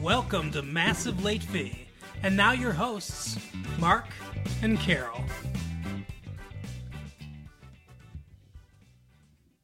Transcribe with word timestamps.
Welcome 0.00 0.50
to 0.52 0.62
Massive 0.62 1.24
Late 1.24 1.42
Fee. 1.42 1.86
And 2.22 2.36
now 2.36 2.52
your 2.52 2.72
hosts, 2.72 3.38
Mark 3.78 4.06
and 4.62 4.78
Carol. 4.78 5.24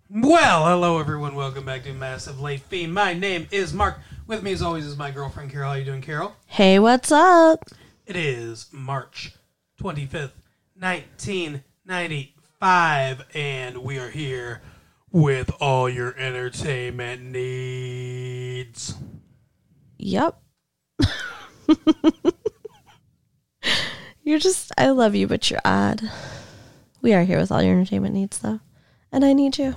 Well, 0.09 0.67
hello 0.67 0.99
everyone. 0.99 1.35
Welcome 1.35 1.65
back 1.65 1.85
to 1.85 1.93
Massive 1.93 2.41
Late 2.41 2.63
Fee. 2.63 2.87
My 2.87 3.13
name 3.15 3.47
is 3.51 3.75
Mark. 3.75 3.99
With 4.27 4.43
me 4.43 4.53
as 4.53 4.63
always 4.63 4.87
is 4.87 4.97
my 4.97 5.11
girlfriend 5.11 5.51
Carol. 5.51 5.69
How 5.69 5.75
are 5.75 5.79
you 5.79 5.85
doing, 5.85 6.03
Carol? 6.03 6.35
Hey, 6.47 6.79
what's 6.79 7.13
up? 7.13 7.65
It 8.07 8.17
is 8.17 8.69
March 8.73 9.35
25th, 9.81 10.33
1995, 10.79 13.25
and 13.35 13.79
we 13.79 13.99
are 13.99 14.11
here 14.11 14.63
with 15.13 15.51
all 15.61 15.89
your 15.89 16.17
entertainment 16.17 17.23
needs. 17.23 18.95
Yep. 20.03 20.41
you're 24.25 24.39
just, 24.39 24.73
I 24.79 24.91
love 24.91 25.15
you, 25.15 25.27
but 25.27 25.51
you're 25.51 25.61
odd. 25.65 26.01
We 27.03 27.13
are 27.13 27.23
here 27.23 27.39
with 27.39 27.53
all 27.53 27.63
your 27.63 27.75
entertainment 27.75 28.15
needs, 28.15 28.39
though. 28.39 28.61
And 29.13 29.25
I 29.25 29.35
need 29.35 29.59
you. 29.59 29.75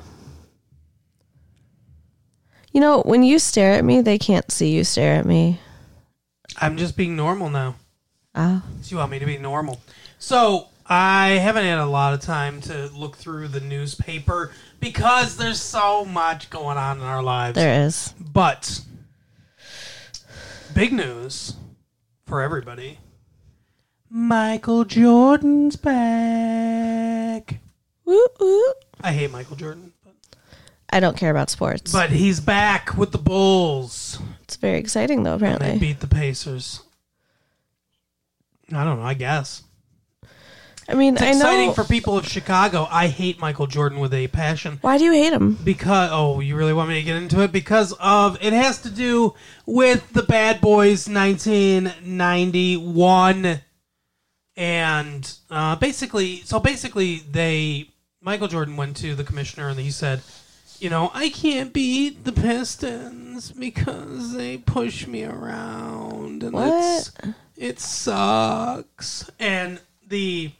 You 2.71 2.81
know, 2.81 3.01
when 3.01 3.23
you 3.23 3.37
stare 3.37 3.73
at 3.73 3.83
me, 3.83 4.01
they 4.01 4.17
can't 4.17 4.49
see 4.51 4.73
you 4.73 4.83
stare 4.83 5.15
at 5.15 5.25
me. 5.25 5.59
I'm 6.57 6.77
just 6.77 6.95
being 6.95 7.15
normal 7.15 7.49
now. 7.49 7.75
Oh. 8.33 8.63
So 8.81 8.91
you 8.91 8.97
want 8.97 9.11
me 9.11 9.19
to 9.19 9.25
be 9.25 9.37
normal. 9.37 9.81
So 10.19 10.69
I 10.87 11.31
haven't 11.31 11.65
had 11.65 11.79
a 11.79 11.85
lot 11.85 12.13
of 12.13 12.21
time 12.21 12.61
to 12.61 12.87
look 12.95 13.17
through 13.17 13.49
the 13.49 13.59
newspaper 13.59 14.51
because 14.79 15.37
there's 15.37 15.61
so 15.61 16.05
much 16.05 16.49
going 16.49 16.77
on 16.77 16.97
in 16.97 17.03
our 17.03 17.21
lives. 17.21 17.55
There 17.55 17.85
is. 17.85 18.13
But 18.19 18.81
big 20.73 20.91
news 20.93 21.55
for 22.25 22.41
everybody. 22.41 22.99
Michael 24.09 24.85
Jordan's 24.85 25.75
back. 25.75 27.59
Woo 28.05 28.27
woo. 28.39 28.63
I 29.01 29.11
hate 29.11 29.31
Michael 29.31 29.55
Jordan, 29.55 29.91
but, 30.03 30.13
I 30.89 30.99
don't 30.99 31.17
care 31.17 31.31
about 31.31 31.49
sports. 31.49 31.91
but 31.91 32.09
he's 32.11 32.39
back 32.39 32.95
with 32.97 33.11
the 33.11 33.17
Bulls. 33.17 34.19
it's 34.43 34.55
very 34.55 34.77
exciting, 34.77 35.23
though, 35.23 35.37
And 35.41 35.59
they 35.59 35.77
beat 35.77 35.99
the 35.99 36.07
Pacers. 36.07 36.81
I 38.71 38.83
don't 38.83 38.99
know, 38.99 39.05
I 39.05 39.13
guess. 39.13 39.63
I 40.87 40.95
mean, 40.95 41.13
It's 41.13 41.21
I 41.23 41.29
exciting 41.29 41.67
know. 41.67 41.73
for 41.73 41.83
people 41.85 42.17
of 42.17 42.27
Chicago. 42.27 42.87
I 42.91 43.07
hate 43.07 43.39
Michael 43.39 43.67
Jordan 43.67 43.99
with 43.99 44.13
a 44.13 44.27
passion. 44.27 44.79
Why 44.81 44.97
do 44.97 45.05
you 45.05 45.13
hate 45.13 45.31
him? 45.33 45.53
because 45.63 46.09
oh 46.11 46.39
you 46.41 46.55
really 46.55 46.73
want 46.73 46.89
me 46.89 46.95
to 46.95 47.03
get 47.03 47.15
into 47.15 47.41
it 47.41 47.51
because 47.51 47.93
of 47.99 48.37
it 48.41 48.53
has 48.53 48.81
to 48.81 48.89
do 48.89 49.33
with 49.65 50.11
the 50.13 50.23
bad 50.23 50.59
boys 50.61 51.07
1991 51.09 53.61
and 54.55 55.33
uh, 55.49 55.75
basically 55.77 56.37
so 56.41 56.59
basically 56.59 57.17
they 57.31 57.89
michael 58.21 58.47
jordan 58.47 58.77
went 58.77 58.95
to 58.95 59.15
the 59.15 59.23
commissioner 59.23 59.69
and 59.69 59.79
he 59.79 59.89
said 59.89 60.21
you 60.79 60.87
know 60.89 61.09
i 61.13 61.29
can't 61.29 61.73
beat 61.73 62.23
the 62.23 62.31
pistons 62.31 63.51
because 63.51 64.33
they 64.33 64.57
push 64.57 65.07
me 65.07 65.23
around 65.23 66.43
and 66.43 66.53
it's, 66.55 67.11
it 67.57 67.79
sucks 67.79 69.29
and 69.39 69.79
the 70.07 70.51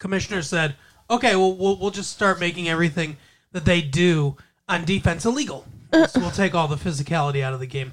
commissioner 0.00 0.42
said, 0.42 0.74
"Okay, 1.08 1.36
well, 1.36 1.54
we'll 1.54 1.78
we'll 1.78 1.92
just 1.92 2.12
start 2.12 2.40
making 2.40 2.68
everything 2.68 3.16
that 3.52 3.64
they 3.64 3.80
do 3.80 4.36
on 4.68 4.84
defense 4.84 5.24
illegal. 5.24 5.64
so 5.92 6.20
we'll 6.20 6.30
take 6.32 6.54
all 6.54 6.66
the 6.66 6.76
physicality 6.76 7.42
out 7.42 7.54
of 7.54 7.60
the 7.60 7.66
game." 7.66 7.92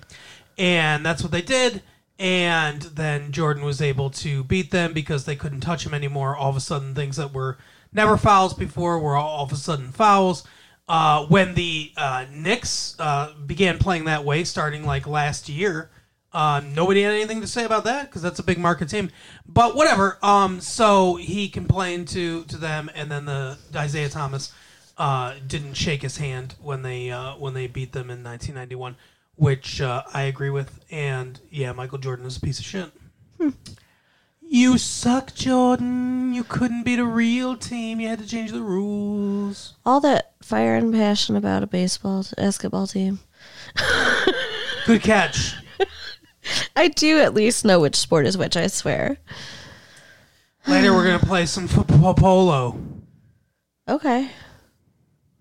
And 0.58 1.06
that's 1.06 1.22
what 1.22 1.32
they 1.32 1.44
did. 1.44 1.84
And 2.20 2.82
then 2.82 3.32
Jordan 3.32 3.64
was 3.64 3.80
able 3.80 4.10
to 4.10 4.44
beat 4.44 4.72
them 4.72 4.92
because 4.94 5.26
they 5.26 5.36
couldn't 5.36 5.60
touch 5.60 5.86
him 5.86 5.94
anymore. 5.94 6.36
All 6.36 6.50
of 6.50 6.56
a 6.56 6.62
sudden, 6.62 6.96
things 6.96 7.18
that 7.18 7.32
were 7.32 7.60
never 7.94 8.18
fouls 8.18 8.56
before 8.56 9.00
were 9.00 9.16
all, 9.16 9.44
of 9.44 9.52
a 9.52 9.56
sudden 9.56 9.92
fouls. 9.92 10.44
Uh, 10.90 11.26
when 11.26 11.54
the 11.54 11.92
uh, 11.98 12.26
Knicks 12.32 12.96
uh, 12.98 13.34
began 13.46 13.78
playing 13.78 14.06
that 14.06 14.24
way, 14.24 14.44
starting 14.44 14.86
like 14.86 15.06
last 15.06 15.48
year, 15.50 15.92
uh, 16.34 16.62
nobody 16.74 17.04
had 17.04 17.14
anything 17.14 17.42
to 17.42 17.48
say 17.48 17.64
about 17.64 17.86
that 17.86 18.08
because 18.08 18.22
that's 18.22 18.40
a 18.40 18.44
big 18.44 18.58
market 18.58 18.90
team. 18.90 19.10
But 19.48 19.76
whatever. 19.76 20.18
Um, 20.22 20.62
so 20.62 21.16
he 21.16 21.50
complained 21.50 22.08
to 22.10 22.44
to 22.46 22.58
them, 22.58 22.90
and 22.94 23.10
then 23.10 23.26
the 23.26 23.58
Isiah 23.74 24.10
Thomas 24.10 24.54
uh, 24.98 25.36
didn't 25.46 25.76
shake 25.76 26.02
his 26.02 26.18
hand 26.18 26.56
when 26.62 26.82
they 26.82 27.12
uh, 27.12 27.36
when 27.36 27.54
they 27.54 27.68
beat 27.68 27.94
them 27.94 28.10
in 28.10 28.24
1991, 28.24 28.96
which 29.36 29.82
uh, 29.82 30.04
I 30.14 30.24
agree 30.24 30.50
with. 30.50 30.84
And 30.92 31.40
yeah, 31.50 31.72
Michael 31.72 31.98
Jordan 31.98 32.26
is 32.26 32.38
a 32.38 32.42
piece 32.42 32.60
of 32.60 32.66
shit. 32.66 32.92
You 34.50 34.78
suck, 34.78 35.36
Jordan. 35.36 36.34
You 36.34 36.46
couldn't 36.46 36.84
beat 36.84 37.00
a 37.00 37.06
real 37.06 37.58
team. 37.58 38.00
You 38.00 38.08
had 38.08 38.20
to 38.20 38.26
change 38.26 38.52
the 38.52 38.62
rules. 38.62 39.76
All 39.86 40.00
that 40.00 40.34
fire 40.42 40.76
and 40.76 40.94
passion 40.94 41.36
about 41.36 41.64
a 41.64 41.68
baseball, 41.68 42.26
basketball 42.38 42.88
team. 42.88 43.20
Good 44.86 45.02
catch. 45.02 45.56
I 46.76 46.90
do 46.90 47.20
at 47.20 47.34
least 47.34 47.66
know 47.66 47.80
which 47.80 47.96
sport 47.96 48.26
is 48.26 48.38
which, 48.38 48.58
I 48.58 48.68
swear. 48.68 49.18
Later, 50.68 50.94
we're 50.94 51.06
gonna 51.06 51.20
play 51.20 51.46
some 51.46 51.68
football 51.68 52.14
polo. 52.14 52.78
Okay. 53.88 54.30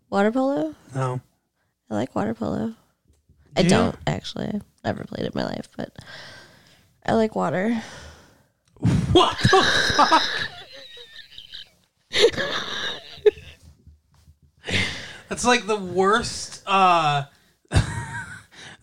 Water 0.08 0.30
polo? 0.30 0.74
No. 0.94 1.20
I 1.90 1.94
like 1.94 2.14
water 2.14 2.34
polo. 2.34 2.74
I 3.56 3.62
don't 3.62 3.96
actually. 4.06 4.46
I've 4.46 4.62
never 4.84 5.04
played 5.04 5.26
it 5.26 5.34
in 5.34 5.40
my 5.40 5.46
life, 5.46 5.68
but 5.76 5.90
I 7.04 7.14
like 7.14 7.34
water. 7.34 7.82
What 9.12 9.38
the 9.38 9.62
fuck? 9.96 10.22
That's 15.28 15.44
like 15.44 15.66
the 15.66 15.76
worst. 15.76 16.62
uh 16.66 17.24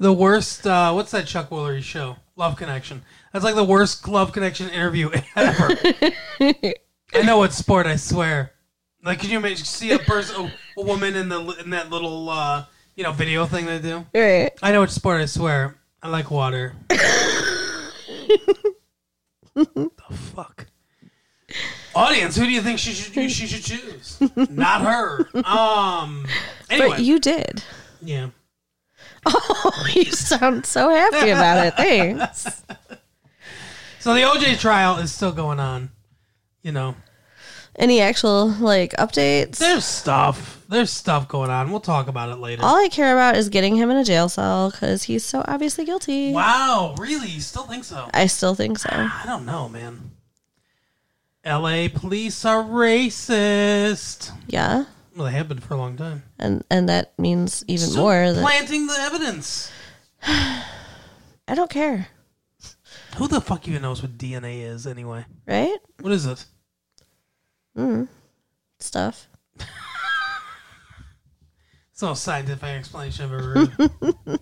The 0.04 0.12
worst. 0.12 0.68
uh 0.68 0.92
What's 0.92 1.12
that 1.12 1.28
Chuck 1.28 1.50
Woolery 1.50 1.82
show? 1.82 2.18
Love 2.36 2.58
Connection. 2.58 3.04
That's 3.32 3.46
like 3.46 3.56
the 3.56 3.64
worst 3.64 4.06
Love 4.06 4.34
Connection 4.34 4.68
interview 4.70 5.10
ever. 5.38 5.70
I 6.42 7.22
know 7.24 7.38
what 7.38 7.54
sport. 7.54 7.88
I 7.88 7.96
swear. 7.96 8.52
Like, 9.02 9.22
can 9.22 9.30
you 9.30 9.38
imagine 9.38 9.64
see 9.64 9.92
a 9.92 10.00
person, 10.00 10.52
a, 10.76 10.82
a 10.82 10.84
woman 10.84 11.16
in 11.16 11.30
the 11.30 11.40
in 11.64 11.70
that 11.70 11.90
little 11.90 12.30
uh 12.30 12.66
you 12.98 13.06
know 13.06 13.14
video 13.14 13.46
thing 13.46 13.66
they 13.66 13.80
do? 13.80 14.06
Right. 14.14 14.52
I 14.62 14.74
know 14.74 14.82
which 14.82 14.92
sport. 14.92 15.22
I 15.22 15.26
swear. 15.26 15.78
I 16.02 16.10
like 16.10 16.30
water. 16.30 16.74
the 16.90 17.00
fuck. 20.12 20.66
Audience, 21.96 22.36
who 22.36 22.44
do 22.44 22.52
you 22.52 22.62
think 22.62 22.78
she 22.78 22.92
should 22.92 23.32
she 23.32 23.48
should 23.48 23.64
choose? 23.64 24.18
Not 24.50 24.82
her. 24.82 25.30
Um. 25.46 26.26
Anyway, 26.70 26.90
But 26.90 27.00
you 27.04 27.20
did. 27.20 27.64
yeah. 28.02 28.32
Oh, 29.66 29.88
you 29.94 30.06
sound 30.12 30.66
so 30.66 30.90
happy 30.90 31.30
about 31.30 31.66
it. 31.68 31.74
Thanks. 31.76 32.64
So 34.00 34.14
the 34.14 34.20
OJ 34.20 34.60
trial 34.60 34.98
is 34.98 35.14
still 35.14 35.32
going 35.32 35.62
on. 35.62 35.90
You 36.62 36.74
know, 36.74 36.96
Any 37.78 38.02
actual 38.02 38.48
like 38.50 38.92
updates? 38.98 39.60
there's 39.60 39.86
stuff. 39.86 40.66
There's 40.68 40.92
stuff 40.92 41.30
going 41.30 41.50
on. 41.50 41.72
We'll 41.72 41.80
talk 41.80 42.10
about 42.10 42.28
it 42.28 42.36
later. 42.36 42.64
All 42.66 42.76
I 42.76 42.90
care 42.90 43.14
about 43.14 43.38
is 43.38 43.48
getting 43.48 43.78
him 43.78 43.90
in 43.90 43.96
a 43.96 44.04
jail 44.04 44.28
cell 44.28 44.72
because 44.72 45.04
he's 45.04 45.24
so 45.24 45.42
obviously 45.48 45.86
guilty. 45.86 46.34
Wow, 46.34 46.96
really? 47.00 47.30
You 47.30 47.40
still 47.40 47.64
think 47.64 47.86
so? 47.86 48.10
I 48.14 48.26
still 48.28 48.56
think 48.56 48.80
so. 48.80 48.90
Ah, 48.92 49.22
I 49.24 49.26
don't 49.26 49.46
know, 49.46 49.70
man. 49.70 50.12
L.A. 51.46 51.88
police 51.88 52.44
are 52.44 52.62
racist. 52.62 54.32
Yeah, 54.48 54.84
Well, 55.16 55.26
they 55.26 55.32
have 55.34 55.48
been 55.48 55.60
for 55.60 55.76
a 55.76 55.78
long 55.78 55.96
time. 55.96 56.24
and 56.40 56.64
and 56.72 56.90
that 56.90 57.18
means 57.20 57.64
even 57.68 57.88
Still 57.88 58.04
more 58.04 58.32
that 58.34 58.42
planting 58.42 58.88
the 58.88 58.98
evidence. 59.00 59.72
I 60.24 61.56
don't 61.56 61.70
care. 61.70 62.08
Who 63.18 63.28
the 63.28 63.40
fuck 63.42 63.68
even 63.68 63.84
knows 63.84 64.02
what 64.02 64.18
DNA 64.18 64.64
is 64.64 64.88
anyway? 64.88 65.26
Right? 65.48 65.78
What 66.02 66.12
is 66.14 66.26
it? 66.26 66.46
Mm-hmm. 67.78 68.06
Stuff. 68.80 69.28
It's 71.92 72.02
no 72.02 72.16
scientific 72.16 72.64
explanation 72.64 73.26
I've 73.26 73.34
ever 73.34 73.54
heard. 73.54 74.40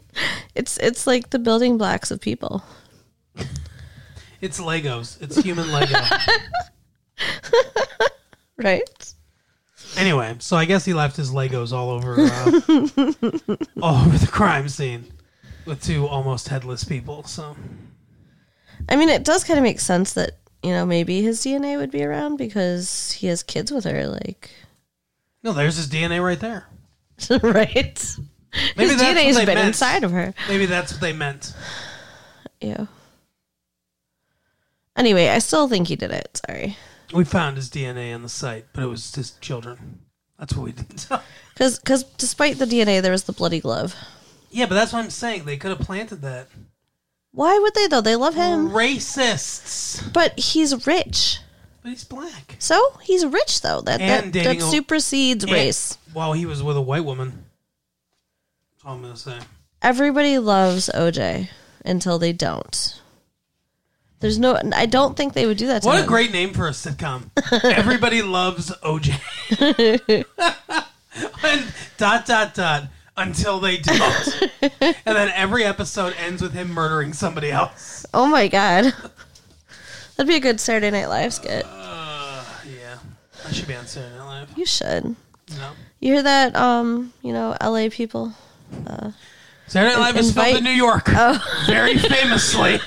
It's 0.56 0.78
it's 0.78 1.06
like 1.06 1.32
the 1.32 1.40
building 1.40 1.78
blocks 1.78 2.10
of 2.10 2.22
people. 2.22 2.64
it's 4.42 4.58
Legos. 4.62 5.22
It's 5.22 5.36
human 5.38 5.70
Lego. 5.70 6.00
Right? 8.58 9.11
Anyway, 9.98 10.36
so 10.40 10.56
I 10.58 10.66
guess 10.66 10.86
he 10.86 10.94
left 10.94 11.18
his 11.18 11.32
Legos 11.32 11.72
all 11.72 11.90
over, 11.90 12.16
uh, 12.20 13.62
all 13.82 14.06
over 14.06 14.18
the 14.18 14.30
crime 14.32 14.70
scene 14.70 15.06
with 15.66 15.84
two 15.84 16.08
almost 16.08 16.48
headless 16.48 16.84
people. 16.84 17.24
So 17.24 17.56
I 18.90 18.96
mean, 18.96 19.10
it 19.10 19.24
does 19.24 19.44
kind 19.44 19.58
of 19.58 19.64
make 19.64 19.80
sense 19.80 20.14
that 20.14 20.38
you 20.64 20.72
know 20.72 20.86
maybe 20.86 21.22
his 21.22 21.42
DNA 21.42 21.78
would 21.78 21.92
be 21.92 22.04
around 22.04 22.38
because 22.38 23.12
he 23.12 23.28
has 23.28 23.44
kids 23.44 23.72
with 23.72 23.86
her. 23.86 24.08
Like, 24.08 24.52
no, 25.44 25.54
there's 25.54 25.78
his 25.78 25.88
DNA 25.88 26.24
right 26.24 26.40
there. 26.40 26.68
right? 27.44 28.16
Maybe 28.76 28.90
his 28.90 28.98
that's 28.98 29.02
what 29.02 29.18
DNA's 29.18 29.38
been 29.38 29.56
meant. 29.56 29.68
inside 29.68 30.04
of 30.04 30.12
her. 30.12 30.34
Maybe 30.48 30.66
that's 30.66 30.92
what 30.94 31.02
they 31.02 31.14
meant. 31.14 31.54
Yeah. 32.64 32.86
Anyway, 34.96 35.30
I 35.30 35.40
still 35.40 35.68
think 35.68 35.88
he 35.88 35.96
did 35.96 36.12
it. 36.12 36.40
Sorry. 36.46 36.78
We 37.14 37.24
found 37.26 37.58
his 37.58 37.70
DNA 37.70 38.14
on 38.16 38.22
the 38.22 38.30
site, 38.30 38.66
but 38.74 38.84
it 38.84 38.88
was 38.88 39.14
his 39.16 39.32
children. 39.42 40.00
That's 40.40 40.54
what 40.56 40.64
we 40.66 40.72
didn't. 40.72 41.08
Because 41.54 41.78
cause 41.80 42.04
despite 42.18 42.58
the 42.58 42.66
DNA, 42.66 43.02
there 43.04 43.12
was 43.12 43.26
the 43.26 43.34
bloody 43.34 43.60
glove. 43.60 43.94
yeah, 44.50 44.66
but 44.66 44.74
that's 44.76 44.92
what 44.94 45.04
I'm 45.04 45.12
saying. 45.12 45.46
They 45.46 45.58
could 45.58 45.70
have 45.70 45.80
planted 45.82 46.22
that. 46.24 46.48
Why 47.34 47.60
would 47.60 47.76
they, 47.76 47.86
though? 47.88 48.02
They 48.02 48.16
love 48.16 48.34
him. 48.34 48.70
Racists. 48.72 50.12
But 50.12 50.40
he's 50.40 50.88
rich. 50.88 51.38
But 51.84 51.90
he's 51.90 52.04
black. 52.04 52.56
So 52.58 52.98
he's 53.04 53.26
rich, 53.26 53.62
though. 53.62 53.82
That, 53.82 54.02
And 54.02 54.28
that, 54.28 54.32
dating 54.34 54.60
that 54.60 54.66
a- 54.68 54.72
supersedes 54.72 55.44
And- 55.44 55.54
race. 55.54 55.98
Well, 56.16 56.34
he 56.34 56.46
was 56.48 56.64
with 56.64 56.78
a 56.78 56.82
white 56.82 57.06
woman. 57.06 57.46
That's 58.72 58.86
all 58.86 58.96
I'm 58.96 59.02
gonna 59.04 59.16
say. 59.16 59.38
Everybody 59.84 60.40
loves 60.40 60.90
OJ 60.96 61.50
until 61.86 62.18
they 62.18 62.34
don't. 62.34 63.00
There's 64.22 64.40
no, 64.40 64.58
I 64.74 64.86
don't 64.86 65.18
think 65.18 65.34
they 65.34 65.46
would 65.48 65.58
do 65.58 65.68
that 65.68 65.82
to 65.82 65.88
What 65.88 65.98
a 65.98 66.02
him. 66.02 66.08
great 66.08 66.32
name 66.32 66.54
for 66.54 66.68
a 66.68 66.72
sitcom. 66.72 67.30
Everybody 67.64 68.22
loves 68.22 68.72
OJ. 68.84 69.20
and 71.44 71.74
dot 71.98 72.26
dot 72.26 72.54
dot 72.54 72.84
until 73.18 73.60
they 73.60 73.78
don't. 73.78 74.52
and 74.62 74.96
then 75.06 75.32
every 75.36 75.64
episode 75.66 76.14
ends 76.18 76.42
with 76.42 76.54
him 76.54 76.70
murdering 76.72 77.14
somebody 77.14 77.52
else. 77.52 78.06
Oh 78.14 78.28
my 78.28 78.48
god. 78.48 78.94
That'd 80.16 80.28
be 80.30 80.36
a 80.36 80.40
good 80.40 80.60
Saturday 80.60 80.92
Night 80.92 81.08
Live 81.08 81.34
skit. 81.34 81.66
Uh, 81.68 82.44
yeah. 82.80 82.98
I 83.48 83.52
should 83.52 83.68
be 83.68 83.76
on 83.76 83.88
Saturday 83.88 84.16
Night 84.18 84.26
Live. 84.26 84.58
You 84.58 84.66
should. 84.68 85.04
No. 85.58 85.72
You 86.00 86.14
hear 86.14 86.24
that, 86.24 86.56
um, 86.56 87.12
you 87.24 87.34
know, 87.34 87.56
LA 87.62 87.90
people? 87.90 88.34
Saturday 89.68 89.96
Night 89.96 90.00
Live 90.00 90.18
is 90.18 90.32
filmed 90.34 90.48
Invite- 90.50 90.58
in 90.60 90.64
New 90.64 90.70
York. 90.72 91.08
Very 91.66 91.98
famously. 91.98 92.80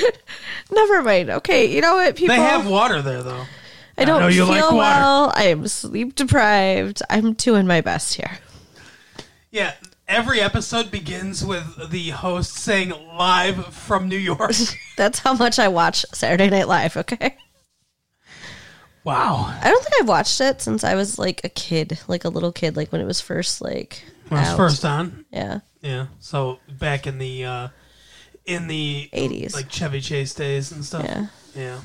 Never 0.70 1.02
mind. 1.02 1.30
Okay, 1.30 1.66
you 1.74 1.80
know 1.80 1.94
what, 1.96 2.16
people? 2.16 2.34
They 2.34 2.40
have 2.42 2.66
water 2.68 3.02
there 3.02 3.22
though. 3.22 3.44
I 3.98 4.04
don't 4.04 4.20
know 4.20 4.28
you 4.28 4.44
feel 4.46 4.48
like 4.48 4.62
water. 4.62 4.76
well. 4.78 5.32
I 5.36 5.44
am 5.44 5.68
sleep 5.68 6.14
deprived. 6.14 7.02
I'm 7.10 7.34
doing 7.34 7.66
my 7.66 7.80
best 7.82 8.14
here. 8.14 8.38
Yeah. 9.50 9.74
Every 10.08 10.40
episode 10.40 10.90
begins 10.90 11.44
with 11.44 11.90
the 11.90 12.10
host 12.10 12.54
saying 12.54 12.90
live 13.16 13.66
from 13.74 14.08
New 14.08 14.16
York. 14.18 14.52
That's 14.96 15.20
how 15.20 15.34
much 15.34 15.58
I 15.58 15.68
watch 15.68 16.04
Saturday 16.12 16.50
Night 16.50 16.68
Live, 16.68 16.96
okay? 16.98 17.36
Wow. 19.04 19.46
I 19.60 19.68
don't 19.70 19.82
think 19.82 19.94
I've 20.00 20.08
watched 20.08 20.40
it 20.40 20.60
since 20.62 20.84
I 20.84 20.94
was 20.94 21.18
like 21.18 21.40
a 21.44 21.48
kid, 21.48 21.98
like 22.08 22.24
a 22.24 22.28
little 22.28 22.52
kid, 22.52 22.76
like 22.76 22.92
when 22.92 23.00
it 23.00 23.04
was 23.06 23.20
first 23.20 23.60
like 23.60 24.04
When 24.28 24.38
it 24.38 24.42
was 24.42 24.50
out. 24.50 24.56
first 24.56 24.84
on. 24.84 25.24
Yeah. 25.30 25.60
Yeah. 25.80 26.06
So 26.20 26.58
back 26.68 27.06
in 27.06 27.18
the 27.18 27.44
uh 27.44 27.68
in 28.46 28.66
the 28.68 29.08
80s. 29.12 29.54
like 29.54 29.68
Chevy 29.70 30.00
Chase 30.00 30.34
days 30.34 30.72
and 30.72 30.84
stuff. 30.84 31.04
Yeah. 31.04 31.26
Yeah. 31.54 31.78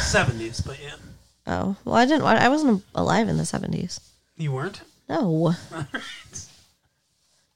Seventies, 0.00 0.60
but 0.60 0.78
yeah. 0.82 0.94
Oh. 1.46 1.76
Well, 1.84 1.94
I 1.94 2.04
didn't 2.06 2.22
I 2.22 2.48
wasn't 2.48 2.84
alive 2.94 3.28
in 3.28 3.36
the 3.36 3.44
70s. 3.44 4.00
You 4.36 4.52
weren't? 4.52 4.80
No. 5.08 5.54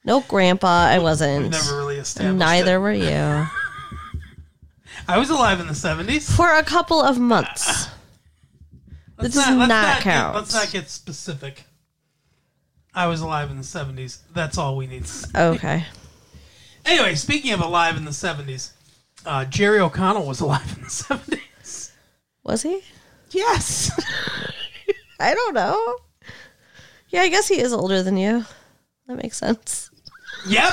No, 0.02 0.20
grandpa, 0.22 0.86
I 0.86 0.98
wasn't. 0.98 1.50
never 1.50 1.76
really 1.76 1.96
established. 1.98 2.36
Neither 2.38 2.76
it. 2.76 2.78
were 2.78 2.92
you. 2.92 3.46
I 5.08 5.18
was 5.18 5.28
alive 5.28 5.60
in 5.60 5.66
the 5.66 5.74
seventies. 5.74 6.34
For 6.34 6.50
a 6.54 6.62
couple 6.62 7.02
of 7.02 7.18
months. 7.18 7.86
Let's 9.18 9.34
does 9.34 9.54
let's 9.54 9.68
not 9.68 9.96
get- 9.96 10.02
count. 10.02 10.34
let's 10.36 10.54
not 10.54 10.70
get 10.72 10.88
specific. 10.88 11.64
I 12.94 13.08
was 13.08 13.20
alive 13.20 13.50
in 13.50 13.58
the 13.58 13.62
seventies. 13.62 14.22
That's 14.32 14.56
all 14.56 14.78
we 14.78 14.86
need. 14.86 15.04
Okay. 15.34 15.84
Anyway, 16.90 17.14
speaking 17.14 17.52
of 17.52 17.60
alive 17.60 17.96
in 17.96 18.04
the 18.04 18.12
seventies, 18.12 18.72
uh, 19.24 19.44
Jerry 19.44 19.78
O'Connell 19.78 20.26
was 20.26 20.40
alive 20.40 20.74
in 20.76 20.82
the 20.82 20.90
seventies. 20.90 21.92
Was 22.42 22.62
he? 22.62 22.80
Yes. 23.30 23.92
I 25.20 25.32
don't 25.32 25.54
know. 25.54 25.98
Yeah, 27.10 27.22
I 27.22 27.28
guess 27.28 27.46
he 27.46 27.60
is 27.60 27.72
older 27.72 28.02
than 28.02 28.16
you. 28.16 28.44
That 29.06 29.22
makes 29.22 29.36
sense. 29.36 29.88
yep. 30.48 30.72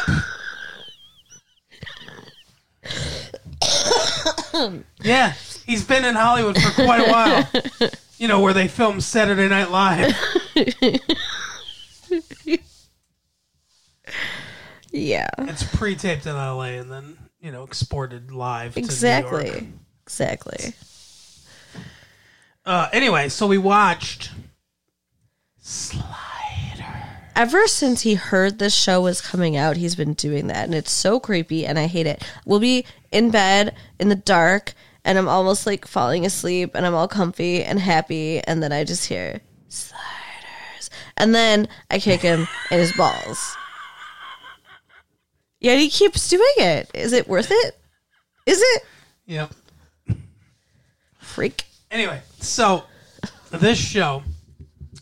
yeah, 5.04 5.34
he's 5.68 5.84
been 5.84 6.04
in 6.04 6.16
Hollywood 6.16 6.60
for 6.60 6.84
quite 6.84 7.08
a 7.08 7.12
while. 7.12 7.90
You 8.20 8.28
know 8.28 8.40
where 8.40 8.54
they 8.54 8.68
filmed 8.68 9.04
Saturday 9.04 9.48
Night 9.48 9.70
Live. 9.70 10.16
Yeah. 14.98 15.30
It's 15.40 15.64
pre-taped 15.64 16.26
in 16.26 16.36
L.A. 16.36 16.78
and 16.78 16.92
then 16.92 17.18
you 17.40 17.52
know 17.52 17.64
exported 17.64 18.32
live. 18.32 18.74
To 18.74 18.80
New 18.80 18.84
York. 18.84 18.92
Exactly. 18.92 19.74
Exactly. 20.04 20.74
Uh, 22.66 22.90
anyway, 22.92 23.30
so 23.30 23.48
we 23.48 23.58
watched 23.58 24.32
Slider. 25.60 26.06
Ever 27.36 27.68
since 27.68 28.02
he 28.02 28.16
heard 28.16 28.60
this 28.60 28.74
show 28.74 29.02
was 29.02 29.22
coming 29.22 29.56
out, 29.56 29.78
he's 29.78 29.96
been 29.96 30.14
doing 30.14 30.48
that, 30.48 30.66
and 30.66 30.76
it's 30.76 30.92
so 30.92 31.20
creepy, 31.20 31.66
and 31.66 31.78
I 31.78 31.88
hate 31.88 32.08
it. 32.08 32.24
We'll 32.46 32.60
be 32.60 32.86
in 33.12 33.32
bed 33.32 33.76
in 34.00 34.10
the 34.10 34.16
dark, 34.16 34.74
and 35.06 35.18
I'm 35.18 35.28
almost 35.30 35.66
like 35.66 35.88
falling 35.88 36.26
asleep, 36.26 36.72
and 36.74 36.86
I'm 36.86 36.96
all 36.96 37.08
comfy 37.08 37.64
and 37.64 37.80
happy, 37.80 38.40
and 38.42 38.62
then 38.64 38.72
I 38.72 38.84
just 38.84 39.06
hear 39.06 39.40
sliders, 39.70 40.90
and 41.16 41.34
then 41.36 41.68
I 41.92 42.00
kick 42.00 42.22
him 42.22 42.48
in 42.72 42.80
his 42.80 42.92
balls. 42.94 43.56
Yet 45.60 45.80
he 45.80 45.90
keeps 45.90 46.30
doing 46.30 46.54
it. 46.58 46.90
Is 46.94 47.14
it 47.14 47.28
worth 47.28 47.50
it? 47.50 47.78
Is 48.46 48.62
it? 48.62 48.84
Yep. 49.26 49.52
Freak. 51.20 51.66
Anyway, 51.92 52.22
so 52.40 52.84
this 53.52 53.78
show 53.78 54.24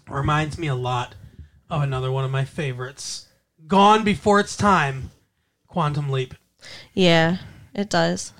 reminds 0.10 0.58
me 0.58 0.68
a 0.68 0.76
lot 0.76 1.16
of 1.70 1.82
another 1.82 2.12
one 2.12 2.24
of 2.26 2.32
my 2.32 2.46
favorites, 2.46 3.28
Gone 3.68 4.04
Before 4.04 4.40
Its 4.40 4.56
Time, 4.56 5.12
Quantum 5.68 6.10
Leap. 6.10 6.36
Yeah, 6.94 7.38
it 7.74 7.90
does. 7.90 8.34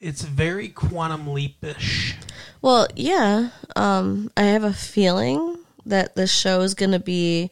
It's 0.00 0.22
very 0.22 0.68
Quantum 0.68 1.26
Leapish. 1.26 2.14
Well, 2.62 2.88
yeah. 2.96 3.50
Um, 3.76 4.30
I 4.36 4.42
have 4.42 4.64
a 4.64 4.72
feeling 4.72 5.58
that 5.86 6.14
the 6.14 6.26
show 6.26 6.60
is 6.60 6.74
going 6.74 6.92
to 6.92 6.98
be 6.98 7.50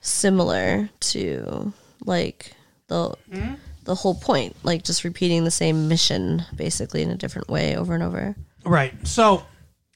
similar 0.00 0.90
to 1.00 1.72
like 2.04 2.52
the 2.92 3.56
the 3.84 3.94
whole 3.96 4.14
point, 4.14 4.54
like 4.62 4.84
just 4.84 5.02
repeating 5.04 5.44
the 5.44 5.50
same 5.50 5.88
mission 5.88 6.44
basically 6.54 7.02
in 7.02 7.10
a 7.10 7.16
different 7.16 7.48
way 7.48 7.76
over 7.76 7.94
and 7.94 8.02
over. 8.02 8.36
Right. 8.64 8.94
So, 9.06 9.44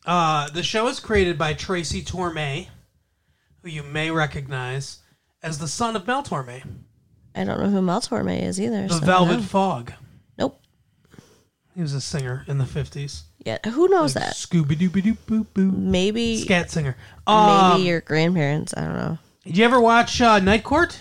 uh, 0.04 0.48
the 0.50 0.62
show 0.62 0.88
is 0.88 0.98
created 0.98 1.38
by 1.38 1.54
Tracy 1.54 2.02
Torme, 2.02 2.66
who 3.62 3.68
you 3.68 3.82
may 3.84 4.10
recognize 4.10 4.98
as 5.42 5.58
the 5.58 5.68
son 5.68 5.94
of 5.94 6.06
Mel 6.06 6.24
Torme, 6.24 6.62
I 7.34 7.44
don't 7.44 7.60
know 7.60 7.68
who 7.70 7.80
Mel 7.82 8.00
Torme 8.00 8.42
is 8.42 8.60
either. 8.60 8.88
the 8.88 8.94
so 8.94 9.04
Velvet 9.06 9.36
no. 9.36 9.42
Fog. 9.42 9.92
Nope. 10.38 10.60
He 11.74 11.82
was 11.82 11.92
a 11.92 12.00
singer 12.00 12.44
in 12.48 12.58
the 12.58 12.64
50s. 12.64 13.22
Yeah, 13.44 13.58
who 13.70 13.86
knows 13.88 14.14
that? 14.14 14.32
Scooby 14.34 14.72
Dooby 14.76 15.02
Doo 15.04 15.14
Boo 15.26 15.44
Boo. 15.54 15.70
Maybe 15.70 16.38
Scat 16.38 16.70
singer. 16.72 16.96
maybe 17.28 17.36
Um, 17.38 17.82
your 17.82 18.00
grandparents. 18.00 18.74
I 18.76 18.80
don't 18.80 18.96
know. 18.96 19.18
Did 19.44 19.56
you 19.58 19.64
ever 19.64 19.80
watch 19.80 20.20
uh, 20.20 20.40
Night 20.40 20.64
Court? 20.64 21.00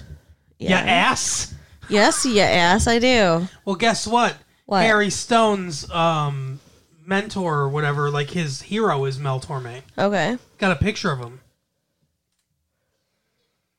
Yeah. 0.59 0.69
Yeah, 0.71 0.91
ass. 0.91 1.54
Yes, 1.89 2.25
yeah, 2.25 2.43
ass. 2.45 2.87
I 2.87 2.99
do. 2.99 3.47
Well, 3.65 3.75
guess 3.75 4.05
what? 4.07 4.35
What? 4.65 4.81
Harry 4.83 5.09
Stone's 5.09 5.89
um, 5.91 6.59
mentor 7.05 7.59
or 7.59 7.69
whatever, 7.69 8.09
like 8.09 8.31
his 8.31 8.63
hero, 8.63 9.05
is 9.05 9.19
Mel 9.19 9.39
Torme. 9.39 9.81
Okay, 9.97 10.37
Got 10.57 10.71
a 10.71 10.75
picture 10.75 11.11
of 11.11 11.19
him. 11.19 11.41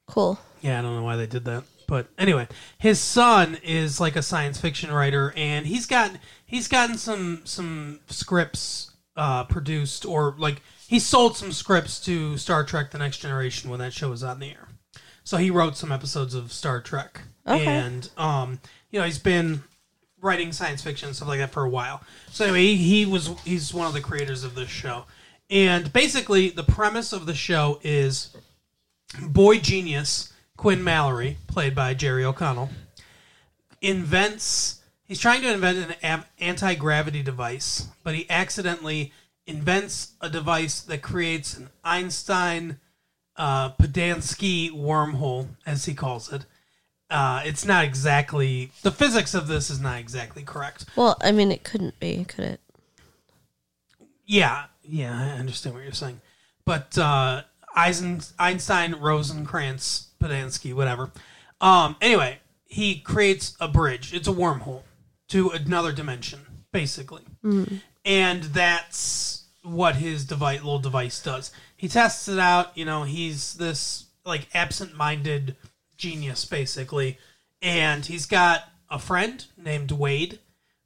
cool. 0.07 0.39
Yeah, 0.63 0.79
I 0.79 0.83
don't 0.83 0.97
know 0.97 1.03
why 1.03 1.17
they 1.17 1.27
did 1.27 1.45
that, 1.45 1.65
but 1.87 2.09
anyway, 2.19 2.49
his 2.79 2.99
son 2.99 3.59
is 3.63 4.01
like 4.01 4.17
a 4.17 4.23
science 4.23 4.61
fiction 4.61 4.91
writer, 4.91 5.33
and 5.37 5.67
he's 5.67 5.87
got 5.87 6.13
he's 6.45 6.67
gotten 6.69 6.97
some 6.99 7.43
some 7.45 8.01
scripts 8.09 8.91
uh, 9.17 9.45
produced, 9.45 10.05
or 10.07 10.35
like 10.39 10.63
he 10.89 10.99
sold 10.99 11.37
some 11.37 11.53
scripts 11.53 12.01
to 12.01 12.37
Star 12.39 12.65
Trek: 12.65 12.91
The 12.91 12.99
Next 12.99 13.19
Generation 13.19 13.71
when 13.71 13.79
that 13.81 13.93
show 13.93 14.11
was 14.11 14.23
on 14.25 14.39
the 14.41 14.51
air. 14.51 14.69
So 15.25 15.37
he 15.37 15.51
wrote 15.51 15.77
some 15.77 15.91
episodes 15.93 16.35
of 16.35 16.53
Star 16.53 16.81
Trek, 16.81 17.23
Okay. 17.47 17.65
and 17.65 18.11
um, 18.17 18.61
you 18.91 18.99
know 18.99 19.05
he's 19.05 19.19
been 19.19 19.63
writing 20.21 20.53
science 20.53 20.83
fiction 20.83 21.09
and 21.09 21.17
stuff 21.17 21.29
like 21.29 21.39
that 21.39 21.53
for 21.53 21.63
a 21.63 21.69
while. 21.69 22.03
So 22.31 22.45
anyway, 22.45 22.63
he, 22.63 22.77
he 22.77 23.07
was 23.07 23.29
he's 23.45 23.73
one 23.73 23.87
of 23.87 23.93
the 23.93 24.01
creators 24.01 24.45
of 24.45 24.55
this 24.55 24.69
show, 24.69 25.05
and 25.51 25.93
basically 25.93 26.51
the 26.51 26.65
premise 26.65 27.13
of 27.13 27.27
the 27.27 27.35
show 27.35 27.79
is 27.83 28.37
boy 29.23 29.59
genius 29.59 30.33
Quinn 30.57 30.83
Mallory, 30.83 31.37
played 31.47 31.75
by 31.75 31.95
Jerry 31.95 32.25
O'Connell, 32.25 32.71
invents. 33.81 34.83
He's 35.05 35.21
trying 35.21 35.43
to 35.43 35.53
invent 35.53 35.95
an 36.03 36.25
anti-gravity 36.41 37.23
device, 37.23 37.87
but 38.03 38.17
he 38.17 38.29
accidentally 38.29 39.13
invents 39.47 40.15
a 40.21 40.29
device 40.29 40.81
that 40.81 41.03
creates 41.03 41.57
an 41.57 41.69
Einstein 41.85 42.81
uh, 43.37 43.71
Podansky 43.73 44.73
wormhole, 44.73 45.49
as 45.65 45.85
he 45.85 45.95
calls 45.95 46.33
it, 46.33 46.47
uh, 47.11 47.43
it's 47.45 47.65
not 47.65 47.85
exactly 47.85 48.71
the 48.83 48.91
physics 48.91 49.35
of 49.35 49.49
this 49.49 49.71
is 49.71 49.81
not 49.81 49.99
exactly 49.99 50.43
correct. 50.43 50.87
Well, 50.97 51.17
I 51.21 51.33
mean, 51.33 51.53
it 51.53 51.65
couldn't 51.65 51.99
be, 52.01 52.25
could 52.25 52.45
it? 52.45 52.61
Yeah, 54.25 54.65
yeah, 54.83 55.35
I 55.37 55.39
understand 55.39 55.75
what 55.75 55.85
you're 55.85 55.93
saying, 55.93 56.21
but 56.65 56.99
uh, 56.99 57.43
Eisen, 57.77 58.21
Einstein, 58.39 58.95
Rosenkrantz, 58.95 60.07
Podansky, 60.21 60.75
whatever. 60.75 61.13
Um, 61.61 61.97
anyway, 62.01 62.41
he 62.67 62.99
creates 62.99 63.57
a 63.61 63.69
bridge. 63.69 64.13
It's 64.13 64.27
a 64.27 64.33
wormhole 64.33 64.83
to 65.29 65.51
another 65.51 65.93
dimension, 65.93 66.41
basically, 66.73 67.23
and 68.05 68.43
that's 68.43 69.45
what 69.63 69.97
his 69.97 70.25
device, 70.25 70.59
little 70.59 70.79
device 70.79 71.23
does. 71.23 71.53
He 71.77 71.89
tests 71.89 72.27
it 72.29 72.39
out. 72.39 72.77
You 72.77 72.85
know, 72.85 73.05
he's 73.05 73.55
this 73.55 74.07
like 74.25 74.49
absent-minded 74.55 75.57
genius, 75.97 76.45
basically, 76.45 77.19
and 77.63 78.07
he's 78.07 78.27
got 78.27 78.65
a 78.91 78.99
friend 78.99 79.45
named 79.57 79.93
Wade 79.93 80.39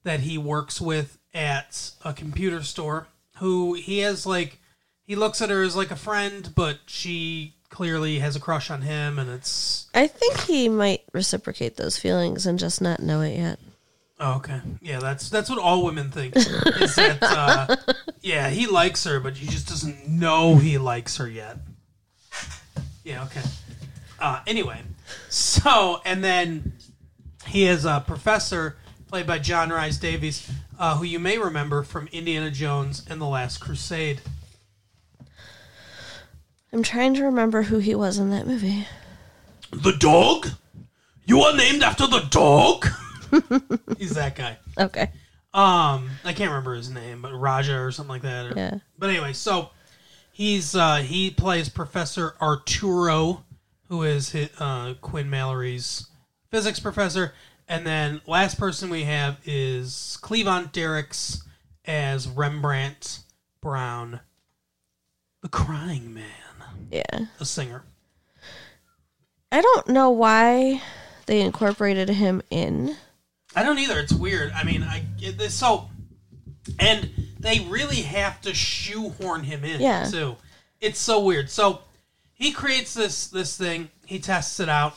that 0.05 0.21
he 0.21 0.39
works 0.39 0.81
with 0.81 1.19
at 1.35 1.93
a 2.05 2.13
computer 2.13 2.63
store 2.63 3.07
who 3.37 3.75
he 3.75 4.01
has 4.01 4.27
like 4.27 4.59
he 5.05 5.15
looks 5.15 5.41
at 5.41 5.51
her 5.51 5.63
as 5.63 5.77
like 5.77 5.91
a 5.91 5.97
friend 5.97 6.53
but 6.55 6.79
she 6.87 7.55
clearly 7.69 8.19
has 8.19 8.35
a 8.35 8.41
crush 8.41 8.71
on 8.71 8.83
him 8.83 9.19
and 9.19 9.31
it's 9.31 9.89
I 9.95 10.07
think 10.09 10.39
he 10.41 10.69
might 10.69 11.03
reciprocate 11.13 11.77
those 11.77 11.97
feelings 11.97 12.47
and 12.47 12.59
just 12.59 12.81
not 12.81 13.01
know 13.01 13.21
it 13.21 13.37
yet. 13.37 13.61
oh, 14.19 14.37
okay. 14.39 14.61
Yeah 14.81 14.99
that's 14.99 15.31
that's 15.31 15.49
what 15.49 15.59
all 15.61 15.85
women 15.85 16.11
think 16.11 16.37
is 16.37 16.97
that 16.97 17.19
uh, 17.23 17.77
yeah 18.23 18.51
he 18.51 18.67
likes 18.67 19.05
her 19.05 19.21
but 19.21 19.37
he 19.37 19.47
just 19.47 19.69
doesn't 19.69 20.09
know 20.09 20.57
he 20.57 20.79
likes 20.79 21.17
her 21.19 21.29
yet. 21.29 21.59
Yeah 23.05 23.25
okay. 23.25 23.43
Uh, 24.19 24.41
anyway 24.47 24.83
so 25.29 26.01
and 26.05 26.23
then 26.25 26.73
he 27.47 27.65
is 27.67 27.85
a 27.85 28.03
professor 28.07 28.77
played 29.09 29.27
by 29.27 29.39
John 29.39 29.71
Rhys 29.71 29.99
Davies, 29.99 30.51
uh, 30.79 30.97
who 30.97 31.05
you 31.05 31.19
may 31.19 31.37
remember 31.39 31.83
from 31.83 32.09
Indiana 32.13 32.51
Jones 32.51 33.05
and 33.11 33.21
the 33.21 33.27
Last 33.27 33.59
Crusade. 33.59 34.21
I'm 36.73 36.83
trying 36.83 37.15
to 37.15 37.25
remember 37.25 37.63
who 37.63 37.79
he 37.79 37.95
was 37.95 38.19
in 38.19 38.31
that 38.31 38.47
movie. 38.47 38.87
The 39.73 39.93
dog? 39.93 40.49
You 41.25 41.41
are 41.43 41.57
named 41.57 41.83
after 41.83 42.07
the 42.07 42.21
dog? 42.31 42.87
He's 43.99 44.15
that 44.15 44.37
guy. 44.37 44.59
Okay. 44.79 45.11
Um, 45.53 46.11
I 46.25 46.33
can't 46.33 46.51
remember 46.51 46.75
his 46.75 46.91
name, 46.91 47.23
but 47.23 47.33
Raja 47.33 47.77
or 47.79 47.91
something 47.91 48.11
like 48.11 48.23
that. 48.23 48.47
or- 48.53 48.55
Yeah. 48.57 48.75
But 48.99 49.11
anyway, 49.11 49.33
so 49.33 49.71
he's 50.33 50.77
uh, 50.77 50.97
he 50.99 51.31
plays 51.31 51.69
Professor 51.69 52.35
Arturo, 52.41 53.45
who 53.91 54.05
is 54.05 54.33
hi 54.33 54.49
uh, 54.59 54.95
Quinn 55.03 55.29
Mallory's 55.29 56.07
physics 56.51 56.79
professor, 56.81 57.35
and 57.69 57.85
then 57.85 58.21
last 58.27 58.59
person 58.59 58.89
we 58.89 59.03
have 59.03 59.37
is 59.45 60.17
Cleavant 60.23 60.71
Derricks 60.73 61.43
as 61.85 62.29
Rembrandt 62.29 63.19
Brown, 63.61 64.21
the 65.43 65.49
Crying 65.49 66.15
Man, 66.15 66.25
Yeah. 66.91 67.27
a 67.41 67.45
singer. 67.45 67.83
I 69.53 69.61
don't 69.61 69.89
know 69.89 70.11
why 70.11 70.81
they 71.27 71.41
incorporated 71.41 72.09
him 72.09 72.43
in. 72.51 72.97
I 73.57 73.65
don't 73.65 73.81
either. 73.81 73.99
It's 73.99 74.13
weird. 74.13 74.53
I 74.53 74.63
mean, 74.63 74.85
I 74.85 75.03
it, 75.21 75.37
this 75.37 75.55
so, 75.55 75.89
and 76.79 77.11
they 77.41 77.59
really 77.69 78.03
have 78.03 78.41
to 78.43 78.55
shoehorn 78.55 79.43
him 79.43 79.65
in 79.65 79.81
Yeah. 79.81 80.05
too. 80.09 80.37
It's 80.81 81.01
so 81.01 81.19
weird. 81.25 81.51
So 81.51 81.83
he 82.41 82.51
creates 82.51 82.93
this 82.95 83.29
this 83.29 83.57
thing. 83.57 83.91
He 84.07 84.19
tests 84.19 84.59
it 84.59 84.69
out. 84.69 84.97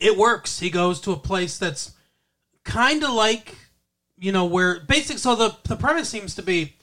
It 0.00 0.16
works. 0.16 0.60
He 0.60 0.70
goes 0.70 1.00
to 1.02 1.12
a 1.12 1.16
place 1.16 1.58
that's 1.58 1.92
kind 2.64 3.02
of 3.02 3.10
like 3.10 3.54
you 4.16 4.32
know 4.32 4.46
where 4.46 4.80
basic. 4.80 5.18
So 5.18 5.34
the 5.34 5.56
the 5.64 5.76
premise 5.76 6.08
seems 6.08 6.34
to 6.36 6.42
be, 6.42 6.76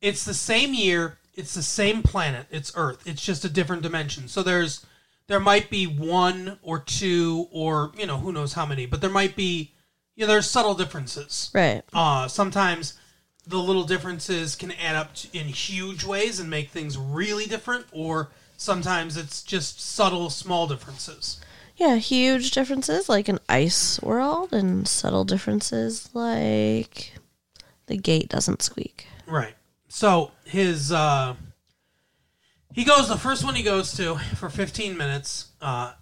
it's 0.00 0.24
the 0.24 0.34
same 0.34 0.74
year. 0.74 1.18
It's 1.34 1.54
the 1.54 1.62
same 1.62 2.02
planet. 2.02 2.46
It's 2.50 2.72
Earth. 2.76 3.02
It's 3.06 3.24
just 3.24 3.44
a 3.44 3.48
different 3.48 3.82
dimension. 3.82 4.28
So 4.28 4.42
there's 4.42 4.84
there 5.28 5.40
might 5.40 5.70
be 5.70 5.86
one 5.86 6.58
or 6.62 6.78
two 6.78 7.48
or 7.50 7.92
you 7.96 8.06
know 8.06 8.18
who 8.18 8.32
knows 8.32 8.54
how 8.54 8.64
many 8.66 8.86
but 8.86 9.00
there 9.02 9.10
might 9.10 9.36
be 9.36 9.72
you 10.16 10.22
know 10.26 10.32
there's 10.32 10.50
subtle 10.50 10.74
differences 10.74 11.50
Right. 11.52 11.82
uh 11.92 12.26
sometimes 12.28 12.94
the 13.46 13.58
little 13.58 13.84
differences 13.84 14.56
can 14.56 14.72
add 14.72 14.96
up 14.96 15.10
in 15.34 15.44
huge 15.46 16.02
ways 16.02 16.40
and 16.40 16.48
make 16.48 16.70
things 16.70 16.96
really 16.96 17.44
different 17.44 17.84
or 17.92 18.30
sometimes 18.58 19.16
it's 19.16 19.42
just 19.42 19.80
subtle 19.80 20.28
small 20.28 20.66
differences. 20.66 21.40
Yeah, 21.76 21.96
huge 21.96 22.50
differences 22.50 23.08
like 23.08 23.28
an 23.28 23.38
ice 23.48 24.02
world 24.02 24.52
and 24.52 24.86
subtle 24.86 25.24
differences 25.24 26.10
like 26.12 27.14
the 27.86 27.96
gate 27.96 28.28
doesn't 28.28 28.60
squeak. 28.60 29.06
right. 29.26 29.54
So 29.88 30.32
his 30.44 30.92
uh 30.92 31.34
he 32.74 32.84
goes 32.84 33.08
the 33.08 33.16
first 33.16 33.42
one 33.44 33.54
he 33.54 33.62
goes 33.62 33.92
to 33.92 34.16
for 34.36 34.50
15 34.50 34.96
minutes 34.98 35.52
uh 35.62 35.92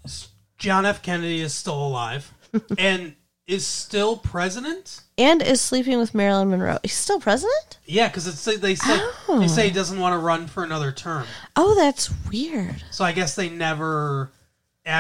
john 0.59 0.85
f. 0.85 1.03
Kennedy 1.03 1.41
is 1.41 1.55
still 1.55 1.87
alive. 1.87 2.33
And 2.79 3.15
is 3.47 3.67
still 3.67 4.17
president 4.17 5.03
And 5.17 5.41
is 5.41 5.61
sleeping 5.61 5.99
with 5.99 6.15
Marilyn 6.15 6.51
Monroe. 6.51 6.79
He's 6.83 6.95
still 6.95 7.21
president? 7.21 7.79
Yeah, 7.87 8.09
because 8.09 8.27
it's 8.27 8.45
they 8.45 8.75
say 8.75 9.01
they 9.29 9.49
say 9.49 9.65
he 9.67 9.71
oh. 9.71 9.75
doesn't 9.75 10.01
want 10.01 10.15
to 10.15 10.19
run 10.19 10.47
for 10.47 10.65
another 10.65 10.93
term. 10.93 11.27
Oh, 11.55 11.75
that's 11.75 12.11
weird. 12.29 12.83
So 12.91 13.05
I 13.05 13.13
guess 13.13 13.35
they 13.37 13.49
never, 13.49 14.33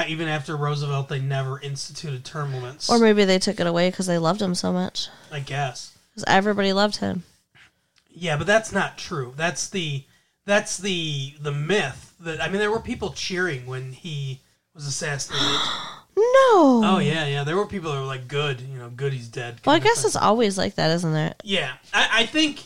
even 0.07 0.29
after 0.29 0.57
Roosevelt, 0.57 1.09
they 1.09 1.21
never 1.21 1.61
instituted 1.61 2.25
term 2.25 2.55
limits. 2.55 2.89
Or 2.89 2.99
maybe 2.99 3.25
they 3.25 3.39
took 3.39 3.59
it 3.59 3.67
away 3.67 3.91
because 3.91 4.07
they 4.07 4.19
loved 4.19 4.41
him 4.41 4.55
so 4.55 4.73
much. 4.73 5.09
I 5.33 5.41
guess. 5.41 5.97
Because 6.11 6.25
everybody 6.29 6.73
loved 6.73 6.97
him. 6.97 7.25
Yeah, 8.09 8.37
but 8.37 8.47
that's 8.47 8.73
not 8.73 8.97
true. 8.97 9.35
That's 9.37 9.69
the 9.69 10.05
that's 10.47 10.79
the 10.79 11.35
the 11.41 11.53
myth 11.53 12.15
that 12.21 12.41
I 12.41 12.49
mean 12.49 12.61
there 12.61 12.71
were 12.71 12.81
people 12.81 13.11
cheering 13.11 13.67
when 13.67 13.93
he 13.93 14.41
was 14.77 14.87
assassinated. 14.87 15.61
No. 16.19 16.81
oh 16.83 16.99
yeah, 16.99 17.27
yeah. 17.27 17.45
There 17.45 17.57
were 17.57 17.67
people 17.67 17.93
that 17.93 17.99
were 17.99 18.07
like, 18.07 18.27
"Good, 18.27 18.63
you 18.63 18.79
know, 18.79 18.89
good, 18.89 19.13
he's 19.13 19.29
dead." 19.29 19.61
Well, 19.67 19.77
I 19.77 19.81
guess 19.81 20.03
it's 20.03 20.17
always 20.17 20.57
like 20.57 20.77
that, 20.77 20.91
isn't 20.93 21.15
it? 21.15 21.37
Yeah, 21.45 21.73
I, 21.93 22.09
I 22.23 22.27
think, 22.27 22.65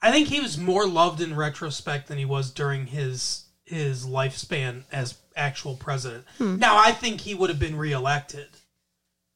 I 0.00 0.10
think 0.10 0.28
he 0.28 0.40
was 0.40 0.56
more 0.56 0.86
loved 0.86 1.20
in 1.20 1.36
retrospect 1.36 2.08
than 2.08 2.16
he 2.16 2.24
was 2.24 2.50
during 2.50 2.86
his 2.86 3.44
his 3.66 4.06
lifespan 4.06 4.84
as 4.90 5.18
actual 5.36 5.76
president. 5.76 6.24
Now, 6.40 6.78
I 6.78 6.92
think 6.92 7.20
he 7.20 7.34
would 7.34 7.50
have 7.50 7.58
been 7.58 7.76
reelected. 7.76 8.48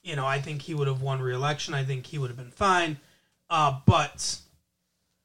You 0.03 0.17
know, 0.17 0.25
I 0.25 0.41
think 0.41 0.63
he 0.63 0.73
would 0.73 0.89
have 0.89 1.03
won 1.03 1.21
reelection. 1.21 1.75
I 1.75 1.85
think 1.85 2.07
he 2.07 2.17
would 2.17 2.31
have 2.31 2.39
been 2.39 2.53
fine. 2.53 2.97
Uh, 3.51 3.81
but 3.85 4.39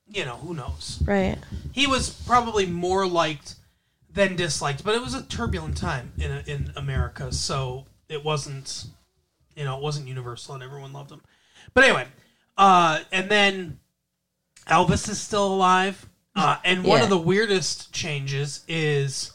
you 0.06 0.26
know, 0.26 0.36
who 0.36 0.54
knows? 0.54 1.02
Right. 1.06 1.38
He 1.72 1.88
was 1.88 2.10
probably 2.10 2.66
more 2.66 3.08
liked 3.08 3.56
than 4.14 4.36
disliked, 4.36 4.84
but 4.84 4.96
it 4.96 5.02
was 5.02 5.14
a 5.14 5.24
turbulent 5.24 5.78
time 5.78 6.14
in 6.18 6.32
in 6.48 6.74
America, 6.76 7.32
so 7.32 7.86
it 8.10 8.24
wasn't, 8.24 8.86
you 9.56 9.64
know, 9.64 9.78
it 9.78 9.82
wasn't 9.84 10.08
universal 10.08 10.54
and 10.54 10.64
everyone 10.64 10.92
loved 10.94 11.12
him. 11.12 11.22
But 11.74 11.84
anyway, 11.86 12.08
uh, 12.58 13.00
and 13.12 13.30
then 13.30 13.80
Elvis 14.68 15.08
is 15.10 15.20
still 15.20 15.48
alive, 15.54 16.08
uh, 16.36 16.58
and 16.66 16.84
one 16.84 16.98
Yeah. 17.00 17.04
of 17.04 17.10
the 17.10 17.18
weirdest 17.18 17.94
changes 17.94 18.64
is 18.68 19.32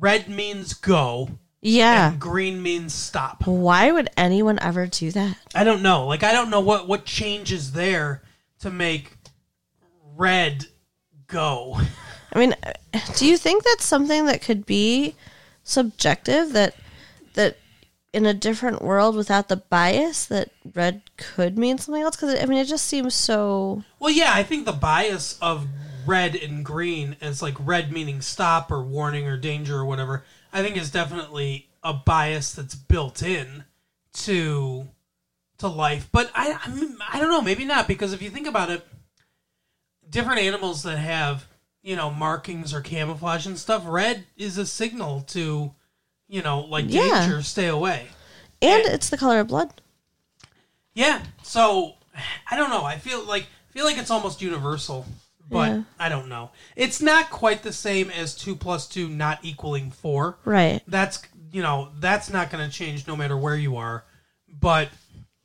red 0.00 0.28
means 0.28 0.72
go 0.74 1.38
Yeah. 1.60 2.12
and 2.12 2.20
green 2.20 2.62
means 2.62 2.94
stop. 2.94 3.46
Why 3.46 3.90
would 3.90 4.08
anyone 4.16 4.58
ever 4.60 4.86
do 4.86 5.10
that? 5.10 5.36
I 5.54 5.64
don't 5.64 5.82
know. 5.82 6.06
Like 6.06 6.22
I 6.22 6.32
don't 6.32 6.50
know 6.50 6.60
what 6.60 6.88
what 6.88 7.04
changes 7.04 7.72
there 7.72 8.22
to 8.60 8.70
make 8.70 9.12
red 10.16 10.66
go. 11.26 11.80
I 12.32 12.38
mean, 12.38 12.54
do 13.16 13.26
you 13.26 13.36
think 13.36 13.64
that's 13.64 13.84
something 13.84 14.26
that 14.26 14.42
could 14.42 14.66
be 14.66 15.14
subjective 15.64 16.52
that 16.52 16.74
that 17.34 17.58
in 18.12 18.24
a 18.24 18.32
different 18.32 18.80
world 18.82 19.14
without 19.14 19.48
the 19.48 19.56
bias 19.56 20.24
that 20.26 20.50
red 20.74 21.02
could 21.18 21.58
mean 21.58 21.76
something 21.76 22.02
else 22.02 22.16
cuz 22.16 22.34
I 22.40 22.46
mean 22.46 22.58
it 22.58 22.64
just 22.64 22.86
seems 22.86 23.14
so 23.14 23.84
Well, 23.98 24.10
yeah, 24.10 24.32
I 24.32 24.42
think 24.42 24.64
the 24.64 24.72
bias 24.72 25.36
of 25.42 25.66
red 26.06 26.34
and 26.34 26.64
green 26.64 27.16
as 27.20 27.42
like 27.42 27.54
red 27.60 27.92
meaning 27.92 28.22
stop 28.22 28.72
or 28.72 28.82
warning 28.82 29.26
or 29.26 29.36
danger 29.36 29.76
or 29.76 29.84
whatever, 29.84 30.24
I 30.52 30.62
think 30.62 30.76
is 30.76 30.90
definitely 30.90 31.68
a 31.82 31.92
bias 31.92 32.52
that's 32.52 32.74
built 32.74 33.22
in 33.22 33.64
to 34.14 34.88
to 35.58 35.68
life. 35.68 36.08
But 36.10 36.30
I 36.34 36.58
I, 36.64 36.68
mean, 36.70 36.96
I 37.12 37.20
don't 37.20 37.28
know, 37.30 37.42
maybe 37.42 37.64
not 37.64 37.86
because 37.86 38.12
if 38.14 38.22
you 38.22 38.30
think 38.30 38.46
about 38.46 38.70
it, 38.70 38.86
different 40.08 40.40
animals 40.40 40.82
that 40.84 40.96
have 40.96 41.46
you 41.82 41.96
know 41.96 42.10
markings 42.10 42.72
or 42.74 42.80
camouflage 42.80 43.46
and 43.46 43.58
stuff, 43.58 43.82
red 43.86 44.24
is 44.36 44.58
a 44.58 44.66
signal 44.66 45.20
to 45.28 45.72
you 46.28 46.42
know 46.42 46.60
like 46.60 46.84
Yeah. 46.88 47.20
danger, 47.20 47.42
stay 47.42 47.66
away. 47.68 48.08
and 48.60 48.84
it's 48.86 49.08
the 49.10 49.16
color 49.16 49.40
of 49.40 49.48
blood. 49.48 49.80
Yeah. 50.94 51.22
So 51.42 51.94
I 52.50 52.56
don't 52.56 52.70
know. 52.70 52.84
I 52.84 52.98
feel 52.98 53.24
like 53.24 53.46
feel 53.70 53.84
like 53.84 53.98
it's 53.98 54.10
almost 54.10 54.42
universal, 54.42 55.06
but 55.48 55.70
Yeah. 55.70 55.82
I 55.98 56.08
don't 56.08 56.28
know. 56.28 56.50
It's 56.76 57.00
not 57.00 57.30
quite 57.30 57.62
the 57.62 57.72
same 57.72 58.10
as 58.10 58.34
two 58.34 58.56
plus 58.56 58.86
two 58.88 59.08
not 59.08 59.38
equaling 59.42 59.90
four. 59.90 60.38
Right. 60.44 60.82
That's 60.88 61.22
you 61.52 61.62
know 61.62 61.90
that's 61.98 62.30
not 62.30 62.50
going 62.50 62.68
to 62.68 62.74
change 62.74 63.06
no 63.06 63.16
matter 63.16 63.36
where 63.36 63.56
you 63.56 63.76
are. 63.76 64.04
But 64.48 64.88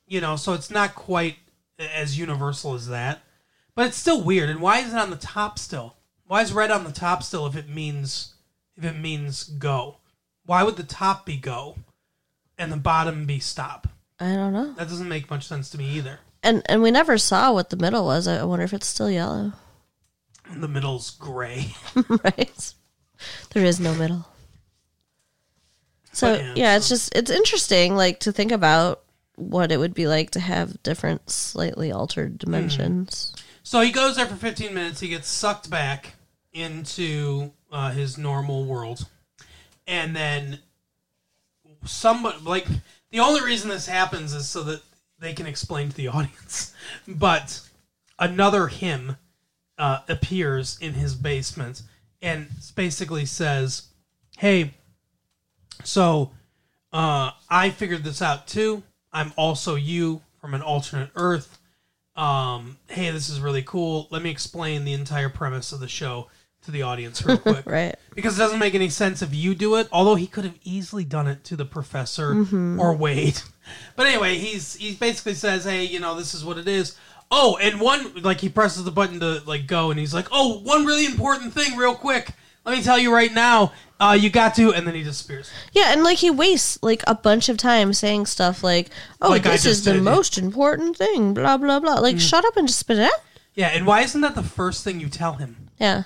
you 0.06 0.20
know, 0.20 0.36
so 0.36 0.52
it's 0.52 0.70
not 0.70 0.94
quite 0.94 1.36
as 1.78 2.18
universal 2.18 2.74
as 2.74 2.88
that. 2.88 3.20
But 3.74 3.86
it's 3.86 3.96
still 3.96 4.22
weird. 4.22 4.50
And 4.50 4.60
why 4.60 4.78
is 4.80 4.92
it 4.92 4.98
on 4.98 5.10
the 5.10 5.16
top 5.16 5.58
still? 5.58 5.96
Why 6.26 6.42
is 6.42 6.52
red 6.52 6.70
on 6.70 6.84
the 6.84 6.92
top 6.92 7.22
still 7.22 7.46
if 7.46 7.56
it 7.56 7.68
means 7.68 8.34
if 8.76 8.84
it 8.84 8.96
means 8.96 9.44
go? 9.44 9.98
Why 10.46 10.62
would 10.62 10.76
the 10.76 10.82
top 10.82 11.26
be 11.26 11.36
go 11.36 11.76
and 12.58 12.72
the 12.72 12.76
bottom 12.76 13.24
be 13.26 13.38
stop? 13.38 13.88
I 14.20 14.34
don't 14.34 14.52
know. 14.52 14.72
That 14.74 14.88
doesn't 14.88 15.08
make 15.08 15.30
much 15.30 15.46
sense 15.46 15.70
to 15.70 15.78
me 15.78 15.88
either. 15.90 16.20
And 16.42 16.62
and 16.66 16.82
we 16.82 16.90
never 16.90 17.18
saw 17.18 17.52
what 17.52 17.70
the 17.70 17.76
middle 17.76 18.04
was. 18.04 18.26
I 18.28 18.42
wonder 18.44 18.64
if 18.64 18.72
it's 18.72 18.86
still 18.86 19.10
yellow. 19.10 19.52
And 20.46 20.62
the 20.62 20.68
middle's 20.68 21.10
gray. 21.10 21.74
right? 22.08 22.74
There 23.52 23.64
is 23.64 23.80
no 23.80 23.94
middle. 23.94 24.26
So 26.12 26.34
yeah, 26.34 26.52
yeah, 26.54 26.76
it's 26.76 26.88
just 26.88 27.14
it's 27.14 27.30
interesting, 27.30 27.96
like 27.96 28.20
to 28.20 28.32
think 28.32 28.52
about 28.52 29.02
what 29.36 29.72
it 29.72 29.78
would 29.78 29.94
be 29.94 30.06
like 30.06 30.30
to 30.32 30.40
have 30.40 30.80
different, 30.82 31.28
slightly 31.28 31.90
altered 31.90 32.38
dimensions. 32.38 33.32
Hmm. 33.34 33.43
So 33.66 33.80
he 33.80 33.90
goes 33.90 34.16
there 34.16 34.26
for 34.26 34.36
15 34.36 34.74
minutes. 34.74 35.00
He 35.00 35.08
gets 35.08 35.26
sucked 35.26 35.70
back 35.70 36.16
into 36.52 37.50
uh, 37.72 37.92
his 37.92 38.18
normal 38.18 38.66
world, 38.66 39.08
and 39.86 40.14
then 40.14 40.58
somebody 41.82 42.36
like 42.42 42.66
the 43.10 43.20
only 43.20 43.40
reason 43.42 43.70
this 43.70 43.86
happens 43.86 44.34
is 44.34 44.46
so 44.46 44.62
that 44.64 44.82
they 45.18 45.32
can 45.32 45.46
explain 45.46 45.88
to 45.88 45.96
the 45.96 46.08
audience. 46.16 46.74
But 47.08 47.66
another 48.18 48.68
him 48.68 49.16
uh, 49.78 50.00
appears 50.10 50.76
in 50.82 50.92
his 50.92 51.14
basement 51.14 51.80
and 52.20 52.48
basically 52.76 53.24
says, 53.24 53.88
"Hey, 54.36 54.74
so 55.82 56.32
uh, 56.92 57.30
I 57.48 57.70
figured 57.70 58.04
this 58.04 58.20
out 58.20 58.46
too. 58.46 58.82
I'm 59.10 59.32
also 59.36 59.74
you 59.74 60.20
from 60.38 60.52
an 60.52 60.60
alternate 60.60 61.10
Earth." 61.16 61.58
Um, 62.16 62.78
hey, 62.88 63.10
this 63.10 63.28
is 63.28 63.40
really 63.40 63.62
cool. 63.62 64.08
Let 64.10 64.22
me 64.22 64.30
explain 64.30 64.84
the 64.84 64.92
entire 64.92 65.28
premise 65.28 65.72
of 65.72 65.80
the 65.80 65.88
show 65.88 66.28
to 66.64 66.70
the 66.70 66.82
audience 66.82 67.24
real 67.24 67.38
quick. 67.38 67.66
Right. 67.66 67.94
Because 68.14 68.36
it 68.36 68.42
doesn't 68.42 68.58
make 68.58 68.74
any 68.74 68.88
sense 68.88 69.22
if 69.22 69.34
you 69.34 69.54
do 69.54 69.76
it, 69.76 69.88
although 69.92 70.14
he 70.14 70.26
could 70.26 70.44
have 70.44 70.58
easily 70.64 71.04
done 71.04 71.26
it 71.26 71.44
to 71.44 71.56
the 71.56 71.64
professor 71.64 72.46
or 72.78 72.94
Wade. 72.94 73.40
But 73.96 74.06
anyway, 74.06 74.36
he's 74.36 74.74
he 74.74 74.92
basically 74.92 75.32
says, 75.32 75.64
Hey, 75.64 75.84
you 75.84 75.98
know, 75.98 76.16
this 76.16 76.34
is 76.34 76.44
what 76.44 76.58
it 76.58 76.68
is. 76.68 76.98
Oh, 77.30 77.56
and 77.56 77.80
one 77.80 78.12
like 78.20 78.42
he 78.42 78.50
presses 78.50 78.84
the 78.84 78.90
button 78.90 79.20
to 79.20 79.40
like 79.46 79.66
go 79.66 79.90
and 79.90 79.98
he's 79.98 80.12
like, 80.12 80.26
Oh, 80.30 80.58
one 80.60 80.84
really 80.84 81.06
important 81.06 81.54
thing 81.54 81.74
real 81.74 81.94
quick. 81.94 82.28
Let 82.64 82.76
me 82.78 82.82
tell 82.82 82.98
you 82.98 83.12
right 83.12 83.32
now. 83.32 83.72
Uh, 84.00 84.16
you 84.18 84.28
got 84.30 84.54
to 84.56 84.72
and 84.72 84.86
then 84.86 84.94
he 84.94 85.02
disappears. 85.02 85.50
Yeah, 85.72 85.92
and 85.92 86.02
like 86.02 86.18
he 86.18 86.30
wastes 86.30 86.78
like 86.82 87.02
a 87.06 87.14
bunch 87.14 87.48
of 87.48 87.56
time 87.56 87.92
saying 87.92 88.26
stuff 88.26 88.62
like, 88.64 88.90
"Oh, 89.22 89.28
Like 89.30 89.46
I 89.46 89.50
this 89.52 89.62
just 89.64 89.78
is 89.80 89.84
the 89.84 89.92
did, 89.92 90.04
yeah. 90.04 90.10
most 90.10 90.36
important 90.38 90.96
thing." 90.96 91.32
Blah 91.34 91.58
blah 91.58 91.78
blah. 91.80 91.94
Like, 92.00 92.18
shut 92.18 92.44
up 92.44 92.56
and 92.56 92.66
just 92.66 92.80
spit 92.80 92.98
it 92.98 93.04
out. 93.04 93.20
Yeah, 93.54 93.68
and 93.68 93.86
why 93.86 94.00
isn't 94.02 94.20
that 94.22 94.34
the 94.34 94.42
first 94.42 94.82
thing 94.82 94.98
you 95.00 95.08
tell 95.08 95.34
him? 95.34 95.68
Yeah. 95.78 96.02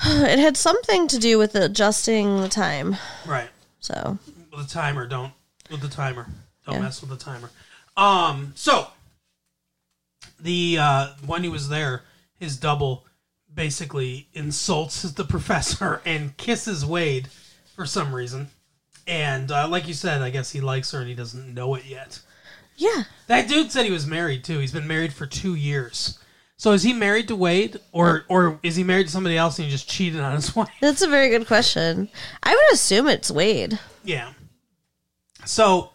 It 0.04 0.38
had 0.38 0.56
something 0.56 1.08
to 1.08 1.18
do 1.18 1.38
with 1.38 1.54
adjusting 1.54 2.40
the 2.40 2.48
time. 2.48 2.96
Right. 3.26 3.50
So 3.80 4.18
with 4.52 4.66
the 4.68 4.72
timer. 4.74 5.06
Don't 5.06 5.32
with 5.70 5.80
the 5.80 5.88
timer. 5.88 6.26
Don't 6.66 6.76
Yeah. 6.76 6.82
mess 6.82 7.00
with 7.00 7.10
the 7.10 7.16
timer. 7.16 7.50
Um. 7.96 8.52
So 8.56 8.88
the 10.40 10.78
uh, 10.80 11.08
when 11.26 11.42
he 11.42 11.48
was 11.48 11.68
there, 11.68 12.02
his 12.38 12.56
double 12.56 13.04
basically 13.58 14.28
insults 14.34 15.02
the 15.02 15.24
professor 15.24 16.00
and 16.06 16.36
kisses 16.36 16.86
Wade 16.86 17.28
for 17.74 17.84
some 17.84 18.14
reason. 18.14 18.48
And 19.08 19.50
uh, 19.50 19.66
like 19.66 19.88
you 19.88 19.94
said, 19.94 20.22
I 20.22 20.30
guess 20.30 20.52
he 20.52 20.60
likes 20.60 20.92
her 20.92 21.00
and 21.00 21.08
he 21.08 21.14
doesn't 21.14 21.52
know 21.54 21.74
it 21.74 21.84
yet. 21.84 22.20
yeah, 22.76 23.02
That 23.26 23.48
dude 23.48 23.72
said 23.72 23.84
he 23.84 23.90
was 23.90 24.06
married 24.06 24.44
too. 24.44 24.60
He's 24.60 24.70
been 24.70 24.86
married 24.86 25.12
for 25.12 25.26
two 25.26 25.56
years. 25.56 26.20
So 26.56 26.70
is 26.72 26.84
he 26.84 26.92
married 26.92 27.28
to 27.28 27.36
Wade, 27.36 27.78
or 27.92 28.24
or 28.28 28.58
is 28.64 28.74
he 28.76 28.82
married 28.84 29.06
to 29.06 29.12
somebody 29.12 29.36
else 29.36 29.58
and 29.58 29.66
he 29.66 29.70
just 29.70 29.88
cheated 29.88 30.20
on 30.20 30.34
his 30.36 30.54
wife? 30.56 30.68
that's 30.80 31.02
a 31.02 31.08
very 31.08 31.28
good 31.28 31.46
question. 31.46 32.08
I 32.42 32.50
would 32.54 32.72
assume 32.74 33.06
it's 33.08 33.30
Wade. 33.30 33.78
Yeah. 34.04 34.32
So 35.44 35.90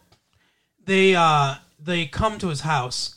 they 0.85 1.15
uh 1.15 1.55
they 1.79 2.05
come 2.07 2.39
to 2.39 2.47
his 2.47 2.61
house 2.61 3.15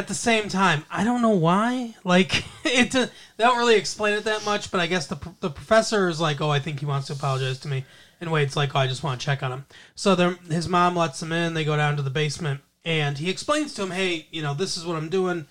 at 0.00 0.08
the 0.08 0.14
same 0.14 0.48
time. 0.48 0.82
I 0.90 1.04
don't 1.04 1.20
know 1.20 1.28
why. 1.28 1.94
Like 2.04 2.42
it 2.64 2.92
they 2.92 3.08
don't 3.38 3.58
really 3.58 3.76
explain 3.76 4.14
it 4.14 4.24
that 4.24 4.44
much, 4.46 4.70
but 4.70 4.80
I 4.80 4.86
guess 4.86 5.06
the 5.06 5.18
the 5.40 5.50
professor 5.50 6.08
is 6.08 6.20
like, 6.20 6.40
"Oh, 6.40 6.50
I 6.50 6.58
think 6.58 6.80
he 6.80 6.86
wants 6.86 7.08
to 7.08 7.12
apologize 7.12 7.58
to 7.60 7.68
me." 7.68 7.84
And 8.20 8.32
Wade's 8.32 8.56
like, 8.56 8.74
"Oh, 8.74 8.78
I 8.78 8.86
just 8.86 9.04
want 9.04 9.20
to 9.20 9.24
check 9.24 9.42
on 9.42 9.52
him." 9.52 9.66
So 9.94 10.16
his 10.48 10.68
mom 10.68 10.96
lets 10.96 11.22
him 11.22 11.32
in. 11.32 11.54
They 11.54 11.64
go 11.64 11.76
down 11.76 11.96
to 11.96 12.02
the 12.02 12.10
basement 12.10 12.62
and 12.84 13.18
he 13.18 13.28
explains 13.28 13.74
to 13.74 13.82
him, 13.82 13.90
"Hey, 13.90 14.26
you 14.30 14.42
know, 14.42 14.54
this 14.54 14.76
is 14.78 14.86
what 14.86 14.96
I'm 14.96 15.10
doing." 15.10 15.46